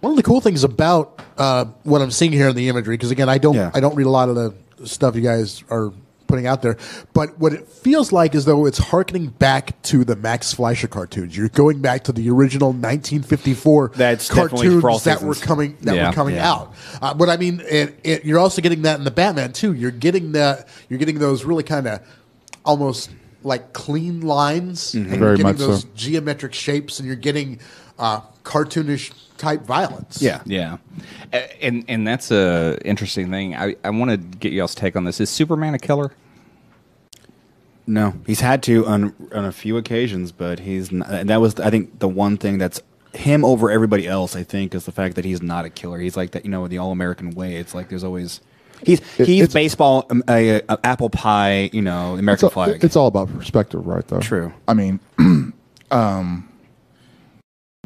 about 0.02 1.22
uh, 1.38 1.66
what 1.82 2.02
I'm 2.02 2.10
seeing 2.10 2.32
here 2.32 2.48
in 2.48 2.56
the 2.56 2.68
imagery, 2.68 2.96
because 2.96 3.10
again, 3.10 3.28
I 3.28 3.38
don't, 3.38 3.54
Yeah. 3.54 3.70
I 3.74 3.80
don't 3.80 3.94
read 3.94 4.06
a 4.06 4.10
lot 4.10 4.28
of 4.28 4.34
the 4.36 4.54
stuff 4.86 5.14
you 5.16 5.22
guys 5.22 5.62
are 5.70 5.92
putting 6.26 6.46
out 6.46 6.60
there, 6.60 6.76
but 7.12 7.38
what 7.38 7.52
it 7.52 7.68
feels 7.68 8.10
like 8.10 8.34
is 8.34 8.44
though 8.44 8.66
it's 8.66 8.78
harkening 8.78 9.28
back 9.28 9.80
to 9.82 10.04
the 10.04 10.16
Max 10.16 10.52
Fleischer 10.52 10.88
cartoons. 10.88 11.36
You're 11.36 11.48
going 11.50 11.80
back 11.80 12.02
to 12.04 12.12
the 12.12 12.28
original 12.30 12.70
1954 12.72 13.92
That's 13.94 14.28
definitely 14.28 14.80
for 14.80 14.90
all 14.90 14.98
cartoons 14.98 15.04
that 15.04 15.22
were 15.22 15.34
coming 15.36 15.76
that 15.82 15.94
Yeah. 15.94 16.08
were 16.08 16.14
coming 16.14 16.34
Yeah. 16.34 16.50
out. 16.52 16.74
Uh, 17.00 17.14
but 17.14 17.28
I 17.28 17.36
mean, 17.36 17.62
it, 17.68 18.00
it, 18.02 18.24
you're 18.24 18.40
also 18.40 18.60
getting 18.60 18.82
that 18.82 18.98
in 18.98 19.04
the 19.04 19.10
Batman 19.12 19.52
too. 19.52 19.72
You're 19.72 19.92
getting 19.92 20.32
that. 20.32 20.66
You're 20.88 20.98
getting 20.98 21.20
those 21.20 21.44
really 21.44 21.62
kind 21.62 21.86
of 21.86 22.00
almost 22.64 23.10
like 23.44 23.72
clean 23.72 24.20
lines. 24.22 24.94
And 24.94 25.06
you're 25.20 25.36
getting 25.36 25.54
those 25.54 25.82
so. 25.82 25.88
geometric 25.94 26.54
shapes, 26.54 26.98
and 26.98 27.06
you're 27.06 27.14
getting 27.14 27.60
uh, 28.00 28.20
cartoonish 28.42 29.12
type 29.38 29.62
violence. 29.62 30.20
Yeah. 30.22 30.40
Yeah, 30.44 30.78
and 31.60 31.84
and 31.88 32.06
that's 32.06 32.30
a 32.30 32.78
interesting 32.84 33.30
thing. 33.30 33.54
I, 33.54 33.76
I 33.84 33.90
want 33.90 34.10
to 34.10 34.16
get 34.16 34.52
y'all's 34.52 34.74
take 34.74 34.96
on 34.96 35.04
this. 35.04 35.20
Is 35.20 35.30
Superman 35.30 35.74
a 35.74 35.78
killer? 35.78 36.12
No, 37.88 38.14
he's 38.26 38.40
had 38.40 38.62
to 38.64 38.84
on 38.86 39.14
on 39.32 39.44
a 39.44 39.52
few 39.52 39.76
occasions, 39.76 40.32
but 40.32 40.58
he's 40.60 40.90
not, 40.90 41.08
and 41.10 41.30
that 41.30 41.40
was 41.40 41.58
I 41.60 41.70
think 41.70 42.00
the 42.00 42.08
one 42.08 42.36
thing 42.36 42.58
that's 42.58 42.82
him 43.14 43.44
over 43.44 43.70
everybody 43.70 44.08
else. 44.08 44.34
I 44.34 44.42
think 44.42 44.74
is 44.74 44.84
the 44.86 44.92
fact 44.92 45.14
that 45.14 45.24
he's 45.24 45.40
not 45.40 45.64
a 45.64 45.70
killer. 45.70 45.98
He's 46.00 46.16
like 46.16 46.32
that, 46.32 46.44
you 46.44 46.50
know, 46.50 46.66
the 46.66 46.78
all 46.78 46.90
American 46.90 47.30
way. 47.30 47.54
It's 47.56 47.74
like 47.74 47.88
there's 47.88 48.02
always 48.02 48.40
he's 48.84 48.98
It- 49.18 49.26
he's 49.28 49.42
it's- 49.44 49.52
baseball, 49.54 50.04
um, 50.10 50.24
a, 50.28 50.62
a 50.68 50.78
apple 50.82 51.10
pie, 51.10 51.70
you 51.72 51.80
know, 51.80 52.14
It's, 52.14 52.20
American 52.20 52.46
all- 52.46 52.50
flag. 52.50 52.82
it's 52.84 52.96
all 52.96 53.06
about 53.06 53.32
perspective, 53.32 53.86
right? 53.86 54.06
Though. 54.08 54.18
True. 54.20 54.52
I 54.66 54.74
mean, 54.74 54.98
um, 55.92 56.48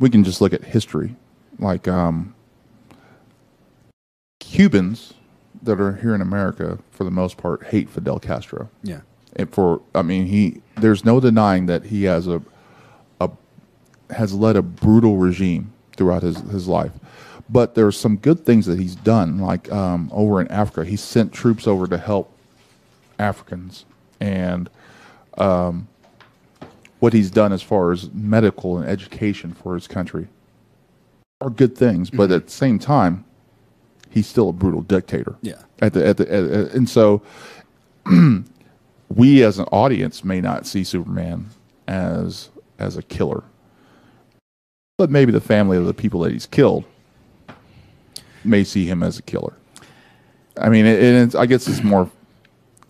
we 0.01 0.09
can 0.09 0.25
just 0.25 0.41
look 0.41 0.55
at 0.55 0.65
history, 0.65 1.15
like 1.61 1.87
um, 1.87 2.35
Cubans 4.41 5.15
that 5.63 5.81
are 5.81 5.97
here 5.97 6.15
in 6.15 6.21
America, 6.21 6.79
for 6.91 7.05
the 7.05 7.11
most 7.11 7.37
part, 7.37 7.65
hate 7.65 7.89
Fidel 7.89 8.19
Castro. 8.19 8.71
yeah. 8.83 9.01
and 9.37 9.53
for 9.53 9.83
I 9.95 10.03
mean 10.03 10.27
he 10.27 10.63
there's 10.77 11.05
no 11.05 11.21
denying 11.21 11.67
that 11.67 11.85
he 11.85 12.05
has 12.05 12.27
a 12.27 12.43
a 13.21 13.31
has 14.11 14.33
led 14.33 14.57
a 14.57 14.63
brutal 14.63 15.19
regime 15.19 15.73
throughout 15.97 16.23
his 16.23 16.39
his 16.51 16.67
life. 16.67 16.93
But 17.49 17.75
there's 17.75 17.99
some 17.99 18.17
good 18.17 18.47
things 18.47 18.67
that 18.67 18.79
he's 18.79 18.95
done, 18.95 19.39
like 19.39 19.71
um, 19.73 20.09
over 20.13 20.41
in 20.41 20.47
Africa, 20.49 20.89
he 20.89 20.97
sent 20.97 21.33
troops 21.33 21.67
over 21.67 21.89
to 21.89 21.99
help 21.99 22.33
Africans, 23.19 23.85
and 24.21 24.71
um, 25.37 25.89
what 27.01 27.13
he's 27.13 27.29
done 27.31 27.53
as 27.53 27.61
far 27.61 27.91
as 27.91 28.09
medical 28.13 28.79
and 28.79 28.89
education 28.89 29.53
for 29.53 29.75
his 29.75 29.89
country 29.89 30.29
are 31.41 31.51
good 31.51 31.77
things. 31.77 32.11
But 32.11 32.25
mm-hmm. 32.25 32.35
at 32.35 32.47
the 32.47 32.53
same 32.53 32.79
time, 32.79 33.25
he's 34.11 34.27
still 34.27 34.49
a 34.49 34.53
brutal 34.53 34.83
dictator. 34.83 35.37
Yeah. 35.43 35.63
At 35.81 35.95
the 35.95 36.07
at 36.07 36.17
the 36.19 36.33
at, 36.33 36.73
and 36.73 36.89
so 36.89 37.23
we 39.09 39.43
as 39.43 39.59
an 39.59 39.67
audience 39.67 40.25
may 40.25 40.41
not 40.41 40.67
see 40.67 40.85
Superman 40.85 41.47
as 41.87 42.51
as 42.79 42.97
a 42.97 43.03
killer, 43.03 43.43
but 44.99 45.11
maybe 45.11 45.33
the 45.33 45.41
family 45.41 45.77
of 45.77 45.87
the 45.87 45.95
people 45.95 46.21
that 46.21 46.33
he's 46.33 46.47
killed 46.47 46.85
may 48.45 48.65
see 48.65 48.87
him 48.87 49.03
as 49.03 49.19
a 49.19 49.23
killer. 49.23 49.55
I 50.57 50.69
mean, 50.69 50.87
it, 50.87 51.03
it's, 51.03 51.35
I 51.35 51.47
guess 51.47 51.67
it's 51.69 51.83
more 51.83 52.11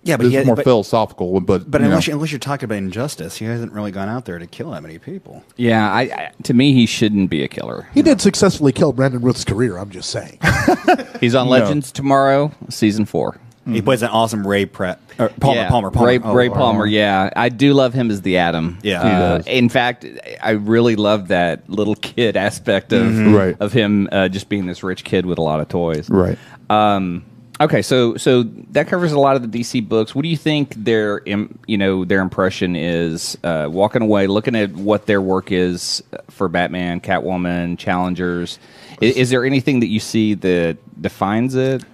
Yeah, 0.03 0.17
but 0.17 0.27
it's 0.27 0.31
he 0.31 0.37
had, 0.37 0.47
more 0.47 0.57
but, 0.57 0.65
philosophical. 0.65 1.41
But 1.41 1.71
but 1.71 1.83
unless 1.83 2.07
you, 2.07 2.15
unless 2.15 2.33
you're 2.33 2.39
talking 2.39 2.65
about 2.65 2.79
injustice, 2.79 3.37
he 3.37 3.45
hasn't 3.45 3.73
really 3.73 3.91
gone 3.91 4.09
out 4.09 4.25
there 4.25 4.39
to 4.39 4.47
kill 4.47 4.71
that 4.71 4.83
many 4.83 4.99
people. 4.99 5.45
Yeah, 5.57 5.93
I, 5.93 6.01
I 6.03 6.33
to 6.45 6.55
me 6.55 6.73
he 6.73 6.87
shouldn't 6.87 7.29
be 7.29 7.43
a 7.45 7.49
killer. 7.49 7.87
He 7.93 8.01
did 8.03 8.21
successfully 8.21 8.73
kill 8.73 8.93
Brandon 8.93 9.21
Routh's 9.21 9.45
career. 9.45 9.77
I'm 9.77 9.91
just 9.91 10.09
saying. 10.11 10.39
He's 11.21 11.35
on 11.35 11.49
Legends 11.49 11.93
tomorrow, 11.93 12.53
season 12.71 13.05
four. 13.05 13.39
He 13.67 13.83
plays 13.83 14.03
an 14.03 14.09
awesome 14.09 14.45
Ray 14.45 14.65
Pratt, 14.67 14.99
or 15.19 15.29
Palmer, 15.29 15.61
yeah. 15.61 15.69
Palmer, 15.69 15.91
Palmer. 15.93 16.07
Ray, 16.09 16.19
Oh, 16.19 16.35
Ray 16.35 16.49
Palmer. 16.49 16.87
Yeah, 16.87 17.31
I 17.37 17.51
do 17.51 17.73
love 17.75 17.93
him 17.95 18.11
as 18.11 18.23
the 18.23 18.39
Atom. 18.39 18.79
Yeah. 18.83 19.01
Uh, 19.01 19.05
He 19.05 19.11
does. 19.11 19.47
In 19.47 19.69
fact, 19.69 20.07
I 20.43 20.53
really 20.53 20.97
love 20.97 21.29
that 21.29 21.69
little 21.71 21.95
kid 21.95 22.37
aspect 22.37 22.93
of 22.93 23.03
Mm-hmm. 23.03 23.35
Right. 23.35 23.57
of 23.61 23.73
him 23.73 24.09
uh, 24.11 24.29
just 24.29 24.49
being 24.49 24.67
this 24.67 24.83
rich 24.83 25.05
kid 25.05 25.25
with 25.27 25.39
a 25.39 25.43
lot 25.43 25.61
of 25.61 25.69
toys. 25.69 26.09
right. 26.11 26.39
Um, 26.71 27.25
okay, 27.61 27.83
so 27.83 28.17
so 28.17 28.43
that 28.73 28.89
covers 28.89 29.13
a 29.13 29.19
lot 29.19 29.37
of 29.37 29.51
the 29.51 29.61
DC 29.61 29.87
books. 29.89 30.15
What 30.15 30.23
do 30.23 30.29
you 30.29 30.37
think 30.37 30.75
their 30.75 31.21
im- 31.27 31.59
you 31.67 31.79
know 31.79 32.05
their 32.05 32.21
impression 32.21 32.75
is 32.77 33.37
uh, 33.45 33.69
walking 33.71 34.03
away, 34.03 34.27
looking 34.27 34.57
at 34.57 34.73
what 34.73 35.07
their 35.07 35.21
work 35.21 35.53
is 35.53 36.03
uh, 36.13 36.19
for 36.29 36.49
Batman, 36.49 37.01
Catwoman, 37.01 37.79
Challengers? 37.79 38.59
Is, 39.01 39.17
is 39.17 39.31
there 39.31 39.45
anything 39.45 39.81
that 39.81 39.89
you 39.89 40.01
see 40.01 40.35
that 40.35 40.79
defines 41.01 41.55
it? 41.55 41.85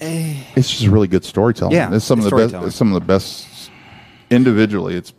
Eh. 0.00 0.34
It's 0.56 0.70
just 0.70 0.86
really 0.86 1.08
good 1.08 1.24
storytelling. 1.24 1.74
Yeah, 1.74 1.94
it's 1.94 2.04
some 2.04 2.18
of 2.20 2.24
the 2.30 2.36
best. 2.36 2.54
It's 2.66 2.76
some 2.76 2.88
of 2.92 2.94
the 3.00 3.06
best 3.06 3.70
individually. 4.30 4.94
It's 4.96 5.12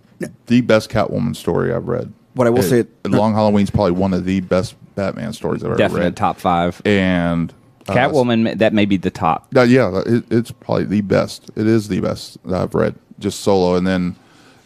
the 0.48 0.62
best 0.62 0.90
Catwoman 0.90 1.36
story 1.36 1.74
I've 1.74 1.88
read. 1.88 2.12
What 2.34 2.48
I 2.48 2.50
will 2.50 2.60
It- 2.60 2.64
say- 2.64 3.10
Long 3.10 3.34
Halloween's 3.34 3.70
probably 3.70 3.92
one 3.94 4.14
of 4.14 4.26
the 4.26 4.42
best 4.42 4.76
Batman 4.96 5.34
stories 5.34 5.64
I've 5.64 5.72
ever 5.72 5.78
Definite 5.78 6.00
read. 6.04 6.16
top 6.18 6.38
five. 6.38 6.82
And 6.86 7.54
uh, 7.88 7.94
Catwoman, 7.94 8.58
that 8.58 8.74
may 8.74 8.86
be 8.86 8.98
the 8.98 9.12
top. 9.12 9.48
Uh, 9.56 9.62
yeah, 9.62 10.02
it, 10.06 10.24
it's 10.32 10.52
probably 10.52 10.86
the 10.86 11.02
best. 11.02 11.50
It 11.56 11.68
is 11.68 11.88
the 11.88 12.00
best 12.00 12.38
that 12.48 12.62
I've 12.62 12.74
read, 12.76 12.96
just 13.20 13.42
solo. 13.42 13.76
And 13.76 13.86
then 13.86 14.16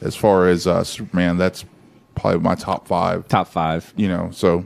as 0.01 0.15
far 0.15 0.47
as 0.47 0.65
uh, 0.67 0.83
Superman, 0.83 1.37
that's 1.37 1.65
probably 2.15 2.39
my 2.39 2.55
top 2.55 2.87
five. 2.87 3.27
Top 3.27 3.47
five. 3.47 3.93
You 3.97 4.07
know, 4.07 4.29
so 4.31 4.65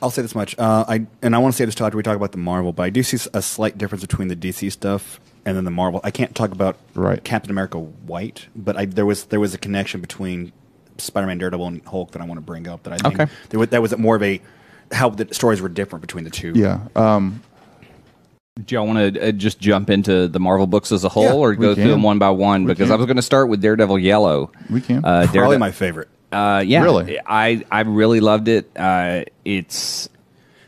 I'll 0.00 0.10
say 0.10 0.22
this 0.22 0.34
much. 0.34 0.58
Uh, 0.58 0.84
I 0.88 1.06
and 1.22 1.34
I 1.34 1.38
want 1.38 1.54
to 1.54 1.56
say 1.56 1.64
this 1.64 1.74
till 1.74 1.86
after 1.86 1.96
we 1.96 2.02
talk 2.02 2.16
about 2.16 2.32
the 2.32 2.38
Marvel, 2.38 2.72
but 2.72 2.82
I 2.84 2.90
do 2.90 3.02
see 3.02 3.18
a 3.34 3.42
slight 3.42 3.78
difference 3.78 4.02
between 4.02 4.28
the 4.28 4.36
DC 4.36 4.72
stuff 4.72 5.20
and 5.44 5.56
then 5.56 5.64
the 5.64 5.70
Marvel. 5.70 6.00
I 6.04 6.10
can't 6.10 6.34
talk 6.34 6.50
about 6.52 6.76
Right. 6.94 7.22
Captain 7.22 7.50
America 7.50 7.78
White, 7.78 8.46
but 8.56 8.76
I, 8.76 8.84
there 8.86 9.06
was 9.06 9.24
there 9.26 9.40
was 9.40 9.54
a 9.54 9.58
connection 9.58 10.00
between 10.00 10.52
Spider-Man, 10.98 11.38
Daredevil, 11.38 11.66
and 11.66 11.84
Hulk 11.86 12.10
that 12.12 12.22
I 12.22 12.24
want 12.26 12.38
to 12.38 12.42
bring 12.44 12.66
up. 12.68 12.82
That 12.82 12.92
I 12.94 12.96
think 12.98 13.20
Okay. 13.20 13.32
there 13.50 13.60
was, 13.60 13.68
that 13.70 13.80
was 13.82 13.96
more 13.96 14.16
of 14.16 14.22
a 14.22 14.40
how 14.90 15.08
the 15.08 15.32
stories 15.32 15.60
were 15.62 15.68
different 15.70 16.00
between 16.02 16.24
the 16.24 16.30
two. 16.30 16.52
yeah. 16.54 16.80
Um, 16.96 17.42
Do 18.62 18.74
y'all 18.74 18.86
want 18.86 19.14
to 19.14 19.28
uh, 19.28 19.32
just 19.32 19.58
jump 19.60 19.88
into 19.88 20.28
the 20.28 20.38
Marvel 20.38 20.66
books 20.66 20.92
as 20.92 21.04
a 21.04 21.08
whole, 21.08 21.24
Yeah, 21.24 21.32
or 21.32 21.50
we 21.50 21.56
go 21.56 21.74
through 21.74 21.88
them 21.88 22.02
one 22.02 22.18
by 22.18 22.28
one? 22.28 22.64
We 22.64 22.72
Because 22.74 22.88
can. 22.88 22.92
I 22.92 22.96
was 22.96 23.06
going 23.06 23.16
to 23.16 23.22
start 23.22 23.48
with 23.48 23.62
Daredevil 23.62 23.98
Yellow. 23.98 24.52
We 24.68 24.82
can. 24.82 25.02
Uh, 25.02 25.26
probably 25.32 25.56
my 25.56 25.70
favorite. 25.70 26.08
Uh, 26.30 26.62
yeah, 26.66 26.82
Really? 26.82 27.18
I 27.24 27.64
I 27.70 27.80
really 27.80 28.20
loved 28.20 28.48
it. 28.48 28.70
Uh, 28.76 29.24
it's 29.46 30.10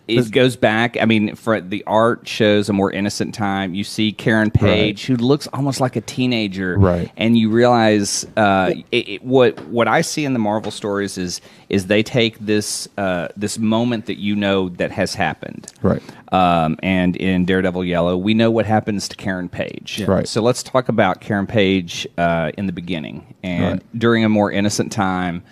it 0.06 0.30
goes 0.30 0.56
back. 0.56 0.96
I 1.00 1.06
mean, 1.06 1.34
for 1.34 1.60
the 1.60 1.82
art 1.86 2.28
shows 2.28 2.68
a 2.68 2.72
more 2.72 2.92
innocent 2.92 3.34
time. 3.34 3.74
You 3.74 3.84
see 3.84 4.12
Karen 4.12 4.50
Page, 4.50 5.06
who 5.06 5.16
looks 5.16 5.46
almost 5.48 5.80
like 5.80 5.96
a 5.96 6.00
teenager, 6.00 6.76
Right. 6.78 7.10
And 7.16 7.38
you 7.38 7.50
realize 7.50 8.26
uh, 8.36 8.72
it, 8.92 9.08
it, 9.08 9.24
what 9.24 9.58
what 9.68 9.88
I 9.88 10.02
see 10.02 10.24
in 10.24 10.32
the 10.32 10.38
Marvel 10.38 10.70
stories 10.70 11.16
is 11.16 11.40
is 11.68 11.86
they 11.86 12.02
take 12.02 12.38
this 12.38 12.86
uh, 12.98 13.28
this 13.36 13.58
moment 13.58 14.06
that 14.06 14.18
you 14.18 14.36
know 14.36 14.68
that 14.70 14.90
has 14.90 15.14
happened, 15.14 15.72
Right. 15.82 16.02
Um, 16.32 16.76
and 16.82 17.16
in 17.16 17.44
Daredevil 17.44 17.84
Yellow, 17.84 18.16
we 18.16 18.34
know 18.34 18.50
what 18.50 18.66
happens 18.66 19.08
to 19.08 19.16
Karen 19.16 19.48
Page, 19.48 20.02
Right. 20.06 20.28
So 20.28 20.42
let's 20.42 20.62
talk 20.62 20.88
about 20.88 21.20
Karen 21.20 21.46
Page 21.46 22.06
uh, 22.18 22.50
in 22.58 22.66
the 22.66 22.72
beginning 22.72 23.34
and 23.42 23.64
Right. 23.80 23.98
during 23.98 24.24
a 24.24 24.28
more 24.28 24.50
innocent 24.52 24.92
time. 24.92 25.42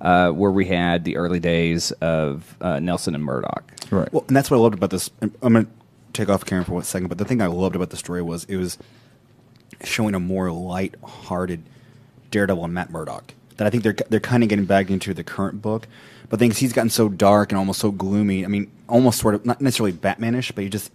Uh, 0.00 0.32
where 0.32 0.50
we 0.50 0.66
had 0.66 1.04
the 1.04 1.16
early 1.16 1.38
days 1.38 1.92
of 2.00 2.56
uh, 2.60 2.80
Nelson 2.80 3.14
and 3.14 3.22
Murdock. 3.22 3.71
Right. 3.92 4.12
Well, 4.12 4.24
and 4.26 4.36
that's 4.36 4.50
what 4.50 4.56
I 4.56 4.60
loved 4.60 4.74
about 4.74 4.90
this. 4.90 5.10
I'm 5.20 5.32
going 5.52 5.66
to 5.66 5.70
take 6.12 6.28
off 6.28 6.44
Karen 6.44 6.64
for 6.64 6.72
one 6.72 6.82
second, 6.82 7.08
but 7.08 7.18
the 7.18 7.24
thing 7.24 7.40
I 7.42 7.46
loved 7.46 7.76
about 7.76 7.90
the 7.90 7.96
story 7.96 8.22
was 8.22 8.44
it 8.44 8.56
was 8.56 8.78
showing 9.84 10.14
a 10.14 10.20
more 10.20 10.50
light-hearted 10.50 11.62
Daredevil 12.30 12.64
and 12.64 12.74
Matt 12.74 12.90
Murdock. 12.90 13.34
That 13.58 13.66
I 13.66 13.70
think 13.70 13.82
they're 13.82 13.94
they're 14.08 14.18
kind 14.20 14.42
of 14.42 14.48
getting 14.48 14.64
back 14.64 14.88
into 14.90 15.12
the 15.12 15.22
current 15.22 15.60
book, 15.60 15.86
but 16.30 16.38
things 16.38 16.56
he's 16.58 16.72
gotten 16.72 16.88
so 16.90 17.08
dark 17.10 17.52
and 17.52 17.58
almost 17.58 17.80
so 17.80 17.90
gloomy. 17.90 18.44
I 18.44 18.48
mean, 18.48 18.70
almost 18.88 19.20
sort 19.20 19.34
of 19.34 19.44
not 19.44 19.60
necessarily 19.60 19.92
Batmanish, 19.92 20.54
but 20.54 20.64
he 20.64 20.70
just 20.70 20.90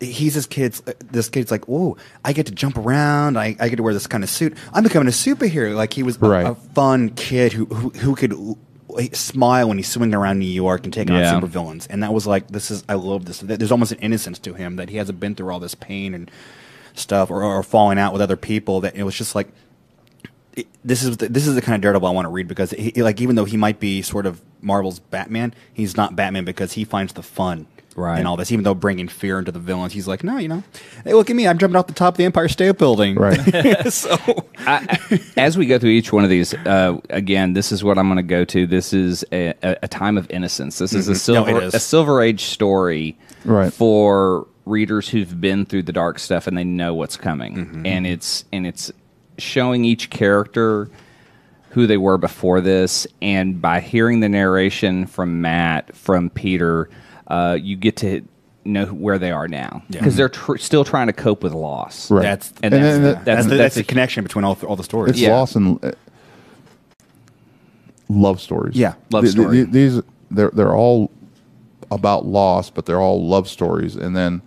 he's 0.00 0.34
this 0.34 0.44
kid's 0.44 0.82
this 1.10 1.30
kid's 1.30 1.50
like, 1.50 1.64
oh, 1.66 1.96
I 2.22 2.34
get 2.34 2.44
to 2.46 2.52
jump 2.52 2.76
around, 2.76 3.38
I, 3.38 3.56
I 3.58 3.70
get 3.70 3.76
to 3.76 3.82
wear 3.82 3.94
this 3.94 4.06
kind 4.06 4.22
of 4.22 4.28
suit. 4.28 4.54
I'm 4.74 4.82
becoming 4.82 5.08
a 5.08 5.12
superhero. 5.12 5.74
Like 5.74 5.94
he 5.94 6.02
was 6.02 6.16
a- 6.16 6.20
Right. 6.20 6.46
a, 6.46 6.54
fun 6.54 7.08
kid 7.10 7.54
who 7.54 7.64
who, 7.66 7.88
who 7.90 8.14
could 8.14 8.34
smile 9.12 9.68
when 9.68 9.76
he's 9.78 9.88
swinging 9.88 10.14
around 10.14 10.38
New 10.38 10.44
York 10.46 10.84
and 10.84 10.92
taking 10.92 11.14
Yeah. 11.14 11.34
on 11.34 11.42
supervillains. 11.42 11.86
And 11.90 12.02
that 12.02 12.12
was 12.12 12.26
like, 12.26 12.48
this 12.48 12.70
is 12.70 12.84
I 12.88 12.94
love 12.94 13.24
this. 13.24 13.40
There's 13.40 13.72
almost 13.72 13.92
an 13.92 13.98
innocence 13.98 14.38
to 14.40 14.54
him 14.54 14.76
that 14.76 14.88
he 14.90 14.96
hasn't 14.96 15.20
been 15.20 15.34
through 15.34 15.52
all 15.52 15.60
this 15.60 15.74
pain 15.74 16.14
and 16.14 16.30
stuff 16.94 17.30
or, 17.30 17.42
or 17.42 17.62
falling 17.62 17.98
out 17.98 18.12
with 18.12 18.22
other 18.22 18.36
people. 18.36 18.80
That 18.80 18.94
it 18.94 19.02
was 19.02 19.16
just 19.16 19.34
like 19.34 19.48
it- 20.56 20.66
this 20.84 21.02
is 21.02 21.16
the, 21.16 21.28
this 21.28 21.46
is 21.46 21.54
the 21.54 21.62
kind 21.62 21.74
of 21.76 21.80
Daredevil 21.82 22.06
I 22.06 22.12
want 22.12 22.26
to 22.26 22.30
read 22.30 22.46
because 22.48 22.70
he, 22.70 22.92
like 23.02 23.20
even 23.20 23.34
though 23.36 23.44
he 23.44 23.56
might 23.56 23.80
be 23.80 24.02
sort 24.02 24.26
of 24.26 24.40
Marvel's 24.62 24.98
Batman, 25.00 25.54
he's 25.72 25.96
not 25.96 26.14
Batman 26.16 26.44
because 26.44 26.72
he 26.74 26.84
finds 26.84 27.12
the 27.14 27.22
fun. 27.22 27.66
Right. 27.96 28.18
And 28.18 28.26
all 28.26 28.36
this, 28.36 28.50
even 28.50 28.64
though 28.64 28.74
bringing 28.74 29.06
fear 29.08 29.38
into 29.38 29.52
the 29.52 29.58
villains, 29.60 29.92
he's 29.92 30.08
like, 30.08 30.24
no, 30.24 30.36
you 30.38 30.48
know, 30.48 30.62
hey, 31.04 31.14
look 31.14 31.30
at 31.30 31.36
me, 31.36 31.46
I'm 31.46 31.58
jumping 31.58 31.76
off 31.76 31.86
the 31.86 31.92
top 31.92 32.14
of 32.14 32.18
the 32.18 32.24
Empire 32.24 32.48
State 32.48 32.76
Building. 32.76 33.14
Right. 33.14 33.38
so, 33.92 34.16
I, 34.58 34.98
I- 35.10 35.20
as 35.36 35.56
we 35.56 35.66
go 35.66 35.78
through 35.78 35.90
each 35.90 36.12
one 36.12 36.24
of 36.24 36.30
these, 36.30 36.54
uh, 36.54 36.98
again, 37.10 37.52
this 37.52 37.70
is 37.72 37.84
what 37.84 37.96
I'm 37.98 38.06
going 38.08 38.16
to 38.16 38.22
go 38.22 38.44
to. 38.46 38.66
This 38.66 38.92
is 38.92 39.24
a, 39.32 39.54
a, 39.62 39.76
a 39.84 39.88
time 39.88 40.18
of 40.18 40.28
innocence. 40.30 40.78
This 40.78 40.92
is 40.92 41.08
a 41.08 41.12
Mhm. 41.12 41.14
No, 41.14 41.44
silver 41.44 41.50
it 41.58 41.62
is. 41.64 41.74
a 41.74 41.80
silver 41.80 42.22
age 42.22 42.44
story 42.44 43.16
Right. 43.44 43.72
for 43.72 44.46
readers 44.66 45.08
who've 45.08 45.40
been 45.40 45.64
through 45.66 45.82
the 45.84 45.92
dark 45.92 46.18
stuff 46.18 46.46
and 46.46 46.56
they 46.58 46.64
know 46.64 46.94
what's 46.94 47.16
coming. 47.16 47.54
Mm-hmm. 47.56 47.86
And 47.86 48.06
it's 48.06 48.44
and 48.52 48.66
it's 48.66 48.90
showing 49.38 49.84
each 49.84 50.10
character 50.10 50.88
who 51.70 51.86
they 51.86 51.96
were 51.96 52.16
before 52.18 52.60
this, 52.60 53.04
and 53.20 53.60
by 53.60 53.80
hearing 53.80 54.20
the 54.20 54.28
narration 54.28 55.06
from 55.06 55.40
Matt, 55.40 55.94
from 55.96 56.30
Peter, 56.30 56.88
uh, 57.28 57.56
you 57.60 57.76
get 57.76 57.96
to 57.98 58.22
know 58.66 58.86
where 58.86 59.18
they 59.18 59.30
are 59.30 59.46
now 59.46 59.82
because 59.90 60.16
they're 60.16 60.28
tr- 60.30 60.56
still 60.56 60.84
trying 60.84 61.06
to 61.08 61.12
cope 61.12 61.42
with 61.42 61.52
loss. 61.52 62.10
Right. 62.10 62.22
That's 62.22 62.52
And, 62.62 62.72
And 62.72 62.82
that's, 62.82 62.82
then 62.82 63.02
that's, 63.02 63.16
that- 63.18 63.24
that's, 63.24 63.44
the, 63.44 63.50
that's 63.50 63.58
that's 63.58 63.76
a 63.76 63.78
the 63.80 63.84
connection 63.84 64.22
between 64.24 64.44
all, 64.44 64.56
all 64.66 64.76
the 64.76 64.84
stories. 64.84 65.10
It's 65.12 65.20
Yeah. 65.20 65.34
lost 65.36 65.56
in 65.56 65.78
uh, 65.82 65.92
love 68.08 68.40
stories. 68.40 68.76
Yeah, 68.76 68.94
love 69.10 69.24
Th- 69.24 69.34
th- 69.34 69.44
story. 69.44 69.62
these 69.64 70.00
they're 70.30 70.50
they're 70.50 70.74
all 70.74 71.10
about 71.90 72.26
loss, 72.26 72.70
but 72.70 72.86
they're 72.86 73.00
all 73.00 73.26
love 73.26 73.48
stories. 73.48 73.96
And 73.96 74.16
then 74.16 74.42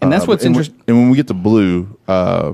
and 0.00 0.12
that's 0.12 0.24
uh, 0.24 0.26
what's 0.28 0.44
and 0.44 0.54
when- 0.54 0.64
interesting. 0.64 0.84
And 0.88 0.96
when 0.98 1.10
we 1.10 1.16
get 1.16 1.26
to 1.28 1.34
blue, 1.34 1.98
uh, 2.08 2.52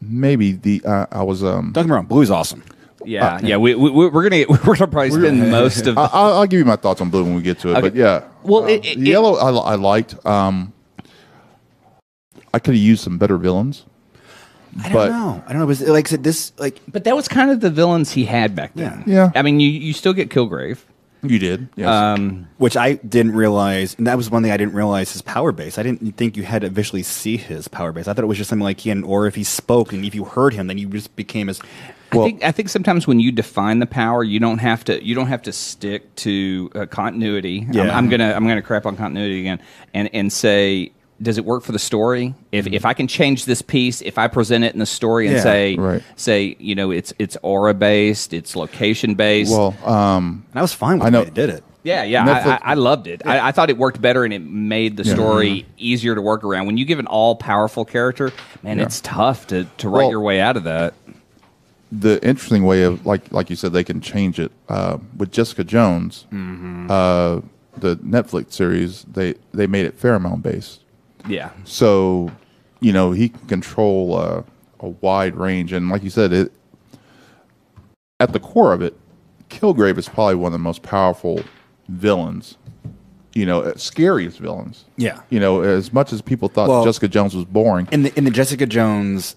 maybe 0.00 0.52
the 0.52 0.82
uh, 0.84 1.06
I 1.12 1.22
was 1.22 1.42
um 1.44 1.72
Don't 1.72 1.84
get 1.84 1.86
me 1.90 1.92
wrong, 1.94 2.06
Blue's 2.06 2.30
awesome. 2.30 2.62
Yeah, 3.04 3.38
yeah. 3.42 3.56
We, 3.56 3.74
we 3.74 3.90
we're 3.90 4.10
gonna 4.22 4.38
get, 4.44 4.48
we're 4.66 4.76
gonna 4.76 4.86
probably 4.88 5.10
spend 5.10 5.50
most 5.52 5.86
of. 5.86 5.96
I, 5.98 6.08
I'll, 6.12 6.32
I'll 6.40 6.46
give 6.46 6.58
you 6.58 6.64
my 6.64 6.76
thoughts 6.76 7.00
on 7.00 7.10
blue 7.10 7.24
when 7.24 7.34
we 7.34 7.42
get 7.42 7.58
to 7.60 7.68
it. 7.68 7.72
Okay. 7.72 7.80
But 7.82 7.94
yeah, 7.94 8.24
Well, 8.42 8.64
uh, 8.64 8.68
it- 8.68 8.84
it- 8.84 8.98
yellow 8.98 9.34
I, 9.36 9.50
I 9.50 9.74
liked. 9.76 10.24
Um, 10.26 10.72
I 12.52 12.58
could 12.58 12.74
have 12.74 12.82
used 12.82 13.04
some 13.04 13.18
better 13.18 13.36
villains. 13.36 13.84
I 14.80 14.84
don't 14.84 14.92
But- 14.92 15.08
know. 15.10 15.42
I 15.46 15.52
don't 15.52 15.60
know. 15.60 15.66
Was 15.66 15.82
It 15.82 15.88
like 15.90 16.08
said, 16.08 16.22
this 16.24 16.52
like 16.58 16.80
but 16.88 17.04
that 17.04 17.16
was 17.16 17.28
kind 17.28 17.50
of 17.50 17.60
the 17.60 17.70
villains 17.70 18.10
he 18.12 18.24
had 18.24 18.54
back 18.54 18.72
then. 18.74 19.04
Yeah. 19.06 19.30
I 19.34 19.42
mean, 19.42 19.60
you 19.60 19.68
you 19.70 19.92
still 19.92 20.12
get 20.12 20.28
Kilgrave. 20.30 20.78
You 21.20 21.40
did, 21.40 21.68
yes. 21.74 21.88
Um, 21.88 22.46
which 22.58 22.76
I 22.76 22.92
didn't 22.94 23.34
realize, 23.34 23.96
and 23.98 24.06
that 24.06 24.16
was 24.16 24.30
one 24.30 24.44
thing 24.44 24.52
I 24.52 24.56
didn't 24.56 24.74
realize 24.74 25.12
his 25.12 25.20
power 25.20 25.50
base. 25.50 25.76
I 25.76 25.82
didn't 25.82 26.16
think 26.16 26.36
you 26.36 26.44
had 26.44 26.62
to 26.62 26.70
visually 26.70 27.02
see 27.02 27.36
his 27.36 27.66
power 27.66 27.90
base. 27.90 28.06
I 28.06 28.12
thought 28.12 28.22
it 28.22 28.28
was 28.28 28.38
just 28.38 28.48
something 28.48 28.62
like 28.62 28.78
he, 28.78 28.90
and, 28.90 29.04
or 29.04 29.26
if 29.26 29.34
he 29.34 29.42
spoke, 29.42 29.92
and 29.92 30.04
if 30.04 30.14
you 30.14 30.24
heard 30.24 30.54
him, 30.54 30.68
then 30.68 30.78
you 30.78 30.86
just 30.86 31.16
became 31.16 31.48
his. 31.48 31.60
I 32.12 32.16
think 32.16 32.44
I 32.44 32.52
think 32.52 32.68
sometimes 32.68 33.06
when 33.06 33.20
you 33.20 33.30
define 33.32 33.78
the 33.80 33.86
power, 33.86 34.22
you 34.24 34.40
don't 34.40 34.58
have 34.58 34.84
to 34.84 35.04
you 35.04 35.14
don't 35.14 35.26
have 35.28 35.42
to 35.42 35.52
stick 35.52 36.14
to 36.16 36.70
uh, 36.74 36.86
continuity. 36.86 37.66
I'm- 37.74 37.90
I'm, 37.90 38.08
gonna 38.08 38.32
I'm 38.34 38.46
gonna 38.46 38.62
crap 38.62 38.86
on 38.86 38.96
continuity 38.96 39.40
again 39.40 39.60
and 39.94 40.08
and 40.12 40.32
say. 40.32 40.92
Does 41.20 41.36
it 41.36 41.44
work 41.44 41.64
for 41.64 41.72
the 41.72 41.80
story? 41.80 42.32
If, 42.52 42.68
if 42.68 42.84
I 42.84 42.94
can 42.94 43.08
change 43.08 43.44
this 43.44 43.60
piece, 43.60 44.02
if 44.02 44.18
I 44.18 44.28
present 44.28 44.62
it 44.62 44.72
in 44.72 44.78
the 44.78 44.86
story 44.86 45.26
and 45.26 45.34
Yeah, 45.34 45.42
say 45.42 45.74
right. 45.74 46.00
say 46.14 46.54
you 46.60 46.76
know 46.76 46.92
it's 46.92 47.12
it's 47.18 47.36
aura 47.42 47.74
based, 47.74 48.32
it's 48.32 48.54
location 48.54 49.16
based. 49.16 49.50
well, 49.50 49.76
um, 49.84 50.46
And 50.52 50.60
I 50.60 50.62
was 50.62 50.72
fine 50.72 50.98
with 51.00 51.08
I 51.08 51.10
know- 51.10 51.18
way 51.18 51.24
they 51.24 51.30
did 51.32 51.50
it. 51.50 51.64
Yeah, 51.82 52.04
yeah, 52.04 52.24
Netflix- 52.24 52.46
I, 52.46 52.50
I, 52.52 52.60
I 52.62 52.74
loved 52.74 53.08
it. 53.08 53.22
I, 53.26 53.48
I 53.48 53.50
thought 53.52 53.68
it 53.68 53.78
worked 53.78 54.00
better, 54.00 54.22
and 54.24 54.32
it 54.32 54.38
made 54.42 54.96
the 54.96 55.02
Yeah. 55.02 55.14
story 55.14 55.66
easier 55.76 56.14
to 56.14 56.22
work 56.22 56.44
around. 56.44 56.66
When 56.66 56.76
you 56.76 56.84
give 56.84 57.00
an 57.00 57.06
all-powerful 57.08 57.84
character, 57.84 58.30
man, 58.62 58.78
Yeah. 58.78 58.84
it's 58.84 59.00
tough 59.00 59.48
to, 59.48 59.64
to 59.78 59.88
write 59.88 60.02
Well- 60.02 60.10
your 60.10 60.20
way 60.20 60.40
out 60.40 60.56
of 60.56 60.64
that. 60.64 60.94
The 61.90 62.22
interesting 62.26 62.64
way 62.64 62.82
of 62.82 63.04
like 63.06 63.30
like 63.32 63.48
you 63.50 63.56
said 63.56 63.72
they 63.72 63.84
can 63.84 64.00
change 64.00 64.38
it 64.38 64.52
uh, 64.68 64.98
with 65.16 65.32
Jessica 65.32 65.64
Jones, 65.64 66.26
uh, 66.32 67.40
the 67.78 67.96
Netflix 67.96 68.52
series 68.52 69.04
they 69.04 69.34
they 69.52 69.66
made 69.66 69.86
it 69.86 69.98
pheromone 69.98 70.42
based, 70.42 70.82
Yeah, 71.26 71.50
so 71.64 72.30
you 72.80 72.92
know 72.92 73.12
he 73.12 73.30
can 73.30 73.46
control 73.48 74.16
uh, 74.16 74.42
a 74.80 74.88
wide 74.88 75.34
range, 75.36 75.72
and 75.72 75.88
like 75.88 76.02
you 76.02 76.10
said, 76.10 76.32
it 76.32 76.52
at 78.20 78.32
the 78.32 78.40
core 78.40 78.72
of 78.72 78.82
it, 78.82 78.96
Kilgrave 79.48 79.96
is 79.98 80.08
probably 80.08 80.34
one 80.34 80.48
of 80.48 80.52
the 80.52 80.58
most 80.58 80.82
powerful 80.82 81.40
villains, 81.88 82.56
you 83.34 83.46
know, 83.46 83.60
uh, 83.62 83.76
scariest 83.76 84.38
villains. 84.38 84.84
Yeah. 84.96 85.20
you 85.30 85.38
know, 85.40 85.62
as 85.62 85.92
much 85.92 86.12
as 86.12 86.20
people 86.20 86.48
thought 86.48 86.68
Well- 86.68 86.84
Jessica 86.84 87.08
Jones 87.08 87.34
was 87.34 87.44
boring, 87.44 87.88
In 87.92 88.02
the 88.02 88.14
in 88.18 88.24
the 88.24 88.30
Jessica 88.30 88.66
Jones 88.66 89.36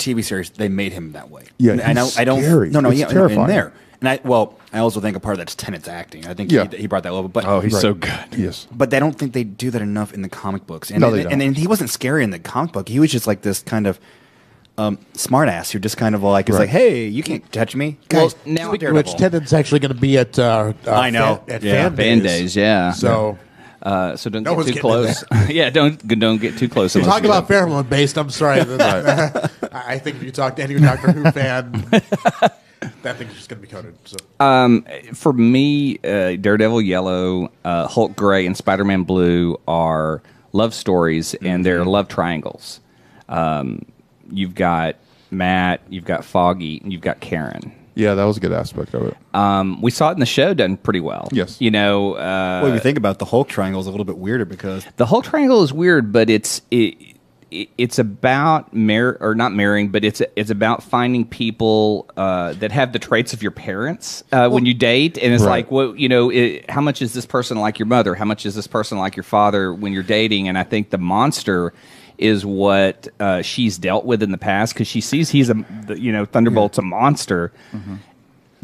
TV 0.00 0.24
series, 0.24 0.50
they 0.50 0.68
made 0.68 0.92
him 0.92 1.12
that 1.12 1.30
way. 1.30 1.44
Yeah, 1.58 1.72
And 1.72 1.80
I 1.82 1.92
know. 1.92 2.04
he's 2.06 2.18
I 2.18 2.24
don't. 2.24 2.42
scary. 2.42 2.70
No, 2.70 2.80
no, 2.80 2.90
It's 2.90 2.98
yeah, 3.00 3.06
terrifying. 3.06 3.42
in 3.42 3.46
there. 3.48 3.72
And 4.00 4.08
I 4.08 4.18
well, 4.24 4.58
I 4.72 4.78
also 4.78 4.98
think 5.00 5.14
a 5.16 5.20
part 5.20 5.34
of 5.34 5.38
that's 5.38 5.54
Tennant's 5.54 5.86
acting. 5.86 6.26
I 6.26 6.32
think 6.32 6.50
Yeah. 6.50 6.66
he, 6.70 6.78
he 6.78 6.86
brought 6.86 7.02
that 7.02 7.12
level. 7.12 7.28
But 7.28 7.44
Oh, 7.44 7.60
he's 7.60 7.74
Right. 7.74 7.82
so 7.82 7.92
good. 7.94 8.10
yes, 8.36 8.66
but 8.72 8.92
I 8.94 8.98
don't 8.98 9.18
think 9.18 9.34
they 9.34 9.44
do 9.44 9.70
that 9.70 9.82
enough 9.82 10.14
in 10.14 10.22
the 10.22 10.28
comic 10.30 10.66
books. 10.66 10.90
And 10.90 11.00
No, 11.02 11.10
they 11.10 11.20
and, 11.20 11.30
don't. 11.30 11.40
and 11.42 11.56
he 11.56 11.66
wasn't 11.66 11.90
scary 11.90 12.24
in 12.24 12.30
the 12.30 12.38
comic 12.38 12.72
book. 12.72 12.88
He 12.88 12.98
was 12.98 13.10
just 13.12 13.26
like 13.26 13.42
this 13.42 13.60
kind 13.60 13.86
of 13.86 14.00
um, 14.78 14.96
smartass 15.12 15.70
who 15.72 15.78
just 15.78 15.98
kind 15.98 16.14
of 16.14 16.22
like 16.22 16.48
is 16.48 16.54
Right. 16.54 16.60
like, 16.62 16.70
hey, 16.70 17.06
you 17.06 17.22
can't 17.22 17.50
touch 17.52 17.76
me. 17.76 17.98
Well, 18.10 18.28
Guys, 18.28 18.36
now- 18.46 18.72
now 18.72 18.92
which, 18.92 19.14
Tennant's 19.16 19.52
actually 19.52 19.80
going 19.80 19.92
to 19.94 20.00
be 20.00 20.16
at. 20.16 20.38
Uh, 20.38 20.72
uh, 20.86 20.90
I 20.92 21.10
know. 21.10 21.42
Fan, 21.46 21.56
at 21.56 21.62
Yeah, 21.62 21.72
fan, 21.88 21.96
Fan 21.96 22.18
days. 22.20 22.24
days, 22.40 22.56
yeah. 22.56 22.92
So 22.92 23.36
Uh, 23.82 24.16
so 24.16 24.28
don't 24.28 24.42
No 24.42 24.62
get 24.62 24.74
too 24.74 24.80
close. 24.80 25.24
yeah, 25.48 25.70
don't 25.70 26.06
don't 26.18 26.40
get 26.40 26.58
too 26.58 26.68
close. 26.68 26.94
unless 26.94 27.10
talk 27.10 27.22
you- 27.22 27.28
about 27.30 27.48
pheromone 27.48 27.88
based. 27.88 28.18
I'm 28.18 28.30
sorry. 28.30 28.60
I 29.72 29.98
think 29.98 30.16
if 30.16 30.22
you 30.22 30.30
talk 30.32 30.56
to 30.56 30.62
any 30.62 30.78
Doctor 30.78 31.12
Who 31.12 31.30
fan, 31.32 31.72
that 33.02 33.16
thing's 33.16 33.34
just 33.34 33.48
going 33.48 33.60
to 33.62 33.66
be 33.66 33.72
coded. 33.72 33.96
So 34.04 34.16
for 35.14 35.32
me, 35.32 35.98
uh, 35.98 36.36
Daredevil 36.36 36.82
Yellow, 36.82 37.50
uh, 37.64 37.86
Hulk 37.88 38.16
Gray, 38.16 38.46
and 38.46 38.56
Spider 38.56 38.84
Man 38.84 39.04
Blue 39.04 39.58
are 39.66 40.22
love 40.52 40.74
stories, 40.74 41.34
and 41.34 41.64
they're 41.64 41.84
love 41.84 42.08
triangles. 42.08 42.80
Um, 43.28 43.86
you've 44.30 44.54
got 44.54 44.96
Matt, 45.30 45.80
you've 45.88 46.04
got 46.04 46.24
Foggy, 46.24 46.80
and 46.82 46.92
you've 46.92 47.02
got 47.02 47.20
Karen. 47.20 47.72
Yeah, 47.94 48.14
that 48.14 48.24
was 48.24 48.36
a 48.36 48.40
good 48.40 48.52
aspect 48.52 48.94
of 48.94 49.06
it. 49.08 49.16
Um, 49.34 49.80
we 49.82 49.90
saw 49.90 50.10
it 50.10 50.14
in 50.14 50.20
the 50.20 50.26
show 50.26 50.54
done 50.54 50.76
pretty 50.76 51.00
well. 51.00 51.28
Yes. 51.32 51.60
you 51.60 51.70
know, 51.70 52.14
uh, 52.14 52.60
What 52.60 52.68
do 52.68 52.74
you 52.74 52.80
think 52.80 52.98
about 52.98 53.18
the 53.18 53.24
Hulk 53.26 53.48
triangle 53.48 53.80
is 53.80 53.86
a 53.86 53.90
little 53.90 54.04
bit 54.04 54.18
weirder 54.18 54.44
because 54.44 54.86
the 54.96 55.06
Hulk 55.06 55.24
triangle 55.24 55.62
is 55.62 55.72
weird, 55.72 56.12
but 56.12 56.30
it's 56.30 56.62
it, 56.70 56.96
it 57.50 57.68
it's 57.76 57.98
about 57.98 58.72
mar- 58.72 59.16
or 59.20 59.34
not 59.34 59.52
marrying, 59.52 59.88
but 59.88 60.04
it's 60.04 60.22
it's 60.36 60.50
about 60.50 60.84
finding 60.84 61.24
people 61.24 62.08
uh, 62.16 62.52
that 62.54 62.70
have 62.70 62.92
the 62.92 62.98
traits 63.00 63.32
of 63.32 63.42
your 63.42 63.50
parents 63.50 64.22
uh, 64.30 64.48
when 64.48 64.66
you 64.66 64.72
date, 64.74 65.18
and 65.18 65.34
it's 65.34 65.42
Right. 65.42 65.50
like, 65.64 65.70
well, 65.72 65.96
you 65.96 66.08
know, 66.08 66.30
it, 66.30 66.70
how 66.70 66.80
much 66.80 67.02
is 67.02 67.12
this 67.12 67.26
person 67.26 67.58
like 67.58 67.78
your 67.80 67.86
mother? 67.86 68.14
How 68.14 68.24
much 68.24 68.46
is 68.46 68.54
this 68.54 68.68
person 68.68 68.98
like 68.98 69.16
your 69.16 69.24
father 69.24 69.74
when 69.74 69.92
you're 69.92 70.04
dating? 70.04 70.46
And 70.46 70.56
I 70.56 70.62
think 70.62 70.90
the 70.90 70.98
monster 70.98 71.72
is 72.20 72.44
what 72.46 73.08
uh, 73.18 73.42
she's 73.42 73.78
dealt 73.78 74.04
with 74.04 74.22
in 74.22 74.30
the 74.30 74.38
past 74.38 74.74
because 74.74 74.86
she 74.86 75.00
sees 75.00 75.30
he's 75.30 75.50
a 75.50 75.64
you 75.96 76.12
know 76.12 76.24
Thunderbolt's 76.24 76.78
a 76.78 76.82
monster. 76.82 77.52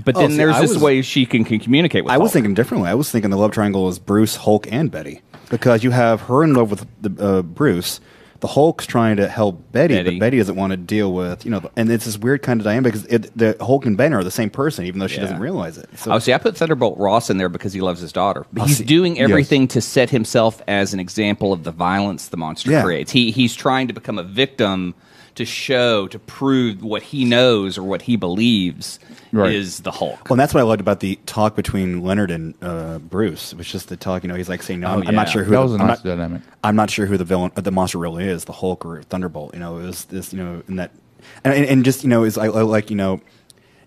But 0.05 0.15
Oh, 0.17 0.21
then 0.21 0.31
see, 0.33 0.37
there's 0.37 0.57
I 0.57 0.61
this 0.61 0.75
was- 0.75 0.83
way 0.83 1.03
she 1.03 1.25
can, 1.27 1.45
can 1.45 1.59
communicate 1.59 2.05
with. 2.05 2.13
I 2.13 2.19
was 2.19 2.27
Hulk. 2.29 2.33
thinking 2.35 2.55
differently. 2.55 2.89
I 2.91 2.95
was 2.95 3.11
thinking 3.11 3.31
the 3.31 3.37
love 3.39 3.53
triangle 3.53 3.89
is 3.89 3.99
Bruce, 3.99 4.37
Hulk, 4.37 4.71
and 4.71 4.91
Betty 4.91 5.23
because 5.49 5.83
you 5.83 5.91
have 5.91 6.23
her 6.23 6.45
in 6.45 6.53
love 6.55 6.71
with 6.71 6.87
the, 7.01 7.25
uh, 7.25 7.43
Bruce. 7.43 8.01
The 8.41 8.49
Hulk's 8.49 8.87
trying 8.87 9.16
to 9.16 9.28
help 9.28 9.72
Betty, 9.72 9.95
Betty. 9.95 10.11
but 10.18 10.20
Betty 10.20 10.39
doesn't 10.39 10.57
want 10.57 10.72
to 10.72 10.76
deal 10.76 11.12
with 11.12 11.45
you 11.45 11.51
know. 11.51 11.70
And 11.76 11.91
it's 11.91 12.05
this 12.05 12.18
weird 12.18 12.43
kind 12.43 12.61
of 12.61 12.64
dynamic 12.64 12.93
because 12.93 13.07
it, 13.07 13.37
the 13.37 13.57
Hulk 13.61 13.87
and 13.87 13.97
Ben 13.97 14.12
are 14.12 14.22
the 14.24 14.30
same 14.30 14.51
person, 14.51 14.84
even 14.87 15.01
though 15.01 15.07
she 15.07 15.16
Yeah. 15.16 15.22
doesn't 15.22 15.39
realize 15.41 15.78
it. 15.78 15.89
So 15.97 16.12
Oh, 16.12 16.18
see, 16.18 16.32
I 16.32 16.39
put 16.39 16.57
Thunderbolt 16.57 16.99
Ross 16.99 17.30
in 17.30 17.39
there 17.39 17.49
because 17.49 17.72
he 17.72 17.80
loves 17.80 18.01
his 18.01 18.12
daughter. 18.12 18.47
But 18.53 18.62
Oh, 18.62 18.64
he's 18.66 18.78
see- 18.78 18.84
doing 18.84 19.18
everything 19.18 19.68
to 19.68 19.80
set 19.80 20.11
himself 20.11 20.62
as 20.68 20.93
an 20.95 21.01
example 21.01 21.53
of 21.53 21.64
the 21.64 21.72
violence 21.72 22.28
the 22.28 22.37
monster 22.37 22.70
Yeah. 22.70 22.82
creates. 22.82 23.12
He 23.12 23.30
he's 23.30 23.55
trying 23.55 23.89
to 23.89 23.95
become 23.95 24.18
a 24.18 24.22
victim 24.22 24.95
to 25.37 25.45
show, 25.45 26.07
to 26.09 26.18
prove 26.18 26.82
what 26.82 27.03
he 27.03 27.24
knows 27.24 27.78
or 27.78 27.82
what 27.82 28.03
he 28.03 28.16
believes 28.16 28.99
Right. 29.32 29.53
is 29.55 29.80
the 29.80 29.91
Hulk. 29.91 30.24
Well, 30.24 30.34
and 30.34 30.41
that's 30.41 30.55
what 30.55 30.61
I 30.61 30.64
loved 30.64 30.80
about 30.80 31.01
the 31.01 31.16
talk 31.26 31.57
between 31.57 32.03
Leonard 32.03 32.30
and 32.30 32.55
uh, 32.62 32.99
Bruce. 32.99 33.53
It 33.53 33.59
was 33.59 33.70
just 33.70 33.89
the 33.89 33.97
talk. 33.97 34.22
You 34.22 34.28
know, 34.28 34.34
he's 34.34 34.49
like 34.49 34.62
saying, 34.62 34.80
"No, 34.80 34.89
I'm, 34.89 35.03
Oh, 35.03 35.09
I'm 35.09 35.14
not 35.14 35.28
sure 35.28 35.45
who 35.45 35.51
That 35.51 35.57
the, 35.59 35.62
was 35.62 35.72
a 35.72 35.78
I'm 35.78 35.87
not- 35.87 36.03
dynamic. 36.03 36.43
I'm 36.64 36.76
not 36.76 36.91
sure 36.91 37.07
who 37.07 37.16
the 37.16 37.24
villain, 37.24 37.53
uh, 37.57 37.61
the 37.61 37.70
monster 37.72 37.99
really 37.99 38.24
is, 38.24 38.45
the 38.47 38.53
Hulk 38.53 38.84
or 38.87 39.03
Thunderbolt. 39.03 39.53
You 39.55 39.61
know, 39.61 39.78
it 39.78 39.82
was 39.87 40.05
this, 40.07 40.32
you 40.32 40.39
know, 40.43 40.62
and 40.68 40.78
that, 40.78 40.91
and, 41.45 41.53
and, 41.55 41.66
and 41.66 41.84
just 41.84 42.03
you 42.03 42.09
know, 42.09 42.24
is 42.24 42.39
I, 42.39 42.47
I 42.47 42.62
like 42.62 42.89
you 42.91 42.97
know, 42.97 43.20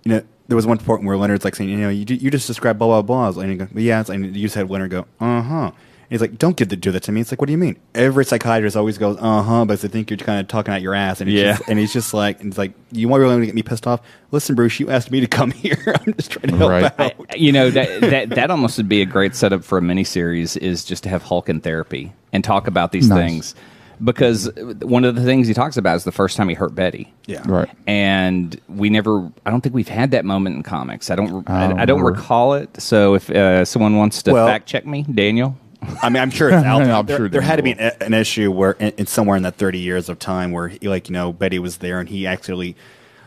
you 0.03 0.11
know, 0.11 0.21
there 0.49 0.55
was 0.55 0.67
one 0.67 0.77
point 0.77 1.03
where 1.03 1.17
Leonard's 1.17 1.45
like 1.45 1.55
saying, 1.55 1.69
you 1.69 1.77
know, 1.77 1.89
you, 1.89 2.05
you 2.09 2.29
just 2.29 2.45
described 2.47 2.77
blah 2.77 3.01
blah 3.01 3.31
blah, 3.31 3.41
and 3.41 3.51
he 3.51 3.57
goes, 3.57 3.69
yeah, 3.73 4.03
and 4.07 4.35
you 4.35 4.43
just 4.43 4.55
had 4.55 4.69
Leonard 4.69 4.91
go, 4.91 5.05
uh 5.19 5.41
huh. 5.41 5.71
He's 6.10 6.22
like, 6.22 6.39
don't 6.39 6.57
give 6.57 6.70
the, 6.70 6.76
do 6.76 6.91
that 6.91 7.03
to 7.03 7.12
me. 7.12 7.22
It's 7.22 7.32
like, 7.32 7.39
what 7.39 7.45
do 7.45 7.51
you 7.51 7.57
mean? 7.60 7.78
Every 7.93 8.26
psychiatrist 8.26 8.76
always 8.76 8.97
goes, 8.97 9.18
uh 9.20 9.43
huh, 9.43 9.66
but 9.66 9.80
they 9.82 9.88
think 9.88 10.10
you're 10.10 10.18
kind 10.18 10.39
of 10.39 10.47
talking 10.47 10.74
out 10.74 10.82
your 10.82 10.95
ass. 10.95 11.22
And 11.22 11.30
he's 11.30 11.39
Yeah. 11.39 11.57
just, 11.57 11.70
and 11.70 11.78
he's 11.78 11.93
just 11.93 12.14
like, 12.16 12.39
and 12.41 12.49
it's 12.51 12.57
like, 12.57 12.74
you 12.91 13.07
want 13.07 13.22
really 13.22 13.34
want 13.36 13.43
to 13.43 13.45
get 13.45 13.53
me 13.53 13.62
pissed 13.62 13.86
off? 13.86 14.01
Listen, 14.32 14.55
Bruce, 14.55 14.80
you 14.80 14.89
asked 14.89 15.12
me 15.12 15.20
to 15.20 15.28
come 15.28 15.51
here. 15.66 15.78
I'm 16.03 16.14
just 16.16 16.32
trying 16.32 16.49
to 16.49 16.57
help 16.57 16.70
Right. 16.72 16.84
out. 16.86 16.99
I- 17.30 17.36
you 17.36 17.51
know 17.51 17.70
that 17.70 18.01
that 18.01 18.30
that 18.32 18.49
almost 18.49 18.78
would 18.78 18.89
be 18.89 19.01
a 19.01 19.05
great 19.05 19.36
setup 19.36 19.64
for 19.64 19.78
a 19.78 19.82
miniseries 19.82 20.57
is 20.57 20.84
just 20.84 21.03
to 21.03 21.10
have 21.10 21.22
Hulk 21.22 21.47
in 21.47 21.62
therapy 21.62 22.12
and 22.34 22.43
talk 22.43 22.66
about 22.68 22.91
these 22.91 23.07
Nice. 23.07 23.18
things 23.20 23.55
because 24.03 24.49
one 24.82 25.03
of 25.05 25.14
the 25.16 25.24
things 25.24 25.47
he 25.47 25.53
talks 25.53 25.76
about 25.78 25.95
is 25.97 26.05
the 26.05 26.12
first 26.12 26.38
time 26.38 26.47
he 26.49 26.55
hurt 26.55 26.74
Betty. 26.74 27.14
yeah. 27.28 27.43
Right. 27.45 27.70
and 27.86 28.60
we 28.70 28.89
never 28.89 29.30
i 29.45 29.49
don't 29.51 29.60
think 29.62 29.76
we've 29.76 29.89
had 29.89 30.12
that 30.12 30.24
moment 30.24 30.55
in 30.55 30.64
comics 30.64 31.10
i 31.12 31.16
don't 31.18 31.49
i, 31.49 31.68
don't 31.68 31.80
I 31.80 31.86
don't 31.86 31.99
remember. 31.99 32.18
recall 32.22 32.53
it 32.53 32.82
so 32.82 33.14
if 33.16 33.30
uh, 33.30 33.66
someone 33.66 33.97
wants 33.97 34.24
to 34.24 34.32
Well- 34.34 34.47
fact 34.47 34.68
check 34.68 34.86
me 34.86 35.03
daniel 35.14 35.57
I 35.82 36.09
mean, 36.09 36.21
I'm 36.21 36.32
sure 36.32 36.49
it's 36.49 36.55
out 36.65 36.84
there. 36.84 36.93
I'm 36.93 37.05
there, 37.05 37.17
sure 37.17 37.30
there 37.30 37.41
had 37.41 37.57
to 37.57 37.63
be 37.63 37.71
an, 37.71 37.91
an 38.01 38.13
issue 38.13 38.51
where, 38.51 38.71
in, 38.73 38.89
in 38.97 39.05
somewhere 39.07 39.38
in 39.38 39.43
that 39.43 39.55
30 39.55 39.80
years 39.80 40.09
of 40.09 40.19
time, 40.19 40.51
where 40.51 40.67
he, 40.67 40.88
like 40.88 41.09
you 41.09 41.13
know 41.13 41.32
Betty 41.34 41.59
was 41.59 41.77
there 41.77 41.99
and 41.99 42.09
he 42.09 42.27
actually 42.27 42.75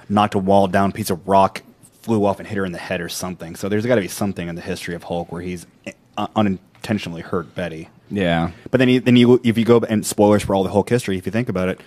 knocked 0.08 0.34
a 0.34 0.38
wall 0.38 0.68
down, 0.68 0.90
a 0.90 0.92
piece 0.92 1.10
of 1.10 1.26
rock 1.26 1.62
flew 2.02 2.24
off 2.24 2.38
and 2.38 2.48
hit 2.48 2.58
her 2.58 2.64
in 2.64 2.72
the 2.72 2.78
head 2.78 3.00
or 3.00 3.08
something. 3.08 3.56
So 3.56 3.68
there's 3.68 3.86
got 3.86 3.94
to 3.94 4.00
be 4.00 4.08
something 4.08 4.48
in 4.48 4.54
the 4.54 4.62
history 4.62 4.94
of 4.94 5.04
Hulk 5.04 5.30
where 5.32 5.40
he's 5.40 5.66
uh, 6.16 6.26
unintentionally 6.34 7.22
hurt 7.22 7.54
Betty. 7.54 7.88
yeah 8.10 8.50
But 8.70 8.78
then, 8.78 8.88
you, 8.88 9.00
then 9.00 9.16
you, 9.16 9.40
if 9.44 9.56
you 9.56 9.64
go 9.64 9.78
and 9.78 10.04
spoilers 10.04 10.42
for 10.42 10.54
all 10.54 10.64
the 10.64 10.70
Hulk 10.70 10.88
history, 10.88 11.16
if 11.16 11.26
you 11.26 11.32
think 11.32 11.48
about 11.48 11.68
it, 11.68 11.80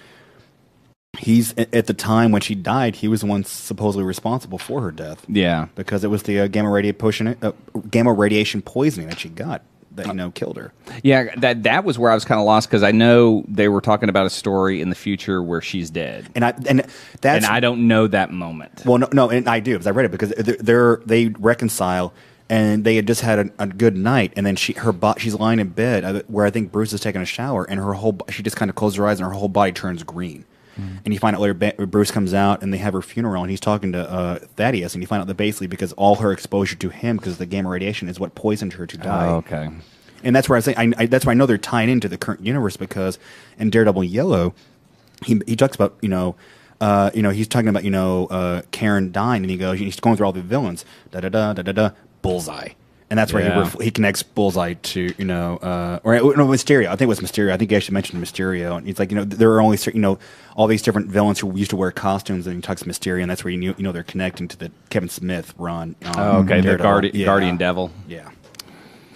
he's 1.18 1.54
at 1.58 1.88
the 1.88 1.94
time 1.94 2.32
when 2.32 2.42
she 2.42 2.56
died, 2.56 2.98
he 2.98 3.08
was 3.08 3.22
the 3.22 3.28
one 3.28 3.44
supposedly 3.44 4.06
responsible 4.06 4.58
for 4.58 4.82
her 4.82 4.92
death 4.92 5.26
yeah 5.30 5.68
because 5.76 6.04
it 6.04 6.10
was 6.10 6.24
the 6.24 6.42
uh, 6.42 6.48
gamma 6.48 6.70
radiation 6.70 7.38
uh, 7.42 7.52
gamma 7.90 8.12
radiation 8.12 8.62
poisoning 8.62 9.08
that 9.08 9.18
she 9.20 9.30
got 9.30 9.62
that 9.96 10.08
you 10.08 10.14
know 10.14 10.32
killed 10.32 10.58
her. 10.58 10.72
yeah 11.04 11.34
that 11.38 11.64
that 11.64 11.84
was 11.86 11.98
where 12.00 12.12
i 12.12 12.14
was 12.16 12.26
kind 12.26 12.40
of 12.40 12.46
lost 12.46 12.68
because 12.70 12.84
i 12.84 12.92
know 12.92 13.44
they 13.48 13.68
were 13.68 13.82
talking 13.82 14.10
about 14.10 14.26
a 14.26 14.30
story 14.30 14.82
in 14.82 14.90
the 14.90 14.96
future 14.96 15.42
where 15.42 15.62
she's 15.62 15.90
dead 15.90 16.28
And 16.36 16.44
I 16.46 16.54
and 16.68 16.86
that's 17.22 17.44
and 17.44 17.46
i 17.46 17.60
don't 17.60 17.88
know 17.88 18.08
that 18.08 18.32
moment 18.32 18.84
well 18.86 18.98
no 18.98 19.08
no 19.12 19.30
and 19.30 19.48
I 19.48 19.60
do 19.60 19.74
because 19.74 19.88
I 19.88 19.92
read 19.92 20.06
it 20.06 20.12
because 20.12 20.30
they're, 20.32 20.58
they're 20.60 21.02
they 21.06 21.28
reconcile 21.30 22.14
and 22.50 22.84
they 22.84 22.96
had 22.96 23.08
just 23.08 23.22
had 23.22 23.40
a, 23.40 23.50
a 23.60 23.68
good 23.68 23.96
night 23.96 24.32
and 24.36 24.46
then 24.46 24.56
she 24.56 24.74
her 24.74 24.92
bo- 24.92 25.16
she's 25.18 25.34
lying 25.34 25.60
in 25.60 25.70
bed 25.70 26.04
uh, 26.04 26.22
where 26.28 26.46
I 26.46 26.52
think 26.52 26.72
Bruce 26.72 26.94
is 26.94 27.02
taking 27.02 27.22
a 27.22 27.26
shower 27.26 27.64
and 27.64 27.80
her 27.80 27.94
whole 27.94 28.18
she 28.30 28.44
just 28.44 28.56
kind 28.56 28.70
of 28.70 28.76
closes 28.76 28.98
her 28.98 29.08
eyes 29.08 29.20
and 29.20 29.28
her 29.28 29.34
whole 29.34 29.50
body 29.50 29.72
turns 29.72 30.04
green. 30.04 30.46
And 30.78 31.14
you 31.14 31.20
find 31.20 31.36
out 31.36 31.42
later, 31.42 31.54
Ba- 31.54 31.88
Bruce 31.88 32.12
comes 32.12 32.34
out 32.34 32.62
and 32.62 32.74
they 32.74 32.78
have 32.78 32.94
her 32.94 33.02
funeral, 33.02 33.42
and 33.44 33.50
he's 33.50 33.60
talking 33.60 33.92
to 33.94 34.10
uh, 34.12 34.40
Thaddeus, 34.58 34.94
and 34.94 35.02
you 35.02 35.08
find 35.08 35.22
out 35.22 35.28
that 35.28 35.36
basically 35.36 35.68
because 35.68 35.94
all 35.94 36.16
her 36.16 36.32
exposure 36.32 36.76
to 36.76 36.90
him, 36.90 37.18
because 37.18 37.34
of 37.34 37.40
the 37.40 37.46
gamma 37.46 37.70
radiation, 37.70 38.10
is 38.10 38.20
what 38.20 38.36
poisoned 38.36 38.74
her 38.74 38.86
to 38.86 38.98
die. 38.98 39.28
oh, 39.28 39.36
okay 39.38 39.70
And 40.24 40.36
that's 40.36 40.50
where 40.50 40.58
I 40.58 40.60
say 40.60 40.76
I, 40.76 40.92
I, 40.98 41.06
that's 41.06 41.26
why 41.26 41.32
I 41.32 41.36
know 41.36 41.46
they're 41.46 41.58
tying 41.58 41.90
into 41.90 42.10
the 42.10 42.18
current 42.18 42.42
universe 42.46 42.76
because 42.78 43.18
in 43.58 43.70
Daredevil 43.70 44.04
Yellow, 44.04 44.54
he 45.26 45.42
he 45.48 45.56
talks 45.56 45.76
about 45.76 45.96
you 46.02 46.10
know. 46.10 46.36
Uh, 46.82 47.10
you 47.14 47.22
know, 47.22 47.30
he's 47.30 47.48
talking 47.48 47.70
about 47.70 47.86
you 47.86 47.90
know 47.90 48.26
uh, 48.28 48.62
Karen 48.72 49.10
dying, 49.14 49.44
and 49.44 49.50
he 49.50 49.56
goes, 49.56 49.80
he's 49.80 49.98
going 49.98 50.18
through 50.18 50.26
all 50.26 50.34
the 50.34 50.42
villains, 50.42 50.84
da 51.10 51.22
da 51.22 51.30
da 51.30 51.54
da 51.54 51.62
da 51.62 51.72
da, 51.72 51.90
Bullseye, 52.22 52.72
and 53.10 53.20
that's 53.20 53.32
where 53.34 53.44
Yeah. 53.44 53.54
he 53.54 53.60
ref- 53.60 53.82
he 53.82 53.92
connects 53.92 54.24
Bullseye 54.24 54.74
to 54.74 55.14
you 55.18 55.26
know, 55.26 55.58
uh, 55.58 56.00
or 56.04 56.16
no 56.16 56.48
Mysterio. 56.48 56.88
I 56.88 56.92
think 56.92 57.02
it 57.04 57.08
was 57.08 57.20
Mysterio. 57.20 57.52
I 57.52 57.58
think 57.58 57.70
he 57.72 57.76
actually 57.78 57.94
mentioned 57.94 58.24
Mysterio, 58.24 58.78
and 58.78 58.88
he's 58.88 58.98
like, 59.00 59.12
you 59.12 59.18
know, 59.18 59.24
there 59.24 59.52
are 59.54 59.62
only 59.62 59.78
certain, 59.78 60.00
you 60.00 60.02
know 60.02 60.20
all 60.56 60.68
these 60.68 60.82
different 60.82 61.10
villains 61.10 61.40
who 61.40 61.54
used 61.58 61.70
to 61.72 61.76
wear 61.76 61.92
costumes, 61.92 62.48
and 62.48 62.56
he 62.56 62.62
talks 62.62 62.84
Mysterio, 62.84 63.22
and 63.22 63.30
that's 63.30 63.44
where 63.44 63.52
you 63.52 63.58
knew, 63.58 63.76
you 63.78 63.84
know 63.84 63.92
they're 63.92 64.04
connecting 64.04 64.48
to 64.48 64.58
the 64.58 64.72
Kevin 64.90 65.10
Smith 65.10 65.54
run. 65.58 65.96
on 66.06 66.14
oh, 66.18 66.38
okay 66.40 66.58
the 66.58 66.62
Daredevil. 66.64 66.84
guardian, 66.84 67.16
Yeah. 67.16 67.26
guardian 67.26 67.58
devil 67.58 67.92
Yeah. 68.08 68.30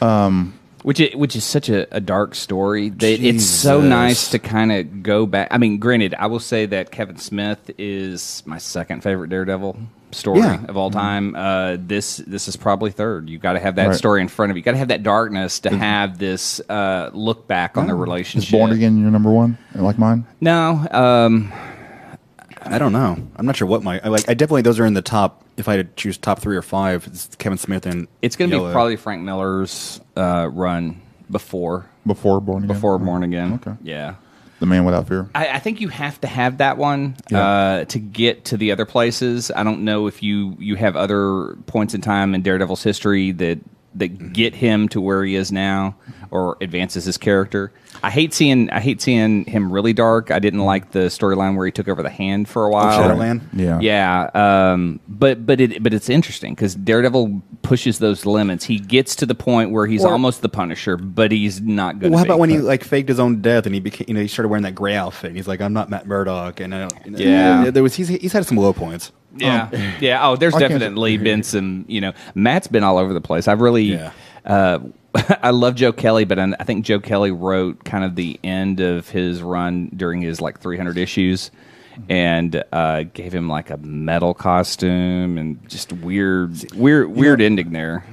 Um, 0.02 0.54
which 0.84 1.00
is, 1.02 1.14
which 1.16 1.36
is 1.36 1.44
such 1.44 1.68
a, 1.70 1.94
a 1.94 2.00
dark 2.00 2.36
story 2.36 2.90
that 2.90 3.20
it's 3.22 3.46
so 3.46 3.82
nice 3.82 4.30
to 4.32 4.40
kind 4.40 4.72
of 4.72 5.04
go 5.04 5.26
back. 5.26 5.50
I 5.52 5.58
mean, 5.58 5.78
granted, 5.78 6.16
I 6.18 6.28
will 6.28 6.40
say 6.40 6.66
that 6.68 6.92
Kevin 6.92 7.18
Smith 7.18 7.72
is 7.78 8.44
my 8.46 8.58
second 8.58 9.02
favorite 9.04 9.30
Daredevil 9.30 9.78
story 10.12 10.40
Yeah. 10.40 10.64
of 10.68 10.76
all 10.78 10.90
time. 10.92 11.36
Uh, 11.36 11.78
this 11.80 12.18
this 12.18 12.48
is 12.48 12.56
probably 12.56 12.92
third. 12.92 13.30
You've 13.30 13.42
got 13.42 13.54
to 13.54 13.60
have 13.60 13.76
that 13.76 13.88
Right. 13.88 13.96
story 13.96 14.22
in 14.22 14.28
front 14.28 14.52
of 14.52 14.56
you. 14.58 14.60
You've 14.60 14.66
got 14.66 14.72
to 14.72 14.78
have 14.78 14.88
that 14.90 15.04
darkness 15.04 15.60
to 15.62 15.70
have 15.76 16.18
this 16.18 16.60
uh, 16.70 17.10
look 17.14 17.48
back 17.48 17.78
on 17.78 17.88
the 17.88 17.96
relationship. 17.96 18.48
Is. 18.48 18.52
Born 18.52 18.72
Again 18.72 18.98
your 18.98 19.12
number 19.12 19.32
one, 19.32 19.58
like 19.76 19.98
mine? 20.00 20.26
No, 20.42 20.86
um, 20.92 21.52
I 22.64 22.78
don't 22.78 22.92
know. 22.94 23.18
I'm 23.36 23.46
not 23.46 23.56
sure 23.56 23.68
what 23.68 23.84
my 23.84 24.00
I 24.04 24.10
like. 24.10 24.28
I 24.30 24.34
definitely 24.34 24.64
those 24.64 24.80
are 24.80 24.86
in 24.86 24.94
the 24.94 25.02
top. 25.02 25.44
If 25.58 25.68
I 25.68 25.76
had 25.78 25.96
to 25.96 26.02
choose 26.02 26.18
top 26.18 26.40
three 26.40 26.56
or 26.56 26.62
five, 26.62 27.06
it's 27.08 27.30
Kevin 27.38 27.58
Smith 27.58 27.86
and 27.86 28.08
it's 28.22 28.36
going 28.36 28.50
to 28.52 28.58
be 28.66 28.72
probably 28.72 28.96
Frank 28.96 29.24
Miller's 29.24 30.00
uh, 30.16 30.50
run 30.52 31.02
before 31.30 31.86
Before 32.08 32.40
Born 32.42 32.64
Again? 32.64 32.68
before 32.76 32.98
Born 32.98 33.24
Again. 33.24 33.54
Okay. 33.56 33.74
Yeah. 33.84 34.16
The 34.60 34.66
Man 34.66 34.84
Without 34.86 35.08
Fear. 35.08 35.30
I, 35.34 35.48
I 35.50 35.60
think 35.60 35.80
you 35.82 35.88
have 35.90 36.20
to 36.22 36.28
have 36.28 36.58
that 36.58 36.78
one 36.78 37.16
Yeah. 37.30 37.40
uh, 37.48 37.86
to 37.86 38.00
get 38.00 38.46
to 38.46 38.58
the 38.58 38.72
other 38.72 38.86
places. 38.86 39.52
I 39.56 39.64
don't 39.64 39.82
know 39.86 40.08
if 40.08 40.22
you 40.22 40.56
you 40.60 40.76
have 40.76 40.96
other 40.96 41.56
points 41.66 41.94
in 41.94 42.02
time 42.02 42.36
in 42.36 42.42
Daredevil's 42.42 42.84
history 42.84 43.32
that 43.34 43.60
that 43.96 44.34
get 44.34 44.54
him 44.56 44.88
to 44.90 45.02
where 45.02 45.24
he 45.24 45.36
is 45.36 45.52
now 45.52 45.96
or 46.30 46.58
advances 46.62 47.06
his 47.06 47.18
character. 47.18 47.72
I 48.02 48.10
hate 48.10 48.34
seeing 48.34 48.70
I 48.70 48.80
hate 48.80 49.02
seeing 49.02 49.46
him 49.46 49.72
really 49.72 49.94
dark. 49.94 50.32
I 50.32 50.40
didn't 50.40 50.62
like 50.66 50.92
the 50.92 51.08
storyline 51.10 51.56
where 51.58 51.66
he 51.66 51.72
took 51.72 51.88
over 51.88 52.02
the 52.02 52.10
hand 52.10 52.48
for 52.48 52.66
a 52.66 52.70
while. 52.70 53.02
Shadowland? 53.02 53.42
Yeah. 53.54 53.80
Yeah, 53.80 54.30
um, 54.74 55.00
but 55.08 55.46
but 55.46 55.60
it 55.60 55.84
but 55.84 55.94
it's 55.94 56.10
interesting 56.10 56.54
because 56.56 56.76
Daredevil 56.76 57.42
pushes 57.62 58.00
those 58.00 58.26
limits. 58.26 58.64
He 58.66 58.80
gets 58.80 59.16
to 59.18 59.26
the 59.26 59.36
point 59.36 59.72
where 59.72 59.86
he's 59.86 60.04
Or- 60.06 60.12
almost 60.12 60.42
the 60.42 60.50
Punisher, 60.50 60.98
but 60.98 61.32
he's 61.32 61.62
not 61.62 62.00
good. 62.00 62.12
Well, 62.12 62.20
how 62.20 62.26
about 62.26 62.40
when 62.40 62.50
he 62.50 62.58
like 62.60 62.84
faked 62.84 63.10
his 63.10 63.20
own 63.20 63.42
death 63.42 63.66
and 63.66 63.76
he 63.76 63.82
became, 63.82 64.06
you 64.08 64.14
know, 64.14 64.22
he 64.22 64.28
started 64.28 64.50
wearing 64.50 64.64
that 64.64 64.76
gray 64.76 64.96
outfit 64.96 65.28
and 65.30 65.36
he's 65.38 65.48
like, 65.48 65.60
I'm 65.62 65.74
not 65.74 65.90
Matt 65.90 66.08
Murdock, 66.08 66.60
and 66.60 66.74
I 66.74 66.88
don't, 66.88 67.06
you 67.06 67.12
know, 67.12 67.18
Yeah. 67.20 67.70
there 67.72 67.84
was 67.84 67.96
he's 67.96 68.08
he's 68.08 68.34
had 68.34 68.46
some 68.46 68.58
low 68.58 68.74
points. 68.74 69.12
Yeah, 69.36 69.70
yeah. 70.00 70.28
Oh, 70.28 70.36
there's 70.36 70.56
definitely 70.56 71.18
been 71.18 71.44
some. 71.44 71.86
You 71.88 72.02
know, 72.02 72.14
Matt's 72.34 72.68
been 72.68 72.84
all 72.84 72.98
over 72.98 73.14
the 73.14 73.22
place. 73.22 73.48
I've 73.48 73.62
really, 73.62 73.84
Yeah. 73.84 74.12
uh, 74.44 74.80
I 75.44 75.52
love 75.52 75.76
Joe 75.76 75.92
Kelly, 75.92 76.26
but 76.26 76.40
I 76.40 76.64
think 76.64 76.86
Joe 76.86 77.00
Kelly 77.00 77.32
wrote 77.32 77.84
kind 77.84 78.04
of 78.04 78.16
the 78.16 78.40
end 78.44 78.80
of 78.80 79.10
his 79.10 79.42
run 79.42 79.90
during 79.96 80.22
his 80.22 80.42
like 80.42 80.60
300 80.60 80.98
issues, 80.98 81.52
and 82.08 82.64
uh, 82.72 83.04
gave 83.04 83.34
him 83.34 83.50
like 83.50 83.70
a 83.70 83.78
metal 83.78 84.34
costume 84.34 85.38
and 85.38 85.68
just 85.70 85.92
weird, 85.92 86.74
weird, 86.74 87.10
weird 87.10 87.42
ending 87.42 87.72
there. 87.72 88.06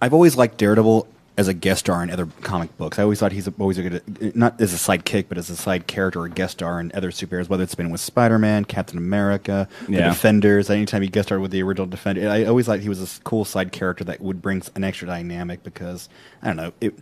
I've 0.00 0.14
always 0.14 0.36
liked 0.36 0.58
Daredevil 0.58 1.06
as 1.38 1.48
a 1.48 1.54
guest 1.54 1.80
star 1.80 2.02
in 2.02 2.10
other 2.10 2.26
comic 2.42 2.76
books. 2.76 2.98
I 2.98 3.02
always 3.02 3.18
thought 3.18 3.32
he's 3.32 3.48
always 3.58 3.78
a 3.78 3.82
good, 3.82 4.36
not 4.36 4.60
as 4.60 4.74
a 4.74 4.76
sidekick, 4.76 5.26
but 5.28 5.38
as 5.38 5.48
a 5.48 5.56
side 5.56 5.86
character 5.86 6.20
or 6.20 6.28
guest 6.28 6.52
star 6.54 6.78
in 6.78 6.92
other 6.94 7.10
superheroes, 7.10 7.48
whether 7.48 7.62
it's 7.62 7.74
been 7.74 7.90
with 7.90 8.02
Spider 8.02 8.38
Man, 8.38 8.64
Captain 8.66 8.98
America, 8.98 9.66
the 9.88 9.96
Defenders. 9.96 10.68
Anytime 10.68 11.00
he 11.02 11.08
guest 11.08 11.28
starred 11.28 11.40
with 11.40 11.50
the 11.50 11.62
original 11.62 11.86
Defender, 11.86 12.28
I 12.28 12.44
always 12.44 12.66
thought 12.66 12.80
he 12.80 12.88
was 12.88 13.00
a 13.00 13.20
cool 13.22 13.44
side 13.44 13.72
character 13.72 14.04
that 14.04 14.20
would 14.20 14.42
bring 14.42 14.62
an 14.74 14.84
extra 14.84 15.08
dynamic 15.08 15.62
because 15.62 16.08
I 16.42 16.48
don't 16.48 16.56
know 16.56 16.72
it. 16.80 16.94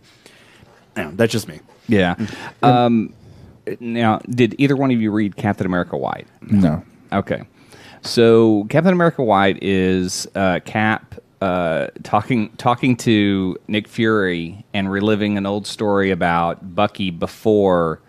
I 0.95 1.01
don't 1.01 1.11
know, 1.11 1.17
that's 1.17 1.31
just 1.31 1.47
me. 1.47 1.59
Yeah. 1.87 2.15
Um, 2.63 3.13
now, 3.79 4.19
did 4.29 4.55
either 4.57 4.75
one 4.75 4.91
of 4.91 5.01
you 5.01 5.11
read 5.11 5.35
Captain 5.35 5.65
America 5.65 5.97
White? 5.97 6.27
No. 6.41 6.83
Okay. 7.11 7.43
So 8.01 8.65
Captain 8.69 8.93
America 8.93 9.23
White 9.23 9.61
is 9.61 10.27
uh, 10.35 10.59
Cap 10.65 11.10
uh, 11.41 11.87
talking 12.03 12.49
talking 12.57 12.95
to 12.97 13.57
Nick 13.67 13.87
Fury 13.87 14.63
and 14.73 14.91
reliving 14.91 15.37
an 15.37 15.45
old 15.45 15.65
story 15.67 16.11
about 16.11 16.75
Bucky 16.75 17.09
before, 17.11 17.99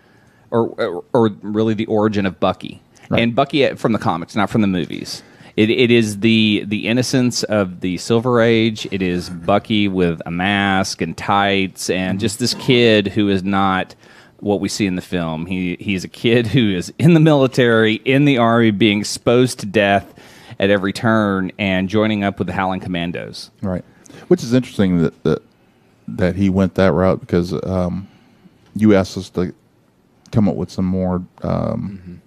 or 0.51 0.69
or, 0.69 1.05
or 1.13 1.31
really 1.43 1.75
the 1.75 1.87
origin 1.87 2.27
of 2.27 2.39
Bucky 2.39 2.83
Right. 3.11 3.23
and 3.23 3.35
Bucky 3.35 3.67
uh, 3.67 3.75
from 3.77 3.93
the 3.93 3.99
comics, 3.99 4.37
not 4.37 4.51
from 4.51 4.61
the 4.61 4.67
movies. 4.67 5.23
It, 5.57 5.69
it 5.71 5.91
is 5.91 6.21
the 6.21 6.65
the 6.67 6.89
innocence 6.89 7.43
of 7.43 7.81
the 7.81 7.99
Silver 7.99 8.41
Age. 8.41 8.87
It 8.91 9.03
is 9.03 9.29
Bucky 9.29 9.89
with 9.89 10.21
a 10.25 10.31
mask 10.31 11.03
and 11.03 11.17
tights, 11.17 11.91
and 11.91 12.21
just 12.21 12.39
this 12.39 12.55
kid 12.55 13.09
who 13.09 13.29
is 13.29 13.43
not 13.43 13.95
what 14.41 14.61
we 14.61 14.69
see 14.69 14.87
in 14.87 14.97
the 14.97 15.03
film. 15.03 15.47
He 15.47 15.77
he's 15.79 16.05
a 16.05 16.09
kid 16.09 16.47
who 16.47 16.75
is 16.75 16.93
in 16.99 17.15
the 17.15 17.21
military, 17.21 17.95
in 17.95 18.25
the 18.25 18.39
army, 18.39 18.71
being 18.71 19.01
exposed 19.01 19.61
to 19.61 19.67
death 19.67 20.15
at 20.63 20.71
every 20.71 20.93
turn, 20.93 21.51
and 21.59 21.89
joining 21.89 22.23
up 22.23 22.39
with 22.39 22.47
the 22.47 22.53
Howling 22.53 22.79
Commandos. 22.79 23.51
Right. 23.63 23.85
Which 24.29 24.45
is 24.45 24.55
interesting 24.55 25.03
that 25.03 25.23
that, 25.25 25.43
that 26.07 26.37
he 26.37 26.49
went 26.49 26.77
that 26.77 26.93
route 26.93 27.21
because 27.21 27.53
um, 27.67 28.07
you 28.77 28.95
asked 28.95 29.19
us 29.19 29.29
to 29.31 29.53
come 30.31 30.49
up 30.49 30.55
with 30.55 30.71
some 30.71 30.85
more 30.85 31.25
um, 31.43 32.23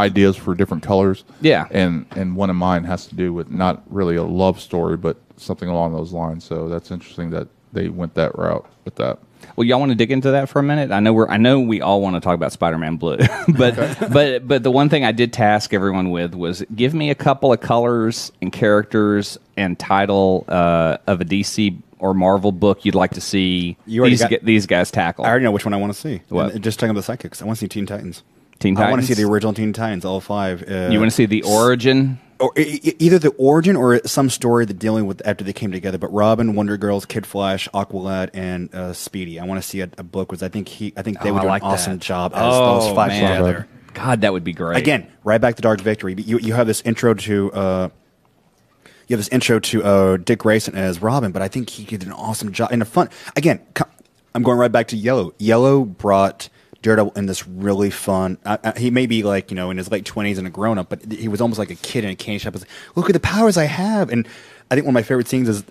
ideas 0.00 0.36
for 0.36 0.56
different 0.56 0.82
colors. 0.82 1.24
Yeah. 1.40 1.68
And 1.70 2.06
and 2.10 2.34
one 2.34 2.50
of 2.50 2.56
mine 2.56 2.82
has 2.84 3.06
to 3.06 3.14
do 3.14 3.32
with 3.32 3.50
not 3.52 3.84
really 3.88 4.16
a 4.16 4.24
love 4.24 4.60
story, 4.60 4.96
but 4.96 5.16
something 5.36 5.68
along 5.68 5.92
those 5.92 6.12
lines. 6.12 6.42
So 6.42 6.68
that's 6.68 6.90
interesting 6.90 7.30
that 7.30 7.46
they 7.72 7.88
went 7.88 8.14
that 8.14 8.36
route 8.36 8.66
with 8.84 8.96
that. 8.96 9.20
Well, 9.56 9.66
y'all 9.66 9.78
want 9.80 9.90
to 9.90 9.96
dig 9.96 10.10
into 10.10 10.30
that 10.32 10.48
for 10.48 10.58
a 10.58 10.62
minute? 10.62 10.90
I 10.90 11.00
know 11.00 11.12
we're 11.12 11.28
I 11.28 11.36
know 11.36 11.60
we 11.60 11.80
all 11.80 12.00
want 12.00 12.16
to 12.16 12.20
talk 12.20 12.34
about 12.34 12.52
Spider-Man 12.52 12.96
Blue, 12.96 13.16
but 13.56 13.76
but 14.12 14.46
but 14.46 14.62
the 14.62 14.70
one 14.70 14.88
thing 14.88 15.04
I 15.04 15.12
did 15.12 15.32
task 15.32 15.74
everyone 15.74 16.10
with 16.10 16.34
was 16.34 16.64
give 16.74 16.94
me 16.94 17.10
a 17.10 17.14
couple 17.14 17.52
of 17.52 17.60
colors 17.60 18.32
and 18.40 18.52
characters 18.52 19.38
and 19.56 19.78
title 19.78 20.44
uh, 20.48 20.98
of 21.06 21.20
a 21.20 21.24
DC 21.24 21.76
or 21.98 22.14
Marvel 22.14 22.50
book 22.50 22.84
you'd 22.84 22.94
like 22.94 23.10
to 23.12 23.20
see 23.20 23.76
these 23.86 24.20
got- 24.30 24.44
these 24.44 24.66
guys 24.66 24.90
tackle. 24.90 25.24
I 25.24 25.28
already 25.28 25.44
know 25.44 25.52
which 25.52 25.64
one 25.64 25.74
I 25.74 25.76
want 25.76 25.92
to 25.92 25.98
see. 25.98 26.22
What? 26.28 26.54
And 26.54 26.64
just 26.64 26.78
talking 26.78 26.90
about 26.90 27.00
the 27.00 27.04
psychics, 27.04 27.42
I 27.42 27.44
want 27.44 27.58
to 27.58 27.64
see 27.64 27.68
Teen 27.68 27.86
Titans. 27.86 28.22
Teen 28.60 28.76
I 28.76 28.90
want 28.90 29.00
to 29.02 29.06
see 29.06 29.14
the 29.20 29.28
original 29.28 29.52
Teen 29.52 29.72
Titans, 29.72 30.04
all 30.04 30.20
five. 30.20 30.62
Uh, 30.70 30.88
you 30.90 30.98
want 31.00 31.10
to 31.10 31.14
see 31.14 31.26
the 31.26 31.42
origin? 31.42 32.18
or 32.38 32.52
e- 32.56 32.94
either 32.98 33.18
the 33.18 33.28
origin 33.32 33.76
or 33.76 34.00
some 34.06 34.30
story 34.30 34.64
that 34.64 34.78
dealing 34.78 35.04
with 35.06 35.20
after 35.26 35.44
they 35.44 35.52
came 35.52 35.72
together. 35.72 35.98
But 35.98 36.10
Robin, 36.12 36.54
Wonder 36.54 36.76
Girls, 36.78 37.04
Kid 37.04 37.26
Flash, 37.26 37.68
Aqualad, 37.74 38.30
and 38.32 38.74
uh, 38.74 38.92
Speedy. 38.94 39.38
I 39.40 39.44
want 39.44 39.62
to 39.62 39.68
see 39.68 39.80
a, 39.82 39.90
a 39.98 40.02
book 40.02 40.28
because 40.28 40.42
I 40.42 40.48
think 40.48 40.68
he, 40.68 40.92
I 40.96 41.02
think 41.02 41.20
they 41.20 41.28
Oh, 41.30 41.34
would 41.34 41.42
do 41.42 41.48
like 41.48 41.62
an 41.62 41.68
awesome 41.68 41.92
that. 41.94 41.98
job 42.04 42.32
as 42.34 42.40
Oh, 42.42 42.80
those 42.86 42.94
five 42.94 43.08
man. 43.08 43.36
together. 43.42 43.68
God, 43.92 44.20
that 44.22 44.32
would 44.32 44.44
be 44.44 44.52
great. 44.54 44.78
Again, 44.78 45.10
right 45.24 45.40
back 45.40 45.56
to 45.56 45.62
Dark 45.62 45.80
Victory. 45.80 46.14
You 46.14 46.38
you 46.38 46.54
have 46.54 46.66
this 46.66 46.80
intro 46.82 47.12
to. 47.14 47.52
Uh, 47.52 47.88
you 49.08 49.14
have 49.16 49.18
this 49.20 49.28
intro 49.28 49.58
to 49.58 49.82
uh, 49.82 50.16
Dick 50.18 50.38
Grayson 50.38 50.76
as 50.76 51.02
Robin, 51.02 51.32
but 51.32 51.42
I 51.42 51.48
think 51.48 51.68
he 51.68 51.84
did 51.84 52.04
an 52.06 52.12
awesome 52.12 52.52
job 52.52 52.68
and 52.70 52.80
a 52.80 52.84
fun. 52.84 53.08
Again, 53.34 53.60
I'm 54.34 54.42
going 54.44 54.56
right 54.56 54.70
back 54.70 54.86
to 54.88 54.96
Yellow. 54.96 55.34
Yellow 55.38 55.84
brought 55.84 56.48
Daredevil 56.82 57.12
in 57.14 57.26
this 57.26 57.46
really 57.46 57.90
fun. 57.90 58.38
Uh, 58.44 58.72
he 58.76 58.90
may 58.90 59.06
be 59.06 59.22
like 59.22 59.50
you 59.50 59.54
know 59.54 59.70
in 59.70 59.76
his 59.76 59.90
late 59.90 60.04
20s 60.04 60.38
and 60.38 60.46
a 60.46 60.50
grown 60.50 60.78
up, 60.78 60.88
but 60.88 61.12
he 61.12 61.28
was 61.28 61.40
almost 61.40 61.58
like 61.58 61.70
a 61.70 61.74
kid 61.74 62.04
in 62.04 62.10
a 62.10 62.16
candy 62.16 62.38
shop. 62.38 62.54
Like, 62.54 62.64
Look 62.94 63.08
at 63.10 63.12
the 63.12 63.20
powers 63.20 63.56
I 63.56 63.64
have, 63.64 64.10
and 64.10 64.26
I 64.70 64.74
think 64.74 64.86
one 64.86 64.92
of 64.92 64.94
my 64.94 65.02
favorite 65.02 65.28
scenes 65.28 65.48
is 65.48 65.64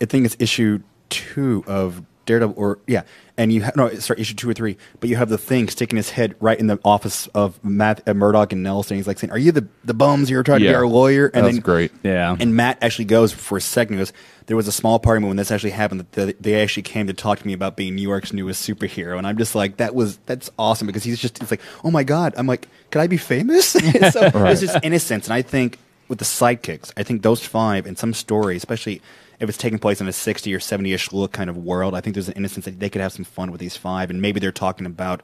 I 0.00 0.06
think 0.06 0.24
it's 0.24 0.36
issue 0.38 0.80
two 1.08 1.64
of 1.66 2.02
Daredevil, 2.26 2.54
or 2.56 2.78
yeah, 2.86 3.02
and 3.38 3.52
you 3.52 3.62
ha- 3.64 3.72
no, 3.76 3.92
sorry, 3.96 4.20
issue 4.20 4.34
two 4.34 4.48
or 4.48 4.54
three, 4.54 4.76
but 5.00 5.10
you 5.10 5.16
have 5.16 5.28
the 5.28 5.38
thing 5.38 5.68
sticking 5.68 5.96
his 5.96 6.10
head 6.10 6.34
right 6.40 6.58
in 6.58 6.66
the 6.68 6.78
office 6.84 7.26
of 7.28 7.62
Matt 7.64 8.02
uh, 8.08 8.14
Murdock 8.14 8.52
and 8.52 8.62
Nelson. 8.62 8.96
He's 8.96 9.06
like 9.06 9.18
saying, 9.18 9.30
"Are 9.30 9.38
you 9.38 9.52
the 9.52 9.66
the 9.84 9.94
bums 9.94 10.30
you're 10.30 10.42
trying 10.42 10.60
to 10.60 10.64
Yeah. 10.64 10.72
be 10.72 10.74
our 10.76 10.86
lawyer?" 10.86 11.26
And 11.34 11.44
That's 11.44 11.56
then 11.56 11.62
great. 11.62 11.92
Yeah. 12.02 12.36
and 12.38 12.54
Matt 12.56 12.78
actually 12.82 13.04
goes 13.06 13.32
for 13.32 13.58
a 13.58 13.60
second. 13.60 13.94
He 13.94 13.98
goes, 14.00 14.12
"There 14.46 14.56
was 14.56 14.66
a 14.68 14.72
small 14.72 14.98
part 14.98 15.16
of 15.18 15.22
me 15.22 15.28
when 15.28 15.36
this 15.36 15.50
actually 15.50 15.70
happened 15.72 16.00
that 16.00 16.12
they, 16.12 16.32
they 16.34 16.62
actually 16.62 16.84
came 16.84 17.06
to 17.08 17.12
talk 17.12 17.38
to 17.40 17.46
me 17.46 17.52
about 17.52 17.76
being 17.76 17.94
New 17.94 18.02
York's 18.08 18.32
newest 18.32 18.66
superhero." 18.68 19.18
And 19.18 19.26
I'm 19.26 19.36
just 19.38 19.54
like, 19.54 19.76
"That 19.76 19.94
was 19.94 20.18
that's 20.26 20.50
awesome," 20.58 20.86
because 20.86 21.04
he's 21.04 21.18
just 21.20 21.40
it's 21.42 21.50
like, 21.50 21.60
"Oh 21.84 21.90
my 21.90 22.04
god!" 22.04 22.32
I'm 22.36 22.46
like, 22.46 22.68
"Could 22.90 23.00
I 23.00 23.06
be 23.06 23.16
famous?" 23.18 23.66
so 23.70 23.80
it's 23.82 24.60
just 24.60 24.78
innocence, 24.82 25.26
and 25.26 25.34
I 25.34 25.42
think 25.42 25.78
with 26.08 26.18
the 26.20 26.24
sidekicks, 26.24 26.92
I 26.96 27.02
think 27.02 27.22
those 27.22 27.44
five 27.44 27.86
in 27.86 27.96
some 27.96 28.14
story, 28.14 28.56
especially 28.56 29.02
if 29.40 29.48
it's 29.48 29.58
taking 29.58 29.78
place 29.78 30.00
in 30.00 30.08
a 30.08 30.12
60 30.12 30.54
or 30.54 30.60
70 30.60 30.92
ish 30.92 31.12
look 31.12 31.32
kind 31.32 31.50
of 31.50 31.56
world, 31.56 31.94
I 31.94 32.00
think 32.00 32.14
there's 32.14 32.28
an 32.28 32.34
innocence 32.34 32.64
that 32.64 32.80
they 32.80 32.88
could 32.88 33.00
have 33.00 33.12
some 33.12 33.24
fun 33.24 33.50
with 33.50 33.60
these 33.60 33.76
five, 33.76 34.10
and 34.10 34.20
maybe 34.22 34.40
they're 34.40 34.52
talking 34.52 34.86
about. 34.86 35.22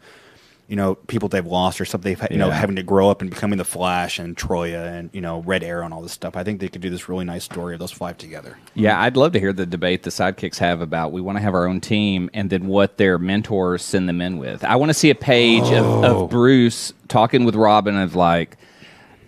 You 0.68 0.76
know, 0.76 0.94
people 0.94 1.28
they've 1.28 1.44
lost 1.44 1.82
or 1.82 1.84
something. 1.84 2.14
They've, 2.14 2.30
you 2.30 2.38
know, 2.38 2.48
having 2.48 2.76
to 2.76 2.82
grow 2.82 3.10
up 3.10 3.20
and 3.20 3.28
becoming 3.28 3.58
the 3.58 3.64
Flash 3.64 4.18
and 4.18 4.34
Troia 4.34 4.84
and 4.84 5.10
you 5.12 5.20
know 5.20 5.40
Red 5.40 5.62
Arrow 5.62 5.84
and 5.84 5.92
all 5.92 6.00
this 6.00 6.12
stuff. 6.12 6.34
I 6.34 6.44
think 6.44 6.60
they 6.60 6.68
could 6.68 6.80
do 6.80 6.88
this 6.88 7.10
really 7.10 7.26
nice 7.26 7.44
story 7.44 7.74
of 7.74 7.80
those 7.80 7.90
five 7.90 8.16
together. 8.16 8.56
Yeah, 8.72 8.98
I'd 8.98 9.16
love 9.16 9.32
to 9.32 9.40
hear 9.40 9.52
the 9.52 9.66
debate 9.66 10.04
the 10.04 10.10
sidekicks 10.10 10.56
have 10.58 10.80
about 10.80 11.12
we 11.12 11.20
want 11.20 11.36
to 11.36 11.42
have 11.42 11.54
our 11.54 11.66
own 11.66 11.80
team 11.82 12.30
and 12.32 12.48
then 12.48 12.68
what 12.68 12.96
their 12.96 13.18
mentors 13.18 13.82
send 13.82 14.08
them 14.08 14.22
in 14.22 14.38
with. 14.38 14.64
I 14.64 14.76
want 14.76 14.88
to 14.88 14.94
see 14.94 15.10
a 15.10 15.16
page 15.16 15.64
of, 15.64 15.84
of 15.84 16.16
oh. 16.16 16.26
Bruce 16.28 16.94
talking 17.08 17.44
with 17.44 17.56
Robin 17.56 17.98
of 17.98 18.14
like, 18.14 18.56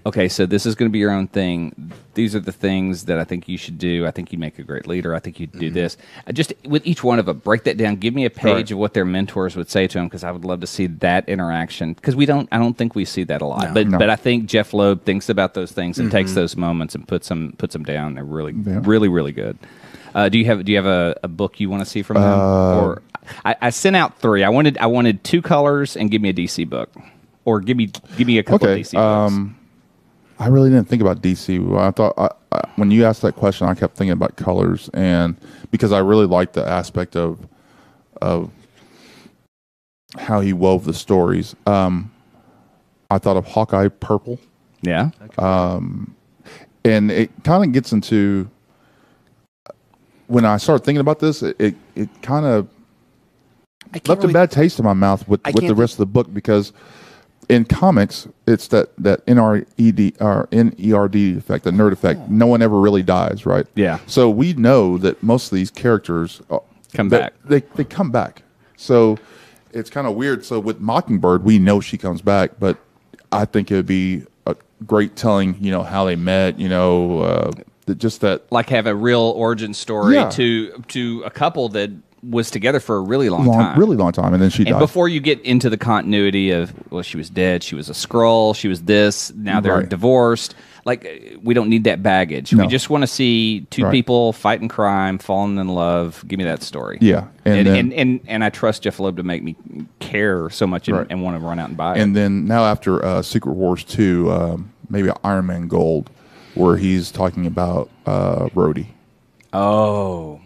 okay, 0.07 0.29
so 0.29 0.47
this 0.47 0.67
is 0.67 0.75
going 0.75 0.89
to 0.89 0.93
be 0.93 0.99
your 0.99 1.11
own 1.11 1.27
thing. 1.29 1.93
These 2.15 2.35
are 2.37 2.41
the 2.41 2.53
things 2.53 3.07
that 3.07 3.19
I 3.19 3.25
think 3.25 3.49
you 3.49 3.57
should 3.59 3.79
do. 3.79 4.07
I 4.07 4.11
think 4.11 4.31
you'd 4.33 4.39
make 4.41 4.59
a 4.59 4.63
great 4.63 4.87
leader. 4.87 5.15
I 5.15 5.19
think 5.19 5.41
you'd 5.41 5.53
do 5.53 5.71
this. 5.71 5.97
Uh, 6.27 6.33
Just 6.33 6.53
with 6.65 6.87
each 6.87 7.03
one 7.03 7.19
of 7.19 7.27
them, 7.27 7.39
break 7.39 7.65
that 7.65 7.77
down. 7.77 7.97
Give 7.97 8.15
me 8.15 8.25
a 8.25 8.31
page 8.31 8.55
Right. 8.55 8.71
of 8.73 8.79
what 8.79 8.95
their 8.95 9.05
mentors 9.05 9.57
would 9.57 9.69
say 9.71 9.87
to 9.89 9.99
them 9.99 10.07
because 10.07 10.23
I 10.23 10.31
would 10.31 10.45
love 10.45 10.61
to 10.61 10.67
see 10.67 10.87
that 10.87 11.29
interaction 11.29 11.95
because 11.95 12.15
we 12.15 12.27
don't. 12.27 12.49
I 12.53 12.59
don't 12.59 12.77
think 12.77 12.95
we 12.95 13.05
see 13.05 13.25
that 13.25 13.43
a 13.43 13.47
lot. 13.47 13.75
but 13.75 13.89
No. 13.89 13.99
but 13.99 14.11
I 14.11 14.17
think 14.17 14.47
Jeph 14.47 14.73
Loeb 14.75 15.05
thinks 15.05 15.29
about 15.29 15.55
those 15.55 15.73
things 15.73 15.99
and 15.99 16.11
takes 16.11 16.35
those 16.35 16.57
moments 16.57 16.95
and 16.95 17.07
puts 17.09 17.29
them 17.29 17.55
puts 17.59 17.73
them 17.73 17.83
down. 17.83 18.15
They're 18.15 18.25
really 18.25 18.53
Yeah. 18.65 18.81
really 18.85 19.09
really 19.09 19.33
good. 19.33 19.59
Uh, 20.15 20.29
do 20.29 20.39
you 20.39 20.45
have 20.45 20.65
Do 20.65 20.71
you 20.71 20.79
have 20.79 20.87
a, 20.87 21.19
a 21.25 21.29
book 21.29 21.59
you 21.59 21.69
want 21.69 21.83
to 21.83 21.89
see 21.91 22.03
from 22.03 22.17
them? 22.17 22.39
Uh, 22.39 22.81
or 22.81 23.03
I, 23.45 23.57
I 23.63 23.71
sent 23.71 23.97
out 23.97 24.19
three. 24.21 24.45
I 24.45 24.49
wanted 24.51 24.79
I 24.79 24.87
wanted 24.87 25.25
two 25.25 25.43
colors 25.43 25.97
and 25.97 26.11
give 26.11 26.23
me 26.23 26.29
a 26.29 26.33
DC 26.35 26.69
book, 26.69 26.95
or 27.45 27.61
give 27.61 27.77
me 27.77 27.91
give 28.17 28.29
me 28.29 28.39
a 28.39 28.45
couple 28.45 28.69
Okay, 28.69 28.81
of 28.83 28.87
DC 28.87 28.93
books. 28.93 29.61
I 30.39 30.49
really 30.49 30.71
didn't 30.71 30.89
think 30.89 31.01
about 31.01 31.23
DC. 31.23 31.79
I 31.79 31.91
thought 31.91 32.15
I, 32.19 32.29
I, 32.53 32.69
when 32.77 32.91
you 32.91 33.05
asked 33.05 33.23
that 33.23 33.37
question, 33.37 33.69
I 33.69 33.75
kept 33.75 33.97
thinking 33.97 34.13
about 34.13 34.37
colors, 34.37 34.91
and 34.93 35.37
because 35.71 35.93
I 35.93 35.99
really 35.99 36.27
liked 36.27 36.55
the 36.55 36.67
aspect 36.67 37.17
of 37.17 37.47
of 38.21 38.51
how 40.19 40.41
he 40.41 40.53
wove 40.53 40.85
the 40.85 40.95
stories. 40.95 41.55
Um, 41.67 42.11
I 43.11 43.19
thought 43.19 43.37
of 43.37 43.45
Hawkeye 43.47 43.89
purple, 43.89 44.41
yeah, 44.83 45.11
Um, 45.39 46.15
and 46.85 47.11
it 47.11 47.31
kind 47.45 47.65
of 47.65 47.73
gets 47.73 47.93
into 47.93 48.51
when 50.27 50.45
I 50.45 50.57
started 50.57 50.85
thinking 50.85 51.01
about 51.01 51.21
this. 51.21 51.43
It 51.43 51.57
it, 51.61 51.75
it 51.95 52.09
kind 52.23 52.45
of 52.47 52.69
left 54.09 54.23
really- 54.23 54.33
a 54.33 54.35
bad 54.35 54.51
taste 54.51 54.79
in 54.81 54.85
my 54.85 54.95
mouth 54.95 55.27
with, 55.29 55.41
I 55.45 55.53
with 55.53 55.67
the 55.69 55.75
rest 55.75 55.95
of 55.95 55.99
the 55.99 56.07
book 56.07 56.33
because 56.35 56.73
in 57.49 57.65
comics 57.65 58.27
it's 58.47 58.69
that 58.69 58.91
that 58.99 59.25
NRED 59.27 60.21
or 60.21 60.47
NERD 60.53 61.37
effect, 61.37 61.65
the 61.65 61.71
nerd 61.71 61.93
effect. 61.93 62.29
No 62.29 62.47
one 62.47 62.63
ever 62.63 62.81
really 62.81 63.03
dies, 63.03 63.45
right? 63.47 63.67
Yeah. 63.75 63.99
So 64.07 64.31
we 64.31 64.53
know 64.55 64.99
that 64.99 65.23
most 65.23 65.51
of 65.53 65.57
these 65.57 65.71
characters 65.71 66.41
uh, 66.51 66.59
Come 66.93 67.09
that- 67.11 67.21
back. 67.21 67.49
They 67.49 67.61
they 67.77 67.85
come 67.85 68.11
back. 68.11 68.43
So 68.77 69.19
it's 69.73 69.91
kind 69.91 70.07
of 70.07 70.15
weird. 70.15 70.45
So 70.45 70.61
with 70.61 70.81
Mockingbird, 70.81 71.45
we 71.45 71.59
know 71.59 71.81
she 71.81 71.99
comes 71.99 72.23
back, 72.23 72.53
but 72.61 72.79
I 73.33 73.45
think 73.45 73.71
it 73.71 73.75
would 73.77 73.87
be 73.87 74.23
a 74.47 74.55
great 74.87 75.17
telling. 75.17 75.57
You 75.61 75.71
know 75.73 75.83
how 75.83 76.05
they 76.05 76.17
met. 76.17 76.59
You 76.61 76.69
know, 76.69 77.21
uh, 77.21 77.51
that 77.87 77.99
just 77.99 78.21
that 78.21 78.51
like 78.53 78.69
have 78.71 78.87
a 78.87 78.95
real 78.95 79.21
origin 79.37 79.75
story 79.75 80.15
Yeah. 80.15 80.31
to 80.31 80.85
to 80.89 81.23
a 81.27 81.31
couple 81.31 81.69
that 81.71 81.91
was 82.31 82.51
together 82.51 82.81
for 82.81 82.97
a 82.97 83.01
really 83.01 83.29
long, 83.29 83.47
long, 83.47 83.59
time, 83.59 83.79
really 83.79 83.97
long 83.97 84.13
time, 84.13 84.33
and 84.33 84.43
then 84.43 84.51
she 84.51 84.63
And 84.63 84.73
died. 84.73 84.79
before 84.79 85.09
you 85.09 85.21
get 85.21 85.41
into 85.43 85.69
the 85.69 85.77
continuity 85.77 86.51
of 86.51 86.73
well, 86.91 87.03
she 87.03 87.17
was 87.17 87.29
dead, 87.31 87.63
she 87.63 87.75
was 87.75 87.89
a 87.89 87.95
scroll, 87.95 88.55
she 88.55 88.69
was 88.69 88.83
this. 88.83 89.33
Now 89.35 89.61
they're 89.61 89.75
Right. 89.77 89.89
divorced. 89.89 90.55
Like 90.87 91.39
we 91.43 91.55
don't 91.55 91.69
need 91.71 91.85
that 91.85 92.03
baggage. 92.03 92.53
We 92.55 92.67
just 92.67 92.91
want 92.91 93.03
to 93.03 93.07
see 93.07 93.67
two 93.71 93.85
Right. 93.85 93.93
people 93.93 94.33
fighting 94.35 94.69
crime, 94.69 95.19
falling 95.19 95.57
in 95.59 95.69
love. 95.69 96.23
Give 96.29 96.39
me 96.39 96.45
that 96.45 96.63
story. 96.63 96.99
Yeah, 97.01 97.25
and 97.45 97.67
and 97.67 97.69
and, 97.69 97.93
and, 97.95 98.21
and, 98.27 98.45
I 98.45 98.51
trust 98.51 98.83
Jeph 98.83 99.01
Loeb 99.01 99.17
to 99.17 99.23
make 99.23 99.43
me 99.43 99.57
care 99.99 100.51
so 100.51 100.67
much 100.67 100.89
and, 100.89 100.99
Right. 100.99 101.07
and 101.09 101.23
want 101.23 101.39
to 101.41 101.45
run 101.47 101.59
out 101.59 101.69
and 101.69 101.77
buy 101.77 101.97
it. 101.97 102.01
And 102.03 102.15
then 102.15 102.47
now 102.47 102.65
after 102.65 103.03
uh, 103.05 103.23
Secret 103.23 103.55
Wars 103.55 103.83
two, 103.85 104.31
um, 104.31 104.71
maybe 104.91 105.09
Iron 105.25 105.47
Man 105.47 105.69
Gold, 105.69 106.11
where 106.55 106.77
he's 106.77 107.11
talking 107.11 107.47
about 107.47 107.89
uh, 108.07 108.47
Rhodey 108.55 108.87
oh, 109.55 110.41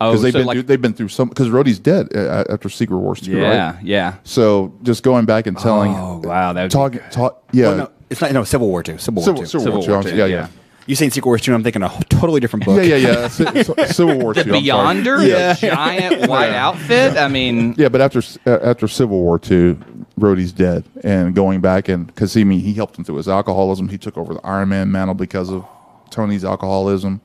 oh, 0.00 0.10
because 0.10 0.22
they've 0.22 0.32
so 0.32 0.38
been 0.40 0.46
like, 0.46 0.54
through, 0.56 0.62
they've 0.64 0.80
been 0.82 0.92
through 0.94 1.08
some 1.08 1.28
because 1.28 1.48
Rhodey's 1.48 1.78
dead 1.78 2.08
uh, 2.16 2.44
after 2.48 2.68
Secret 2.68 2.98
Wars 2.98 3.20
two, 3.20 3.32
yeah, 3.32 3.42
right? 3.42 3.54
yeah. 3.54 3.78
Yeah. 3.82 4.14
So 4.24 4.74
just 4.82 5.02
going 5.02 5.24
back 5.26 5.46
and 5.46 5.56
telling, 5.58 5.92
Oh 5.94 6.20
wow, 6.24 6.52
that 6.52 6.62
would 6.62 6.70
talking, 6.70 7.00
talk, 7.10 7.44
yeah, 7.52 7.68
Well, 7.68 7.76
no, 7.76 7.90
it's 8.08 8.20
not. 8.20 8.32
No, 8.32 8.44
Civil 8.44 8.68
War 8.68 8.82
two. 8.82 8.98
Civil 8.98 9.20
War 9.22 9.24
Civil, 9.26 9.40
two. 9.42 9.46
Civil, 9.46 9.64
Civil 9.64 9.78
War 9.80 9.86
two, 9.86 9.92
War 9.92 10.02
two, 10.02 10.08
yeah, 10.18 10.24
yeah. 10.26 10.34
yeah, 10.36 10.48
You 10.86 10.96
saying 10.96 11.10
Secret 11.12 11.28
Wars 11.28 11.42
two? 11.42 11.54
I'm 11.54 11.62
thinking 11.62 11.82
a 11.82 11.88
totally 12.08 12.40
different 12.40 12.64
book. 12.64 12.76
yeah, 12.78 12.96
yeah, 12.96 13.08
yeah. 13.08 13.28
Ci- 13.62 13.64
ci- 13.64 13.86
Civil 13.92 14.18
War 14.18 14.34
the 14.34 14.44
two, 14.44 14.54
I'm. 14.54 14.62
Beyonder, 15.04 15.26
Yeah. 15.26 15.54
giant 15.54 16.28
white 16.30 16.50
outfit. 16.52 17.16
I 17.16 17.28
mean, 17.28 17.74
Yeah, 17.76 17.88
but 17.88 18.00
after 18.00 18.20
uh, 18.46 18.58
after 18.62 18.88
Civil 18.88 19.20
War 19.20 19.38
two, 19.38 19.78
Rhodey's 20.18 20.52
dead, 20.52 20.84
and 21.04 21.34
going 21.34 21.60
back 21.60 21.88
and 21.88 22.06
because 22.06 22.34
he 22.34 22.40
I 22.42 22.44
mean 22.44 22.60
he 22.60 22.74
helped 22.74 22.98
him 22.98 23.04
through 23.04 23.16
his 23.16 23.28
alcoholism. 23.28 23.88
He 23.88 23.98
took 23.98 24.16
over 24.18 24.34
the 24.34 24.40
Iron 24.40 24.68
Man 24.70 24.90
mantle 24.90 25.14
because 25.14 25.50
of 25.50 25.64
Tony's 26.10 26.44
alcoholism. 26.44 27.20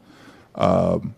Um, 0.56 1.16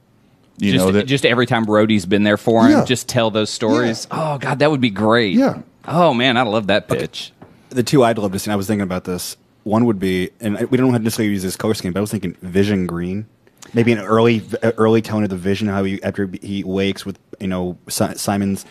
you 0.58 0.74
just, 0.74 0.86
know 0.86 0.92
that 0.92 1.06
just 1.08 1.26
every 1.26 1.46
time 1.46 1.66
Rhodey's 1.66 2.06
been 2.06 2.24
there 2.24 2.38
for 2.38 2.66
him, 2.66 2.72
Yeah. 2.72 2.86
just 2.86 3.08
tell 3.08 3.32
those 3.32 3.50
stories. 3.50 4.08
Oh 4.12 4.38
God, 4.38 4.60
that 4.60 4.72
would 4.72 4.82
be 4.82 4.90
great. 4.90 5.34
Yeah. 5.36 5.62
Oh 5.88 6.14
man, 6.14 6.38
I 6.38 6.42
love 6.44 6.68
that 6.68 6.88
pitch. 6.88 7.32
the 7.70 7.84
two 7.84 8.04
I'd 8.04 8.18
love 8.18 8.32
to 8.32 8.40
see. 8.40 8.48
and 8.50 8.54
I 8.54 8.56
was 8.56 8.68
thinking 8.68 8.84
about 8.84 9.04
this. 9.04 9.38
one 9.64 9.86
would 9.86 10.00
be, 10.00 10.30
and 10.40 10.58
we 10.70 10.78
don't 10.78 10.92
have 10.92 11.02
to 11.02 11.04
necessarily 11.04 11.32
use 11.34 11.44
this 11.44 11.56
color 11.58 11.74
scheme, 11.74 11.92
but 11.94 12.00
I 12.00 12.02
was 12.02 12.12
thinking 12.12 12.36
Vision 12.42 12.88
Green. 12.88 13.26
Maybe 13.74 13.92
an 13.92 14.00
early, 14.00 14.42
early 14.64 15.02
tone 15.02 15.24
of 15.26 15.30
the 15.30 15.36
Vision, 15.36 15.68
how 15.68 15.84
he 15.84 16.02
after 16.02 16.30
he 16.42 16.64
wakes 16.64 17.06
with 17.06 17.20
you 17.40 17.48
know 17.48 17.78
Simon's 17.90 18.66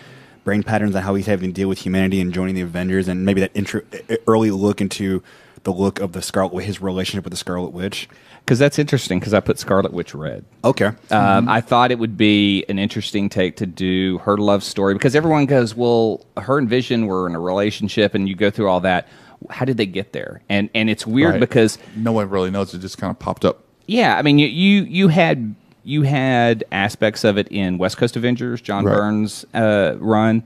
brain 0.45 0.63
patterns 0.63 0.95
and 0.95 1.05
how 1.05 1.15
he's 1.15 1.27
having 1.27 1.51
to 1.51 1.55
deal 1.55 1.69
with 1.69 1.79
humanity 1.79 2.21
and 2.21 2.33
joining 2.33 2.55
the 2.55 2.63
Avengers, 2.63 3.07
and 3.09 3.27
maybe 3.27 3.41
that 3.43 3.51
intro, 3.55 3.83
uh, 4.11 4.15
early 4.27 4.51
look 4.51 4.81
into 4.81 5.23
the 5.67 5.73
look 5.73 5.99
of 6.01 6.13
the 6.13 6.23
Scarlet, 6.23 6.53
Witch, 6.55 6.65
his 6.67 6.81
relationship 6.81 7.25
with 7.25 7.33
the 7.33 7.37
Scarlet 7.37 7.73
Witch. 7.73 8.09
Because 8.45 8.61
that's 8.61 8.79
interesting. 8.79 9.19
Because 9.19 9.35
I 9.35 9.41
put 9.41 9.59
Scarlet 9.59 9.93
Witch 9.93 10.15
red. 10.15 10.45
Okay, 10.65 10.93
Um, 11.11 11.49
I 11.49 11.61
thought 11.61 11.91
it 11.91 11.99
would 11.99 12.17
be 12.17 12.65
an 12.69 12.79
interesting 12.79 13.29
take 13.29 13.57
to 13.57 13.67
do 13.67 14.19
her 14.19 14.37
love 14.37 14.63
story 14.63 14.95
because 14.95 15.17
everyone 15.17 15.47
goes, 15.47 15.75
well, 15.75 16.25
her 16.37 16.57
and 16.57 16.69
Vision 16.69 17.07
were 17.09 17.27
in 17.29 17.35
a 17.35 17.41
relationship, 17.41 18.15
and 18.15 18.29
you 18.29 18.37
go 18.37 18.49
through 18.49 18.69
all 18.69 18.79
that. 18.83 19.09
How 19.51 19.65
did 19.65 19.77
they 19.77 19.87
get 19.87 20.13
there? 20.13 20.41
And 20.49 20.71
and 20.75 20.89
it's 20.89 21.05
weird 21.07 21.33
Right. 21.33 21.41
because 21.41 21.79
no 21.97 22.13
one 22.13 22.31
really 22.31 22.51
knows. 22.53 22.73
It 22.73 22.79
just 22.79 22.97
kind 22.99 23.11
of 23.11 23.19
popped 23.19 23.45
up. 23.45 23.65
yeah, 23.89 24.17
I 24.17 24.23
mean 24.23 24.39
you 24.39 24.47
you, 24.47 24.83
you 24.85 25.09
had 25.09 25.55
you 25.85 26.03
had 26.03 26.65
aspects 26.73 27.23
of 27.25 27.37
it 27.39 27.49
in 27.49 27.79
West 27.79 27.97
Coast 27.97 28.17
Avengers, 28.17 28.61
John 28.61 28.85
Right. 28.85 28.95
Byrne's 28.97 29.45
uh, 29.55 29.97
run, 29.99 30.43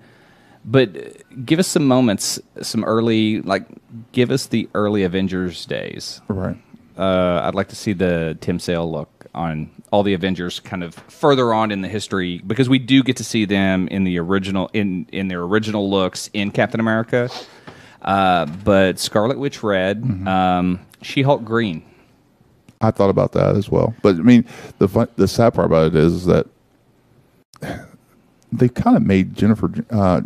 but 0.64 1.46
give 1.46 1.58
us 1.58 1.68
some 1.68 1.86
moments, 1.86 2.38
some 2.62 2.84
early 2.84 3.40
like 3.42 3.66
give 4.12 4.30
us 4.30 4.46
the 4.46 4.68
early 4.74 5.04
Avengers 5.04 5.64
days. 5.66 6.20
Right. 6.28 6.56
Uh, 6.96 7.40
I'd 7.44 7.54
like 7.54 7.68
to 7.68 7.76
see 7.76 7.92
the 7.92 8.36
Tim 8.40 8.58
Sale 8.58 8.90
look 8.90 9.26
on 9.34 9.70
all 9.90 10.02
the 10.02 10.12
Avengers 10.14 10.60
kind 10.60 10.82
of 10.82 10.94
further 10.94 11.54
on 11.54 11.70
in 11.70 11.80
the 11.82 11.88
history 11.88 12.38
because 12.46 12.68
we 12.68 12.78
do 12.78 13.02
get 13.02 13.16
to 13.16 13.24
see 13.24 13.44
them 13.44 13.88
in 13.88 14.04
the 14.04 14.18
original 14.18 14.70
in 14.72 15.06
in 15.12 15.28
their 15.28 15.42
original 15.42 15.88
looks 15.88 16.28
in 16.32 16.50
Captain 16.50 16.80
America. 16.80 17.30
Uh, 18.02 18.46
but 18.64 18.98
Scarlet 18.98 19.38
Witch 19.38 19.62
red, 19.62 20.02
um, 20.26 20.80
She 21.02 21.22
Hulk 21.22 21.44
green. 21.44 21.84
I 22.80 22.90
thought 22.90 23.10
about 23.10 23.32
that 23.32 23.56
as 23.56 23.68
well. 23.68 23.94
But 24.02 24.16
I 24.16 24.20
mean, 24.20 24.46
the 24.78 24.88
fun, 24.88 25.08
the 25.16 25.28
sad 25.28 25.52
part 25.52 25.66
about 25.66 25.88
it 25.88 25.94
is 25.94 26.24
that 26.26 26.46
they 28.52 28.68
kind 28.68 28.96
of 28.96 29.02
made 29.02 29.34
Jennifer 29.34 29.70
uh, 29.90 30.22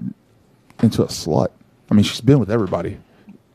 into 0.82 1.02
a 1.02 1.06
slut. 1.06 1.48
I 1.90 1.94
mean, 1.94 2.04
she's 2.04 2.20
been 2.20 2.38
with 2.40 2.50
everybody. 2.50 2.98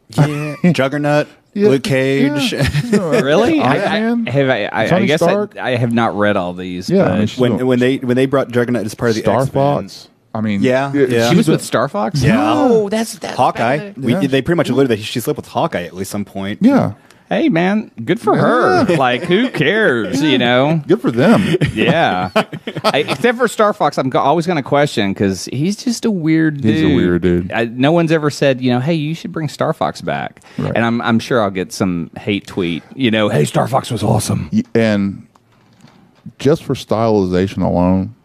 yeah, 0.09 0.55
Juggernaut, 0.71 1.27
Yeah, 1.53 1.69
Luke 1.69 1.83
Cage. 1.83 2.53
yeah. 2.53 2.67
Really? 3.21 3.59
I, 3.61 3.71
I, 3.73 4.29
have 4.29 4.49
I, 4.49 4.65
I, 4.65 4.95
I 4.97 5.05
guess 5.05 5.21
I, 5.21 5.47
I 5.59 5.71
have 5.75 5.93
not 5.93 6.15
read 6.15 6.37
all 6.37 6.53
these. 6.53 6.89
Yeah, 6.89 7.03
I 7.05 7.19
mean, 7.19 7.27
when 7.37 7.51
doing- 7.57 7.67
when 7.67 7.79
they 7.79 7.97
when 7.97 8.15
they 8.15 8.25
brought 8.25 8.49
Juggernaut 8.49 8.85
as 8.85 8.95
part 8.95 9.09
of 9.09 9.15
the 9.15 9.21
Star 9.21 9.41
X-Men, 9.43 9.53
Fox. 9.53 10.09
I 10.33 10.41
mean, 10.41 10.61
Yeah, 10.61 10.93
yeah. 10.93 11.29
she 11.31 11.35
was 11.35 11.47
with 11.47 11.63
Star 11.63 11.89
Fox. 11.89 12.21
Yeah. 12.21 12.35
Oh, 12.39 12.87
that's 12.89 13.17
that's 13.17 13.35
Hawkeye. 13.35 13.93
We, 13.97 14.13
Yeah. 14.13 14.27
They 14.27 14.41
pretty 14.43 14.57
much 14.57 14.69
alluded 14.69 14.91
that 14.91 14.99
she 15.03 15.19
slept 15.19 15.37
with 15.37 15.47
Hawkeye 15.47 15.83
at 15.83 15.93
least 15.95 16.11
some 16.11 16.23
point. 16.25 16.59
Yeah, 16.61 16.93
Hey 17.29 17.47
man, 17.49 17.91
good 18.03 18.19
for 18.19 18.35
her. 18.35 18.85
Like 18.97 19.21
who 19.23 19.49
cares? 19.51 20.21
You 20.21 20.37
know. 20.39 20.81
good 20.87 20.99
for 20.99 21.11
them. 21.11 21.55
Yeah. 21.73 22.31
I, 22.83 23.05
except 23.07 23.37
for 23.37 23.47
Star 23.47 23.71
Fox, 23.73 23.97
I'm 23.99 24.09
go- 24.09 24.19
always 24.19 24.47
going 24.47 24.57
to 24.57 24.63
question 24.67 25.13
because 25.13 25.45
he's 25.45 25.75
just 25.77 26.05
a 26.05 26.11
weird 26.11 26.61
dude. 26.61 26.75
He's 26.75 26.83
a 26.83 26.95
weird 26.95 27.21
dude. 27.21 27.51
I, 27.51 27.65
no 27.65 27.91
one's 27.91 28.11
ever 28.11 28.29
said, 28.31 28.61
you 28.61 28.71
know, 28.71 28.79
hey, 28.79 28.95
you 28.95 29.13
should 29.13 29.31
bring 29.31 29.47
Star 29.47 29.73
Fox 29.73 30.01
back. 30.01 30.41
Right. 30.57 30.71
And 30.75 30.83
I'm, 30.83 31.01
I'm 31.01 31.19
sure 31.19 31.41
I'll 31.41 31.51
get 31.51 31.71
some 31.71 32.09
hate 32.17 32.47
tweet, 32.47 32.81
you 32.95 33.11
know, 33.11 33.29
hey, 33.29 33.45
Star 33.45 33.67
Fox 33.67 33.91
was 33.91 34.01
awesome. 34.03 34.49
Y- 34.51 34.63
and 34.73 35.27
just 36.39 36.63
for 36.63 36.73
stylization 36.73 37.63
alone, 37.63 38.15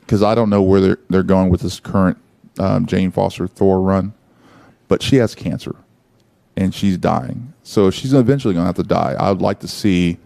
because 0.00 0.22
I 0.22 0.34
don't 0.34 0.50
know 0.50 0.62
where 0.62 0.80
they're 0.80 0.98
they're 1.08 1.22
going 1.22 1.48
with 1.50 1.62
this 1.62 1.80
current 1.80 2.18
um, 2.60 2.86
Jane 2.86 3.10
Foster 3.10 3.46
Thor 3.48 3.80
run, 3.80 4.12
but 4.88 5.02
she 5.02 5.16
has 5.16 5.34
cancer, 5.34 5.74
and 6.56 6.74
she's 6.74 6.96
dying. 6.98 7.52
So 7.62 7.90
she's 7.90 8.12
eventually 8.12 8.54
going 8.54 8.64
to 8.64 8.66
have 8.68 8.76
to 8.76 8.82
die. 8.82 9.14
I 9.18 9.30
would 9.30 9.42
like 9.42 9.60
to 9.60 9.68
see. 9.68 10.18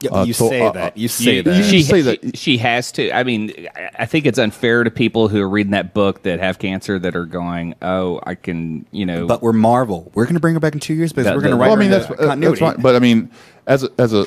Yeah, 0.00 0.10
uh, 0.12 0.24
you 0.24 0.32
Thor- 0.32 0.50
say 0.50 0.60
uh, 0.62 0.70
that. 0.72 0.96
You 0.96 1.08
say 1.08 1.36
You- 1.36 1.42
that. 1.42 1.64
She, 1.64 1.82
say 1.82 2.00
that- 2.02 2.36
she 2.36 2.56
has 2.58 2.92
to. 2.92 3.10
I 3.10 3.24
mean, 3.24 3.52
I- 3.74 3.90
I 4.00 4.06
think 4.06 4.26
it's 4.26 4.38
unfair 4.38 4.84
to 4.84 4.90
people 4.92 5.26
who 5.28 5.40
are 5.42 5.48
reading 5.48 5.72
that 5.72 5.92
book 5.92 6.22
that 6.22 6.38
have 6.38 6.58
cancer 6.60 7.00
that 7.00 7.16
are 7.16 7.24
going, 7.26 7.74
oh, 7.82 8.20
I 8.24 8.36
can, 8.36 8.86
you 8.92 9.04
know. 9.04 9.26
but 9.26 9.42
we're 9.42 9.52
Marvel. 9.52 10.10
We're 10.14 10.24
going 10.24 10.34
to 10.34 10.40
bring 10.40 10.54
her 10.54 10.60
back 10.60 10.74
in 10.74 10.78
two 10.80 10.94
years 10.94 11.12
because 11.12 11.24
That- 11.24 11.34
we're 11.34 11.42
going 11.42 11.50
to 11.54 11.56
write 11.60 11.68
Well, 11.68 11.76
I 11.76 11.80
mean 11.80 11.90
that's 11.90 12.08
uh, 12.10 12.36
that's 12.36 12.60
fine, 12.60 12.80
but 12.80 12.94
I 12.94 13.00
mean, 13.00 13.28
as 13.66 13.82
a, 13.82 13.90
as 13.98 14.12
a 14.14 14.26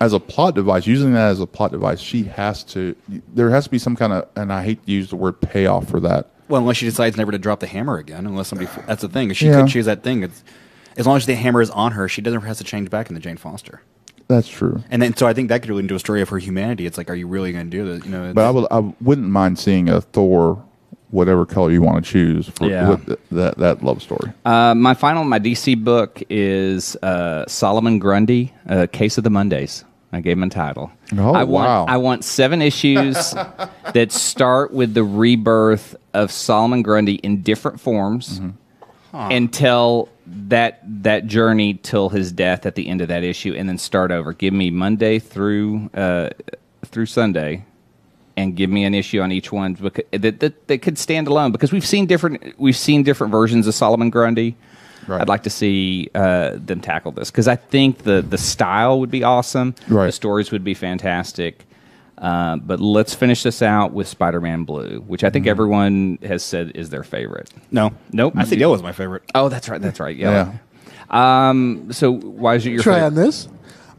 as 0.00 0.14
a 0.14 0.18
plot 0.20 0.54
device, 0.54 0.86
using 0.86 1.12
that 1.12 1.28
as 1.32 1.40
a 1.40 1.46
plot 1.46 1.70
device, 1.72 2.00
she 2.00 2.22
has 2.24 2.64
to. 2.64 2.96
There 3.34 3.50
has 3.50 3.64
to 3.64 3.70
be 3.70 3.78
some 3.78 3.96
kind 3.96 4.14
of, 4.14 4.26
and 4.36 4.50
I 4.50 4.64
hate 4.64 4.86
to 4.86 4.90
use 4.90 5.10
the 5.10 5.16
word 5.16 5.38
payoff 5.42 5.90
for 5.90 6.00
that. 6.00 6.30
well, 6.48 6.62
unless 6.62 6.78
she 6.78 6.86
decides 6.86 7.18
never 7.18 7.30
to 7.30 7.38
drop 7.38 7.60
the 7.60 7.66
hammer 7.66 7.98
again, 7.98 8.24
unless 8.26 8.48
somebody. 8.48 8.70
That's 8.86 9.02
the 9.02 9.08
thing. 9.10 9.30
If 9.30 9.36
she 9.36 9.48
Yeah. 9.48 9.60
could 9.60 9.68
choose 9.70 9.84
that 9.84 10.02
thing, 10.02 10.22
it's, 10.22 10.42
as 11.00 11.06
long 11.06 11.16
as 11.16 11.26
the 11.26 11.34
hammer 11.34 11.60
is 11.60 11.70
on 11.70 11.92
her, 11.92 12.08
she 12.08 12.22
doesn't 12.22 12.42
have 12.42 12.58
to 12.58 12.64
change 12.64 12.90
back 12.90 13.08
into 13.10 13.20
Jane 13.20 13.36
Foster. 13.36 13.82
That's 14.28 14.46
true. 14.48 14.84
And 14.90 15.02
then, 15.02 15.16
so 15.16 15.26
I 15.26 15.32
think 15.34 15.48
that 15.48 15.62
could 15.62 15.70
lead 15.72 15.80
into 15.80 15.96
a 15.96 15.98
story 15.98 16.22
of 16.22 16.28
her 16.28 16.38
humanity. 16.38 16.86
It's 16.86 16.96
like, 16.96 17.10
are 17.10 17.16
you 17.16 17.26
really 17.26 17.50
going 17.52 17.68
to 17.68 17.76
do 17.76 17.84
this? 17.84 18.04
You 18.04 18.12
know, 18.12 18.32
But 18.32 18.42
I 18.46 18.50
it's- 18.50 18.54
would, 18.54 18.66
I 18.70 18.94
wouldn't 19.00 19.28
mind 19.28 19.58
seeing 19.58 19.88
a 19.88 20.00
Thor, 20.00 20.62
whatever 21.10 21.44
color 21.44 21.72
you 21.72 21.82
want 21.82 22.04
to 22.04 22.08
choose 22.12 22.48
for 22.48 22.66
Yeah. 22.68 22.90
with 22.90 23.06
th- 23.06 23.18
that 23.32 23.58
that 23.58 23.82
love 23.82 24.00
story. 24.02 24.30
Uh, 24.44 24.76
my 24.76 24.94
final, 24.94 25.24
my 25.24 25.40
DC 25.40 25.82
book 25.82 26.22
is 26.30 26.94
uh, 27.02 27.44
Solomon 27.48 27.98
Grundy, 27.98 28.52
uh, 28.68 28.86
Case 28.92 29.18
of 29.18 29.24
the 29.24 29.30
Mondays. 29.30 29.84
I 30.12 30.20
gave 30.20 30.36
him 30.36 30.44
a 30.44 30.48
title. 30.48 30.92
Oh, 31.18 31.32
I 31.34 31.42
want, 31.44 31.66
wow. 31.68 31.84
I 31.86 31.96
want 31.96 32.24
seven 32.24 32.62
issues 32.62 33.30
that 33.94 34.12
start 34.12 34.72
with 34.72 34.94
the 34.94 35.02
rebirth 35.04 35.96
of 36.14 36.30
Solomon 36.30 36.82
Grundy 36.82 37.14
in 37.14 37.42
different 37.42 37.80
forms 37.80 38.40
and 39.12 39.52
tell 39.52 40.08
that 40.30 40.80
that 41.02 41.26
journey 41.26 41.74
till 41.74 42.08
his 42.08 42.30
death 42.30 42.66
at 42.66 42.74
the 42.74 42.88
end 42.88 43.00
of 43.00 43.08
that 43.08 43.24
issue, 43.24 43.54
and 43.54 43.68
then 43.68 43.78
start 43.78 44.10
over. 44.10 44.32
Give 44.32 44.54
me 44.54 44.70
Monday 44.70 45.18
through 45.18 45.90
uh, 45.94 46.30
through 46.84 47.06
Sunday, 47.06 47.64
and 48.36 48.56
give 48.56 48.70
me 48.70 48.84
an 48.84 48.94
issue 48.94 49.20
on 49.20 49.32
each 49.32 49.50
one 49.50 49.76
becau- 49.76 50.20
that, 50.20 50.40
that 50.40 50.68
that 50.68 50.82
could 50.82 50.98
stand 50.98 51.26
alone 51.26 51.52
because 51.52 51.72
we've 51.72 51.86
seen 51.86 52.06
different 52.06 52.58
we've 52.58 52.76
seen 52.76 53.02
different 53.02 53.30
versions 53.32 53.66
of 53.66 53.74
Solomon 53.74 54.10
Grundy. 54.10 54.56
Right. 55.06 55.20
I'd 55.20 55.28
like 55.28 55.42
to 55.44 55.50
see 55.50 56.10
uh, 56.14 56.56
them 56.56 56.80
tackle 56.80 57.12
this 57.12 57.30
because 57.30 57.48
I 57.48 57.56
think 57.56 58.04
the 58.04 58.22
the 58.22 58.38
style 58.38 59.00
would 59.00 59.10
be 59.10 59.24
awesome. 59.24 59.74
Right. 59.88 60.06
The 60.06 60.12
stories 60.12 60.52
would 60.52 60.62
be 60.62 60.74
fantastic. 60.74 61.66
Uh, 62.20 62.56
but 62.56 62.80
let's 62.80 63.14
finish 63.14 63.42
this 63.42 63.62
out 63.62 63.92
with 63.92 64.06
Spider-Man 64.06 64.64
Blue, 64.64 65.00
which 65.06 65.24
I 65.24 65.30
think 65.30 65.44
Mm-hmm. 65.46 65.50
everyone 65.50 66.18
has 66.22 66.42
said 66.42 66.72
is 66.74 66.90
their 66.90 67.02
favorite. 67.02 67.50
no, 67.70 67.92
Nope. 68.12 68.34
I 68.36 68.44
think 68.44 68.60
Yellow 68.60 68.74
was 68.74 68.82
my 68.82 68.92
favorite. 68.92 69.22
Oh, 69.34 69.48
that's 69.48 69.68
right. 69.70 69.80
That's 69.80 69.98
right. 70.00 70.14
Yeah. 70.16 70.52
Yeah. 71.10 71.48
Um. 71.48 71.92
So 71.92 72.12
why 72.12 72.56
is 72.56 72.66
it 72.66 72.70
your 72.70 72.82
Try 72.82 72.94
favorite? 72.96 73.06
on 73.06 73.14
this. 73.14 73.48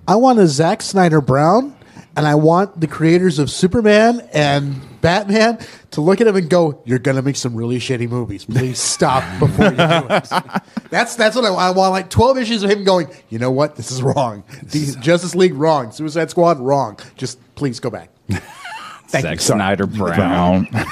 I 0.07 0.15
want 0.15 0.39
a 0.39 0.47
Zack 0.47 0.81
Snyder 0.81 1.19
Brown, 1.21 1.75
and 2.15 2.27
I 2.27 2.35
want 2.35 2.79
the 2.79 2.87
creators 2.87 3.39
of 3.39 3.49
Superman 3.49 4.27
and 4.33 4.81
Batman 5.01 5.59
to 5.91 6.01
look 6.01 6.21
at 6.21 6.27
him 6.27 6.35
and 6.35 6.49
go, 6.49 6.81
"You're 6.85 6.99
gonna 6.99 7.21
make 7.21 7.35
some 7.35 7.55
really 7.55 7.77
shitty 7.79 8.09
movies. 8.09 8.45
Please 8.45 8.79
stop 8.79 9.23
before 9.39 9.65
you 9.65 9.71
do 9.71 10.05
it." 10.09 10.29
That's 10.89 11.15
that's 11.15 11.35
what 11.35 11.45
I, 11.45 11.49
I 11.49 11.69
want. 11.71 11.91
Like 11.91 12.09
twelve 12.09 12.37
issues 12.37 12.63
of 12.63 12.69
him 12.69 12.83
going, 12.83 13.07
"You 13.29 13.39
know 13.39 13.51
what? 13.51 13.75
This 13.75 13.91
is 13.91 14.03
wrong. 14.03 14.43
The 14.63 14.95
Justice 14.99 15.35
League 15.35 15.53
wrong. 15.53 15.91
Suicide 15.91 16.29
Squad 16.29 16.59
wrong. 16.59 16.99
Just 17.15 17.39
please 17.55 17.79
go 17.79 17.89
back." 17.89 18.09
Thank 18.29 19.23
Zack 19.23 19.33
you. 19.35 19.39
Snyder 19.39 19.87
Brown. 19.87 20.65
Brown. 20.65 20.85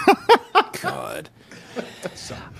God. 0.81 1.29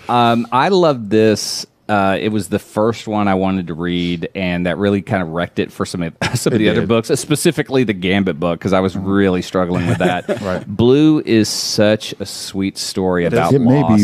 Um, 0.07 0.47
I 0.51 0.70
love 0.70 1.10
this. 1.10 1.66
Uh, 1.90 2.16
it 2.22 2.30
was 2.30 2.50
the 2.50 2.60
first 2.60 3.08
one 3.08 3.28
I 3.28 3.34
wanted 3.34 3.66
to 3.68 3.74
read, 3.74 4.30
and 4.36 4.68
that 4.68 4.78
really 4.78 5.02
kind 5.02 5.24
of 5.24 5.30
wrecked 5.30 5.58
it 5.58 5.72
for 5.72 5.88
some 5.88 6.04
of, 6.04 6.16
some 6.36 6.54
of 6.54 6.62
It 6.62 6.64
the 6.64 6.70
other 6.70 6.86
books, 6.86 7.08
specifically 7.20 7.84
the 7.84 7.94
Gambit 7.94 8.40
book, 8.40 8.60
because 8.60 8.74
I 8.74 8.80
was 8.80 8.96
really 8.96 9.42
struggling 9.42 9.88
with 9.88 9.98
that. 9.98 10.28
Right. 10.40 10.66
Blue 10.66 11.22
is 11.26 11.50
such 11.50 12.14
a 12.20 12.26
sweet 12.26 12.78
story 12.78 13.26
about 13.26 13.54
it 13.54 13.60
may 13.60 13.84
be 13.96 14.04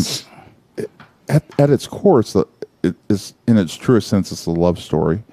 at, 1.29 1.43
at 1.59 1.69
its 1.69 1.87
core, 1.87 2.19
it's 2.19 2.33
the, 2.33 2.45
it 2.83 2.95
is 3.09 3.33
in 3.47 3.57
its 3.57 3.75
truest 3.75 4.07
sense, 4.07 4.31
it's 4.31 4.47
a 4.47 4.51
love 4.51 4.79
story, 4.79 5.23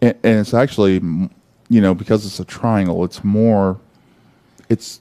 and, 0.00 0.14
and 0.24 0.40
it's 0.40 0.54
actually, 0.54 0.94
you 0.94 1.80
know, 1.80 1.94
because 1.94 2.24
it's 2.24 2.40
a 2.40 2.44
triangle, 2.44 3.04
it's 3.04 3.22
more, 3.22 3.78
it's 4.68 5.00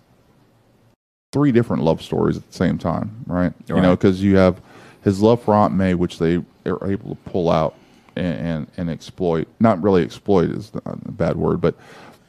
three 1.31 1.51
different 1.51 1.83
love 1.83 2.01
stories 2.01 2.37
at 2.37 2.45
the 2.47 2.53
same 2.53 2.77
time, 2.77 3.23
right? 3.25 3.53
You 3.67 3.81
know, 3.81 3.95
because 3.95 4.21
you 4.21 4.35
have 4.35 4.61
his 5.03 5.21
love 5.21 5.41
for 5.41 5.53
Aunt 5.53 5.73
May, 5.73 5.93
which 5.93 6.19
they 6.19 6.43
are 6.69 6.91
able 6.91 7.15
to 7.15 7.29
pull 7.29 7.49
out 7.49 7.75
and, 8.15 8.39
and, 8.39 8.67
and 8.77 8.89
exploit. 8.89 9.47
Not 9.59 9.81
really 9.81 10.03
exploit 10.03 10.49
is 10.49 10.71
a 10.85 10.89
uh, 10.89 10.95
bad 11.09 11.37
word, 11.37 11.61
but 11.61 11.75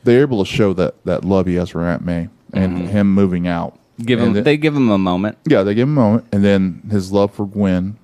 they're 0.05 0.22
able 0.22 0.45
to 0.45 0.51
show 0.51 0.72
that, 0.74 1.03
that 1.05 1.24
love 1.24 1.47
he 1.47 1.57
has 1.57 1.70
for 1.70 1.82
Aunt 1.82 2.05
May 2.05 2.28
and 2.53 2.78
mm-hmm. 2.78 2.86
him 2.86 3.12
moving 3.12 3.47
out. 3.47 3.78
Give 4.01 4.20
him, 4.20 4.32
then- 4.32 4.45
they 4.45 4.57
give 4.57 4.76
him 4.76 4.91
a 4.91 4.99
moment. 4.99 5.39
yeah, 5.47 5.62
they 5.62 5.74
give 5.74 5.89
him 5.89 5.99
a 5.99 6.01
moment, 6.01 6.26
and 6.32 6.45
then 6.45 6.82
his 6.91 7.11
love 7.11 7.34
for 7.34 7.47
Gwen, 7.47 7.99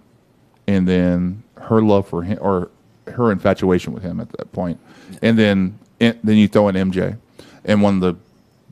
and 0.66 0.89
then 0.89 1.45
her 1.57 1.80
love 1.80 2.09
for 2.09 2.22
him, 2.22 2.39
or 2.41 2.70
her 3.07 3.30
infatuation 3.30 3.93
with 3.93 4.03
him 4.03 4.18
at 4.18 4.30
that 4.32 4.51
point, 4.53 4.80
and 5.22 5.39
then 5.39 5.78
and 6.01 6.18
then 6.24 6.37
you 6.37 6.49
throw 6.49 6.66
in 6.66 6.74
MJ, 6.74 7.16
and 7.64 7.80
one 7.80 7.95
of 7.95 8.01
the 8.01 8.16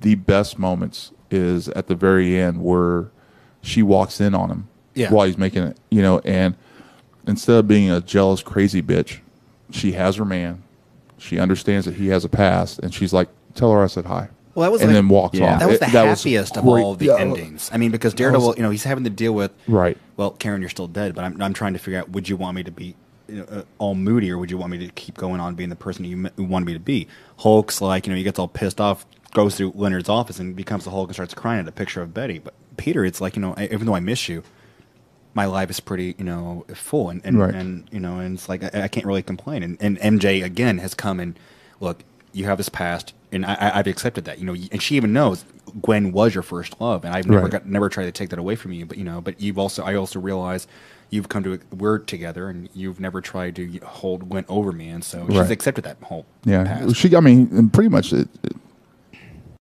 the 0.01 0.17
best 0.17 0.59
moments 0.59 1.13
is 1.31 1.69
at 1.69 1.87
the 1.87 1.95
very 1.95 2.39
end 2.39 2.63
where 2.63 3.07
she 3.63 3.83
walks 3.83 4.21
in 4.21 4.35
on 4.35 4.51
him 4.51 4.69
Yeah. 4.95 5.11
while 5.11 5.27
he's 5.27 5.39
making 5.39 5.63
it, 5.63 5.77
you 5.91 6.03
know, 6.03 6.19
and 6.21 6.57
instead 7.27 7.57
of 7.57 7.69
being 7.69 7.91
a 7.91 8.01
jealous 8.01 8.43
crazy 8.43 8.83
bitch, 8.83 9.19
she 9.71 9.93
has 9.93 10.17
her 10.17 10.25
man, 10.25 10.63
She 11.19 11.39
understands 11.39 11.87
that 11.87 11.95
he 11.95 12.09
has 12.09 12.25
a 12.25 12.29
past, 12.29 12.81
and 12.81 12.93
she's 12.93 13.13
like, 13.13 13.29
"Tell 13.55 13.71
her 13.71 13.81
I 13.83 13.87
said 13.87 14.07
hi." 14.07 14.29
Well, 14.57 14.65
that 14.69 14.73
was 14.73 14.81
and 14.83 14.89
like- 14.91 14.95
then 14.97 15.09
walks 15.09 15.39
Yeah. 15.39 15.55
off. 15.55 15.61
That 15.61 15.69
was 15.69 15.77
It- 15.77 15.81
the 15.81 15.87
happiest 15.87 16.57
of 16.57 16.65
great. 16.65 16.83
all 16.83 16.95
the 16.97 17.07
Yeah. 17.07 17.17
endings. 17.19 17.71
I 17.73 17.77
mean, 17.79 17.93
because 17.93 18.13
Daredevil, 18.13 18.55
you 18.57 18.63
know, 18.65 18.71
he's 18.71 18.83
having 18.85 19.05
to 19.05 19.11
deal 19.11 19.33
with 19.33 19.53
Right. 19.69 19.97
Well, 20.17 20.33
Karen, 20.33 20.61
you're 20.61 20.69
still 20.69 20.89
dead, 20.89 21.15
but 21.15 21.23
I'm, 21.25 21.41
I'm 21.41 21.53
trying 21.53 21.75
to 21.75 21.79
figure 21.79 22.01
out: 22.01 22.11
would 22.11 22.29
you 22.29 22.37
want 22.37 22.57
me 22.57 22.65
to 22.65 22.73
be 22.73 22.97
you 23.29 23.37
know, 23.37 23.45
uh, 23.51 23.63
all 23.79 23.95
moody, 23.95 24.31
or 24.33 24.37
would 24.37 24.51
you 24.51 24.59
want 24.59 24.73
me 24.73 24.79
to 24.79 24.89
keep 24.89 25.17
going 25.17 25.41
on 25.41 25.55
being 25.55 25.69
the 25.71 25.77
person 25.77 26.05
you, 26.05 26.17
m- 26.27 26.31
you 26.37 26.43
wanted 26.45 26.67
me 26.67 26.73
to 26.75 26.81
be? 26.81 27.07
Hulk's 27.39 27.81
like, 27.81 28.07
you 28.07 28.13
know, 28.13 28.17
he 28.17 28.25
gets 28.25 28.39
all 28.41 28.49
pissed 28.49 28.81
off, 28.81 29.07
goes 29.33 29.55
through 29.55 29.73
Leonard's 29.77 30.09
office, 30.09 30.41
and 30.41 30.57
becomes 30.57 30.83
the 30.85 30.91
Hulk 30.91 31.07
and 31.09 31.15
starts 31.15 31.33
crying 31.35 31.61
at 31.61 31.69
a 31.69 31.73
picture 31.73 32.03
of 32.03 32.13
Betty. 32.13 32.41
But 32.41 32.53
Peter, 32.77 33.05
it's 33.05 33.21
like, 33.21 33.37
you 33.37 33.43
know, 33.43 33.55
I, 33.57 33.67
even 33.67 33.87
though 33.87 33.95
I 33.95 34.01
miss 34.01 34.29
you, 34.29 34.43
my 35.35 35.47
life 35.47 35.71
is 35.71 35.81
pretty, 35.81 36.15
you 36.19 36.25
know, 36.25 36.65
full, 36.75 37.09
and 37.11 37.21
and, 37.25 37.39
Right. 37.39 37.55
and 37.55 37.89
you 37.91 38.01
know, 38.01 38.19
and 38.19 38.35
it's 38.37 38.49
like 38.49 38.63
I, 38.75 38.83
I 38.83 38.89
can't 38.89 39.07
really 39.07 39.23
complain. 39.23 39.63
And, 39.63 39.77
and 39.81 39.99
MJ 39.99 40.45
again 40.45 40.79
has 40.79 40.95
come 40.95 41.21
and 41.21 41.39
look, 41.81 42.03
you 42.33 42.45
have 42.47 42.59
this 42.59 42.69
past, 42.69 43.13
and 43.31 43.45
I, 43.45 43.73
I've 43.75 43.87
accepted 43.87 44.25
that. 44.27 44.39
You 44.39 44.45
know, 44.47 44.55
and 44.71 44.81
she 44.83 44.97
even 44.97 45.13
knows 45.13 45.45
Gwen 45.81 46.13
was 46.13 46.35
your 46.35 46.43
first 46.43 46.81
love, 46.81 47.05
and 47.05 47.15
I've 47.15 47.27
never 47.27 47.43
Right. 47.45 47.53
got 47.53 47.67
never 47.67 47.89
tried 47.89 48.05
to 48.07 48.13
take 48.13 48.31
that 48.31 48.39
away 48.39 48.57
from 48.57 48.73
you. 48.73 48.85
But 48.87 48.99
you 48.99 49.05
know, 49.05 49.21
but 49.21 49.41
you've 49.41 49.59
also 49.59 49.83
I 49.85 49.95
also 49.95 50.19
realize 50.21 50.67
you've 51.11 51.29
come 51.29 51.43
to 51.45 51.59
we're 51.77 51.99
together, 51.99 52.49
and 52.49 52.69
you've 52.75 53.01
never 53.01 53.21
tried 53.21 53.57
to 53.57 53.79
hold 53.85 54.29
Gwen 54.31 54.45
over 54.49 54.73
me, 54.73 54.89
and 54.89 55.03
so 55.05 55.27
she's 55.29 55.39
Right. 55.39 55.51
accepted 55.51 55.85
that 55.85 55.97
whole 56.03 56.25
Yeah, 56.45 56.65
past. 56.65 56.97
she. 56.97 57.15
I 57.17 57.21
mean, 57.21 57.69
pretty 57.71 57.89
much 57.91 58.13
it, 58.13 58.29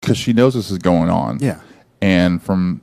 because 0.01 0.17
she 0.17 0.33
knows 0.33 0.53
this 0.53 0.69
is 0.71 0.77
going 0.79 1.09
on. 1.09 1.39
Yeah. 1.41 1.59
and 2.01 2.41
from 2.43 2.81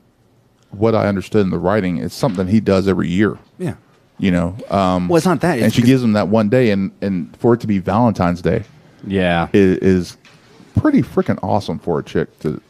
what 0.70 0.94
I 0.94 1.06
understood 1.08 1.42
in 1.42 1.50
the 1.50 1.58
writing, 1.58 1.98
it's 1.98 2.14
something 2.14 2.46
he 2.46 2.60
does 2.60 2.86
every 2.88 3.08
year. 3.08 3.38
yeah. 3.58 3.74
You 4.18 4.30
know, 4.30 4.54
um, 4.68 5.08
Well, 5.08 5.16
it's 5.16 5.24
not 5.24 5.40
that. 5.40 5.58
and 5.60 5.72
she 5.72 5.80
gives 5.80 6.02
him 6.02 6.12
that 6.12 6.28
one 6.28 6.50
day, 6.50 6.70
and 6.72 6.90
and 7.00 7.34
for 7.38 7.54
it 7.54 7.60
to 7.60 7.66
be 7.66 7.78
Valentine's 7.78 8.42
Day 8.42 8.64
Yeah. 9.06 9.48
is, 9.54 9.78
is 9.78 10.16
pretty 10.76 11.00
freaking 11.00 11.38
awesome 11.42 11.78
for 11.78 11.98
a 11.98 12.04
chick 12.04 12.38
to. 12.40 12.60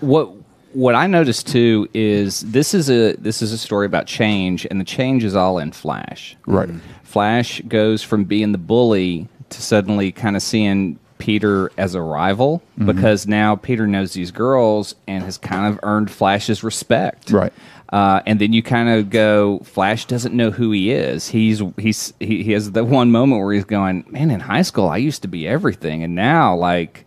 what 0.00 0.30
what 0.72 0.94
I 0.94 1.06
noticed 1.06 1.46
too 1.46 1.88
is 1.92 2.40
this 2.40 2.72
is 2.72 2.88
a 2.90 3.12
this 3.16 3.42
is 3.42 3.52
a 3.52 3.58
story 3.58 3.84
about 3.84 4.06
change, 4.06 4.66
and 4.70 4.80
the 4.80 4.84
change 4.84 5.24
is 5.24 5.36
all 5.36 5.58
in 5.58 5.72
Flash. 5.72 6.36
Right. 6.46 6.70
Flash 7.02 7.60
goes 7.68 8.02
from 8.02 8.24
being 8.24 8.52
the 8.52 8.58
bully 8.58 9.28
to 9.50 9.60
suddenly 9.60 10.10
kind 10.10 10.36
of 10.36 10.42
seeing 10.42 10.98
Peter 11.18 11.70
as 11.78 11.94
a 11.94 12.00
rival 12.02 12.62
Mm-hmm. 12.78 12.86
because 12.86 13.26
now 13.26 13.54
Peter 13.56 13.86
knows 13.86 14.12
these 14.14 14.30
girls 14.32 14.94
and 15.06 15.22
has 15.24 15.38
kind 15.38 15.72
of 15.72 15.78
earned 15.84 16.10
Flash's 16.10 16.64
respect. 16.64 17.30
Right. 17.30 17.52
Uh, 17.92 18.20
and 18.26 18.40
then 18.40 18.52
you 18.52 18.62
kind 18.62 18.88
of 18.88 19.10
go, 19.10 19.60
Flash 19.60 20.06
doesn't 20.06 20.34
know 20.34 20.50
who 20.50 20.72
he 20.72 20.90
is. 20.90 21.28
He's 21.28 21.62
he's 21.78 22.12
he, 22.18 22.42
he 22.42 22.52
has 22.52 22.72
the 22.72 22.84
one 22.84 23.12
moment 23.12 23.40
where 23.42 23.52
he's 23.54 23.64
going, 23.64 24.04
man, 24.08 24.30
in 24.32 24.40
high 24.40 24.62
school 24.62 24.88
I 24.88 24.96
used 24.96 25.22
to 25.22 25.28
be 25.28 25.46
everything, 25.46 26.02
and 26.02 26.16
now 26.16 26.56
like 26.56 27.06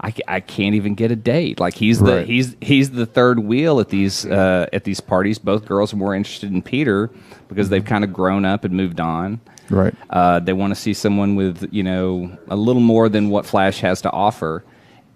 I, 0.00 0.14
I 0.28 0.40
can't 0.40 0.74
even 0.76 0.94
get 0.94 1.10
a 1.10 1.16
date. 1.16 1.58
Like 1.58 1.74
he's 1.74 1.98
the 1.98 2.16
Right. 2.18 2.26
he's 2.26 2.54
he's 2.60 2.92
the 2.92 3.06
third 3.06 3.40
wheel 3.40 3.80
at 3.80 3.88
these 3.88 4.24
uh, 4.24 4.68
at 4.72 4.84
these 4.84 5.00
parties. 5.00 5.38
Both 5.40 5.64
girls 5.66 5.92
are 5.92 5.96
more 5.96 6.14
interested 6.14 6.52
in 6.52 6.62
Peter 6.62 7.10
because 7.48 7.68
they've 7.70 7.84
kind 7.84 8.04
of 8.04 8.12
grown 8.12 8.44
up 8.44 8.64
and 8.64 8.74
moved 8.74 9.00
on. 9.00 9.40
Right. 9.72 9.94
Uh, 10.10 10.38
they 10.38 10.52
want 10.52 10.70
to 10.74 10.80
see 10.80 10.94
someone 10.94 11.34
with 11.34 11.68
you 11.72 11.82
know 11.82 12.30
a 12.48 12.56
little 12.56 12.82
more 12.82 13.08
than 13.08 13.30
what 13.30 13.46
Flash 13.46 13.80
has 13.80 14.02
to 14.02 14.10
offer, 14.10 14.62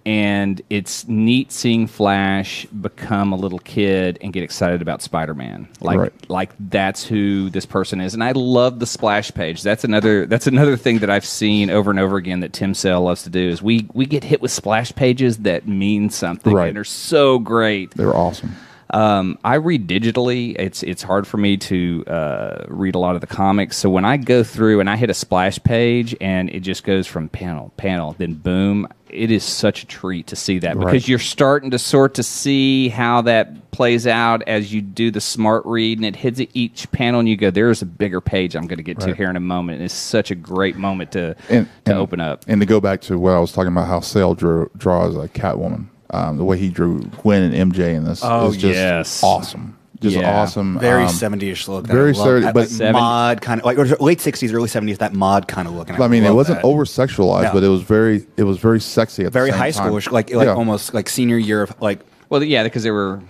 and 0.05 0.63
it's 0.71 1.07
neat 1.09 1.51
seeing 1.53 1.87
Flash 1.87 2.65
become 2.67 3.33
a 3.33 3.37
little 3.37 3.59
kid 3.59 4.19
and 4.23 4.33
get 4.33 4.43
excited 4.45 4.81
about 4.81 5.03
Spider-Man. 5.03 5.67
Like 5.81 5.99
Right. 5.99 6.31
like 6.31 6.51
that's 6.59 7.05
who 7.05 7.51
this 7.51 7.67
person 7.67 8.01
is, 8.01 8.15
and 8.15 8.23
I 8.25 8.33
love 8.33 8.79
the 8.79 8.87
splash 8.87 9.33
page. 9.35 9.63
That's 9.63 9.85
another 9.85 10.27
that's 10.27 10.47
another 10.47 10.77
thing 10.77 10.99
that 11.01 11.11
I've 11.11 11.25
seen 11.27 11.71
over 11.71 11.91
and 11.91 11.99
over 12.01 12.17
again 12.17 12.41
that 12.41 12.53
Tim 12.53 12.73
Sale 12.73 13.03
loves 13.03 13.25
to 13.25 13.31
do 13.31 13.49
is 13.49 13.63
we 13.63 13.87
we 13.95 14.07
get 14.07 14.25
hit 14.25 14.41
with 14.41 14.51
splash 14.53 14.93
pages 14.95 15.39
that 15.39 15.67
mean 15.69 16.09
something 16.11 16.53
Right. 16.55 16.69
and 16.69 16.79
are 16.79 16.85
so 16.85 17.39
great. 17.39 17.91
They're 17.93 18.17
awesome. 18.17 18.55
Um, 18.91 19.39
I 19.45 19.57
read 19.57 19.89
digitally. 19.89 20.55
It's 20.59 20.83
it's 20.85 21.03
hard 21.03 21.27
for 21.27 21.39
me 21.39 21.57
to 21.57 22.05
uh, 22.07 22.65
read 22.69 22.95
a 22.95 22.99
lot 22.99 23.15
of 23.17 23.21
the 23.21 23.27
comics. 23.27 23.77
So 23.77 23.91
when 23.91 24.05
I 24.05 24.17
go 24.17 24.45
through 24.45 24.79
and 24.81 24.89
I 24.89 24.97
hit 24.97 25.11
a 25.11 25.15
splash 25.15 25.61
page 25.63 26.15
and 26.21 26.49
it 26.51 26.61
just 26.61 26.85
goes 26.85 27.07
from 27.07 27.29
panel 27.29 27.73
panel, 27.77 28.15
then 28.19 28.35
boom, 28.35 28.87
it 29.09 29.31
is 29.33 29.43
such 29.43 29.83
a 29.83 29.87
treat 29.87 30.29
to 30.29 30.37
see 30.37 30.61
that 30.61 30.77
Right. 30.77 30.87
because 30.87 31.09
you're 31.09 31.19
starting 31.19 31.73
to 31.73 31.79
sort 31.81 32.15
to 32.15 32.23
see 32.23 32.89
how 32.89 33.23
that 33.23 33.71
plays 33.73 34.07
out 34.07 34.43
as 34.47 34.73
you 34.73 34.81
do 34.83 35.11
the 35.11 35.21
smart 35.21 35.65
read 35.67 35.99
and 35.99 36.07
it 36.07 36.15
hits 36.17 36.41
each 36.55 36.91
panel 36.93 37.19
and 37.21 37.29
you 37.29 37.37
go, 37.37 37.51
there's 37.51 37.83
a 37.83 37.87
bigger 37.87 38.21
page 38.21 38.55
I'm 38.55 38.67
going 38.69 38.79
to 38.79 38.83
get 38.85 39.01
to 39.01 39.15
here 39.15 39.29
in 39.29 39.37
a 39.37 39.41
moment. 39.41 39.77
And 39.77 39.85
it's 39.85 39.93
such 39.95 40.31
a 40.31 40.35
great 40.35 40.77
moment 40.77 41.13
to 41.13 41.35
And, 41.51 41.67
to 41.87 41.91
and- 41.91 41.99
open 41.99 42.21
up. 42.21 42.45
And 42.47 42.61
to 42.61 42.67
go 42.67 42.81
back 42.81 43.01
to 43.03 43.19
what 43.19 43.33
I 43.35 43.39
was 43.41 43.51
talking 43.53 43.73
about, 43.73 43.89
how 43.89 44.01
Sale 44.01 44.35
draws 44.35 45.17
a 45.17 45.29
Catwoman, 45.29 45.87
um, 46.11 46.37
the 46.37 46.45
way 46.45 46.57
he 46.59 46.69
drew 46.69 47.01
Gwen 47.23 47.43
and 47.43 47.73
MJ 47.73 47.95
in 47.95 48.05
this 48.05 48.21
Oh, 48.23 48.49
is 48.49 48.57
just 48.57 48.75
yes. 48.75 49.23
awesome. 49.23 49.77
Just 50.01 50.15
Yeah. 50.17 50.41
awesome. 50.43 50.79
Very 50.79 51.05
um, 51.05 51.09
70ish 51.09 51.69
look. 51.69 51.87
very 51.87 52.11
I 52.13 52.19
love 52.19 52.27
70 52.27 52.45
that, 52.45 52.55
but- 52.55 52.71
like 52.81 52.93
mod 52.93 53.41
kind 53.41 53.61
of 53.61 53.65
like 53.67 53.79
or 53.79 53.87
late 53.97 54.19
60s, 54.19 54.53
early 54.53 54.69
70s. 54.69 54.99
That 54.99 55.15
mod 55.15 55.49
kind 55.49 55.67
of 55.67 55.75
look. 55.75 55.89
and 55.89 56.03
I 56.03 56.07
mean, 56.09 56.25
it 56.25 56.35
wasn't 56.35 56.59
that. 56.61 56.67
over 56.67 56.85
sexualized, 56.85 57.45
No. 57.45 57.53
but 57.55 57.65
it 57.65 57.69
was 57.69 57.81
very, 57.83 58.27
it 58.37 58.45
was 58.45 58.59
very 58.59 58.79
sexy 58.81 59.25
at 59.25 59.33
very 59.33 59.47
the 59.51 59.53
same 59.53 59.59
high 59.61 59.71
time. 59.71 59.91
schoolish, 59.93 60.11
like 60.13 60.33
like 60.35 60.47
Yeah. 60.47 60.55
almost 60.55 60.93
like 60.93 61.09
senior 61.09 61.39
year 61.39 61.63
of 61.63 61.75
like 61.81 62.01
Well, 62.29 62.43
yeah, 62.43 62.63
because 62.65 62.83
they 62.83 62.91
were 62.91 63.21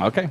okay. 0.00 0.28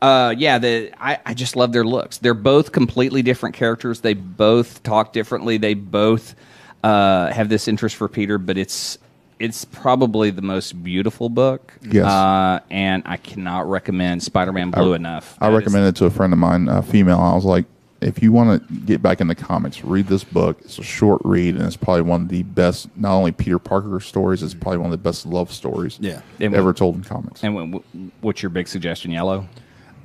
Uh, 0.00 0.34
yeah, 0.36 0.58
the 0.58 0.90
I, 0.98 1.18
I 1.26 1.34
just 1.34 1.54
love 1.54 1.72
their 1.72 1.84
looks. 1.84 2.18
They're 2.18 2.34
both 2.34 2.72
completely 2.72 3.22
different 3.22 3.54
characters. 3.54 4.00
They 4.00 4.14
both 4.14 4.82
talk 4.82 5.12
differently. 5.12 5.58
They 5.58 5.74
both 5.74 6.34
uh, 6.82 7.30
have 7.30 7.48
this 7.48 7.68
interest 7.68 7.94
for 7.94 8.08
Peter, 8.08 8.38
but 8.38 8.58
it's 8.58 8.98
it's 9.42 9.64
probably 9.64 10.30
the 10.30 10.40
most 10.42 10.82
beautiful 10.84 11.28
book. 11.28 11.74
Yes. 11.82 12.06
uh, 12.06 12.60
and 12.70 13.02
I 13.06 13.16
cannot 13.16 13.68
recommend 13.68 14.22
Spider-Man 14.22 14.70
Blue 14.70 14.94
enough. 14.94 15.36
I 15.40 15.48
That 15.50 15.54
is- 15.54 15.58
recommended 15.58 15.88
it 15.88 15.96
to 15.96 16.04
a 16.06 16.10
friend 16.10 16.32
of 16.32 16.38
mine, 16.38 16.68
a 16.68 16.80
female. 16.80 17.18
I 17.18 17.34
was 17.34 17.44
like, 17.44 17.64
if 18.00 18.22
you 18.22 18.32
want 18.32 18.68
to 18.68 18.74
get 18.80 19.02
back 19.02 19.20
into 19.20 19.34
comics, 19.34 19.82
read 19.84 20.06
this 20.06 20.24
book. 20.24 20.58
It's 20.62 20.78
a 20.78 20.82
short 20.82 21.20
read, 21.24 21.56
and 21.56 21.64
it's 21.64 21.76
probably 21.76 22.02
one 22.02 22.22
of 22.22 22.28
the 22.28 22.42
best, 22.44 22.88
not 22.96 23.14
only 23.14 23.30
Peter 23.32 23.58
Parker 23.58 23.98
stories, 24.00 24.42
it's 24.42 24.54
probably 24.54 24.78
one 24.78 24.86
of 24.86 24.90
the 24.92 24.96
best 24.98 25.26
love 25.26 25.52
stories 25.52 25.98
Yeah. 26.00 26.20
Ever 26.40 26.64
what- 26.66 26.76
told 26.76 26.94
in 26.96 27.02
comics. 27.02 27.42
And 27.44 27.74
wh- 27.74 27.78
wh- 27.78 28.24
what's 28.24 28.42
your 28.42 28.50
big 28.50 28.66
suggestion? 28.68 29.10
Yellow. 29.10 29.46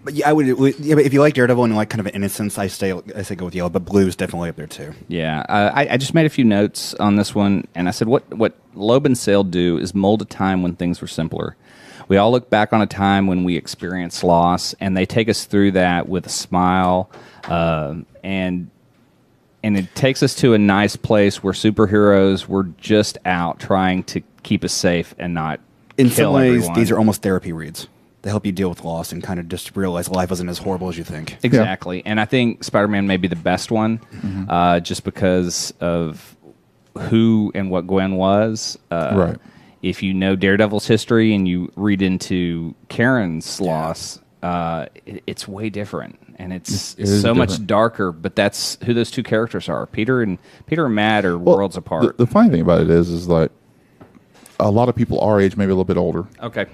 But 0.08 0.14
yeah, 0.14 0.30
I 0.30 0.32
would. 0.32 0.48
Yeah, 0.80 0.96
but 0.96 1.04
if 1.04 1.12
you 1.12 1.20
like 1.20 1.34
Daredevil 1.34 1.66
and 1.66 1.74
you 1.74 1.76
like 1.76 1.90
kind 1.90 2.00
of 2.00 2.08
innocence, 2.16 2.58
I 2.58 2.68
stay. 2.68 2.94
I 3.14 3.24
say 3.24 3.36
go 3.36 3.44
with 3.44 3.54
yellow. 3.56 3.70
But 3.70 3.84
blue 3.84 4.08
is 4.08 4.16
definitely 4.16 4.48
up 4.48 4.56
there 4.56 4.66
too. 4.66 4.94
Yeah, 5.10 5.42
uh, 5.50 5.72
I, 5.76 5.90
I 5.90 5.98
just 5.98 6.14
made 6.14 6.26
a 6.26 6.30
few 6.30 6.46
notes 6.46 6.94
on 6.94 7.18
this 7.18 7.36
one, 7.36 7.68
and 7.76 7.90
I 7.90 7.92
said, 7.92 8.08
what 8.08 8.24
what 8.34 8.54
Loeb 8.74 9.06
and 9.06 9.18
Sale 9.18 9.44
do 9.44 9.78
is 9.78 9.94
mold 9.94 10.22
a 10.22 10.26
time 10.26 10.64
when 10.64 10.76
things 10.78 11.02
were 11.02 11.08
simpler. 11.08 11.58
We 12.08 12.16
all 12.16 12.32
look 12.32 12.50
back 12.50 12.72
on 12.72 12.82
a 12.82 12.88
time 12.88 13.28
when 13.28 13.44
we 13.44 13.58
experienced 13.58 14.24
loss, 14.24 14.74
and 14.80 14.96
they 14.96 15.06
take 15.06 15.28
us 15.28 15.44
through 15.44 15.72
that 15.72 16.08
with 16.08 16.26
a 16.26 16.30
smile, 16.30 17.10
um 17.44 18.06
and 18.24 18.70
and 19.62 19.78
it 19.78 19.94
takes 19.94 20.24
us 20.24 20.36
to 20.36 20.54
a 20.54 20.58
nice 20.58 20.96
place 20.96 21.44
where 21.44 21.52
superheroes 21.52 22.48
were 22.48 22.64
just 22.78 23.18
out 23.26 23.60
trying 23.60 24.04
to 24.06 24.22
keep 24.44 24.64
us 24.64 24.72
safe 24.72 25.14
and 25.20 25.34
not 25.34 25.60
In 25.98 26.10
some 26.10 26.32
ways, 26.32 26.60
everyone. 26.60 26.80
these 26.80 26.92
are 26.92 26.98
almost 26.98 27.22
therapy 27.24 27.52
reads. 27.52 27.90
They 28.24 28.30
help 28.32 28.46
you 28.46 28.52
deal 28.52 28.70
with 28.70 28.84
loss 28.84 29.12
and 29.12 29.24
kind 29.24 29.40
of 29.40 29.48
just 29.48 29.76
realize 29.78 30.10
life 30.10 30.32
isn't 30.32 30.50
as 30.50 30.58
horrible 30.58 30.90
as 30.90 30.98
you 30.98 31.04
think. 31.04 31.38
Exactly. 31.44 32.04
And 32.06 32.20
I 32.20 32.26
think 32.26 32.64
Spider 32.64 32.88
Man 32.88 33.08
may 33.08 33.18
be 33.18 33.28
the 33.28 33.36
best 33.36 33.72
one 33.72 34.02
uh, 34.50 34.80
just 34.80 35.04
because 35.04 35.74
of 35.80 36.36
who 36.98 37.52
and 37.56 37.70
what 37.70 37.88
Gwen 37.88 38.16
was. 38.16 38.78
Uh, 38.92 39.14
Right. 39.16 39.38
If 39.84 40.02
you 40.02 40.14
know 40.16 40.36
Daredevil's 40.36 40.88
history 40.88 41.36
and 41.36 41.48
you 41.48 41.72
read 41.76 42.02
into 42.02 42.74
Karen's 42.90 43.62
loss, 43.62 44.20
uh, 44.42 44.88
it, 45.06 45.24
it's 45.28 45.48
way 45.48 45.70
different. 45.70 46.18
And 46.40 46.52
it's 46.52 46.96
It 46.96 47.02
is 47.04 47.22
so 47.22 47.34
much 47.36 47.64
darker, 47.68 48.12
but 48.12 48.36
that's 48.36 48.80
who 48.86 48.94
those 48.96 49.12
two 49.12 49.22
characters 49.24 49.70
are. 49.70 49.86
Peter 49.86 50.22
and 50.24 50.40
Peter 50.66 50.88
and 50.88 50.96
Matt 50.96 51.26
are 51.26 51.38
worlds 51.38 51.76
the- 51.76 51.80
apart. 51.80 52.18
The, 52.18 52.26
funny 52.26 52.50
thing 52.50 52.62
about 52.62 52.82
it 52.82 52.90
is, 52.90 53.10
is 53.10 53.28
like 53.28 53.52
a 54.60 54.72
lot 54.72 54.90
of 54.90 54.96
people 54.96 55.20
our 55.22 55.40
age, 55.40 55.56
maybe 55.56 55.70
a 55.72 55.76
little 55.76 55.86
bit 55.86 55.98
older, 55.98 56.26
okay. 56.42 56.66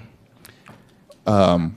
Um, 1.26 1.74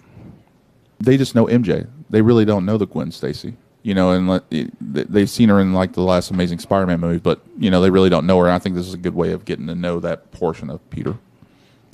they 0.99 1.17
just 1.17 1.35
know 1.35 1.45
MJ. 1.47 1.87
They 2.09 2.21
really 2.21 2.45
don't 2.45 2.65
know 2.65 2.77
the 2.77 2.87
Gwen 2.87 3.11
Stacy. 3.11 3.55
You 3.83 3.93
know, 3.93 4.11
and 4.11 4.27
like, 4.27 4.43
it- 4.51 4.73
they- 4.81 5.03
they've 5.03 5.29
seen 5.29 5.47
her 5.49 5.61
in 5.61 5.73
like 5.73 5.93
the 5.93 6.01
last 6.01 6.29
Amazing 6.31 6.59
Spider-Man 6.59 6.99
movie, 6.99 7.19
but 7.19 7.39
you 7.57 7.69
know 7.71 7.79
they 7.81 7.89
really 7.89 8.09
don't 8.09 8.25
know 8.25 8.37
her. 8.39 8.45
And 8.45 8.53
I 8.53 8.59
think 8.59 8.75
this 8.75 8.87
is 8.87 8.93
a 8.93 8.97
good 8.97 9.15
way 9.15 9.31
of 9.31 9.45
getting 9.45 9.67
to 9.67 9.75
know 9.75 9.99
that 10.01 10.31
portion 10.31 10.69
of 10.69 10.87
Peter. 10.89 11.15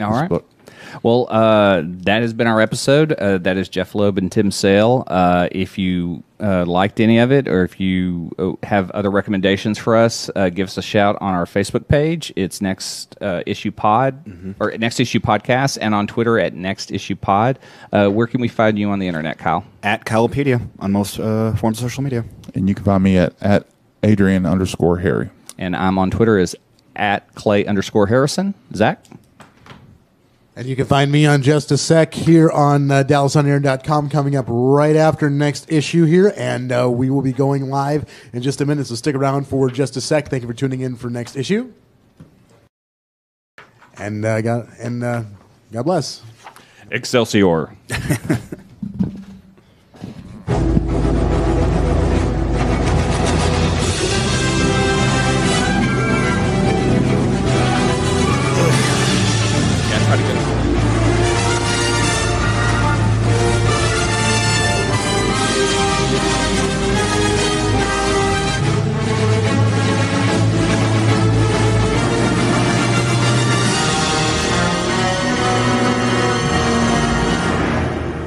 All 0.02 0.10
right. 0.12 0.28
book. 0.30 0.50
Well, 1.02 1.28
uh, 1.30 1.84
that 1.86 2.22
has 2.22 2.34
been 2.34 2.48
our 2.48 2.62
episode. 2.62 3.14
Uh, 3.14 3.38
that 3.40 3.58
is 3.58 3.70
Jeph 3.70 3.96
Loeb 3.96 4.18
and 4.18 4.32
Tim 4.32 4.52
Sale. 4.52 5.04
Uh, 5.08 5.48
if 5.52 5.78
you 5.78 6.24
uh, 6.40 6.66
liked 6.66 7.00
any 7.00 7.20
of 7.20 7.32
it, 7.32 7.48
or 7.48 7.64
if 7.64 7.80
you 7.80 8.32
uh, 8.38 8.52
have 8.66 8.92
other 8.92 9.10
recommendations 9.10 9.78
for 9.78 9.96
us, 9.96 10.30
uh, 10.36 10.50
give 10.50 10.68
us 10.68 10.78
a 10.78 10.82
shout 10.82 11.18
on 11.22 11.34
our 11.34 11.46
Facebook 11.46 11.88
page. 11.88 12.34
It's 12.36 12.62
Next 12.62 13.16
uh, 13.22 13.44
Issue 13.46 13.72
Pod 13.72 14.56
or 14.60 14.72
Next 14.78 15.00
Issue 15.00 15.20
Podcast, 15.20 15.78
and 15.82 15.96
on 15.96 16.08
Twitter 16.08 16.40
at 16.40 16.54
Next 16.54 16.92
Issue 16.92 17.16
Pod. 17.16 17.60
Uh, 17.92 18.10
where 18.10 18.28
can 18.28 18.42
we 18.42 18.48
find 18.48 18.78
you 18.78 18.90
on 18.90 19.00
the 19.00 19.08
internet, 19.08 19.38
Kyle? 19.38 19.66
At 19.84 20.06
Kylepedia 20.06 20.68
on 20.80 20.92
most 20.92 21.20
uh, 21.20 21.56
forms 21.56 21.80
of 21.80 21.90
social 21.90 22.04
media. 22.04 22.26
And 22.56 22.68
you 22.68 22.76
can 22.76 22.84
find 22.84 23.04
me 23.04 23.18
at 23.18 23.34
at 23.42 23.68
Adrian 24.04 24.46
underscore 24.46 25.00
Harry. 25.00 25.30
And 25.58 25.76
I'm 25.76 25.98
on 25.98 26.12
Twitter 26.12 26.38
as 26.38 26.56
at 26.96 27.34
Clay 27.36 27.66
underscore 27.66 28.08
Harrison. 28.08 28.54
Zach? 28.76 29.04
And 30.56 30.68
you 30.68 30.76
can 30.76 30.86
find 30.86 31.12
me 31.12 31.26
on 31.26 31.42
Just 31.42 31.72
a 31.72 31.78
Sec 31.80 32.14
here 32.14 32.52
on 32.52 32.92
uh, 32.92 33.04
DallasOnAir.com 33.04 34.10
coming 34.10 34.36
up 34.36 34.46
right 34.48 34.96
after 34.96 35.28
next 35.28 35.72
issue 35.72 36.06
here. 36.06 36.32
And 36.38 36.72
uh, 36.72 36.92
we 36.92 37.10
will 37.10 37.24
be 37.24 37.34
going 37.34 37.70
live 37.72 38.06
in 38.34 38.44
just 38.44 38.62
a 38.62 38.66
minute. 38.66 38.86
So 38.86 38.94
stick 38.94 39.16
around 39.16 39.48
for 39.48 39.72
just 39.72 39.98
a 39.98 40.02
sec. 40.02 40.30
Thank 40.30 40.44
you 40.44 40.48
for 40.48 40.54
tuning 40.54 40.82
in 40.82 40.96
for 40.96 41.10
next 41.10 41.36
issue. 41.36 41.74
And, 43.98 44.24
uh, 44.24 44.42
God, 44.42 44.70
and 44.80 45.04
uh, 45.04 45.24
God 45.72 45.84
bless. 45.84 46.22
Excelsior. 46.92 47.76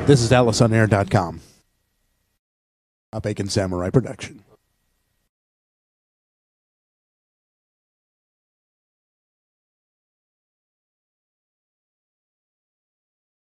This 0.07 0.23
is 0.23 0.31
DallasOnAir.com. 0.31 1.41
A 3.13 3.21
Bacon 3.21 3.49
Samurai 3.49 3.91
production. 3.91 4.46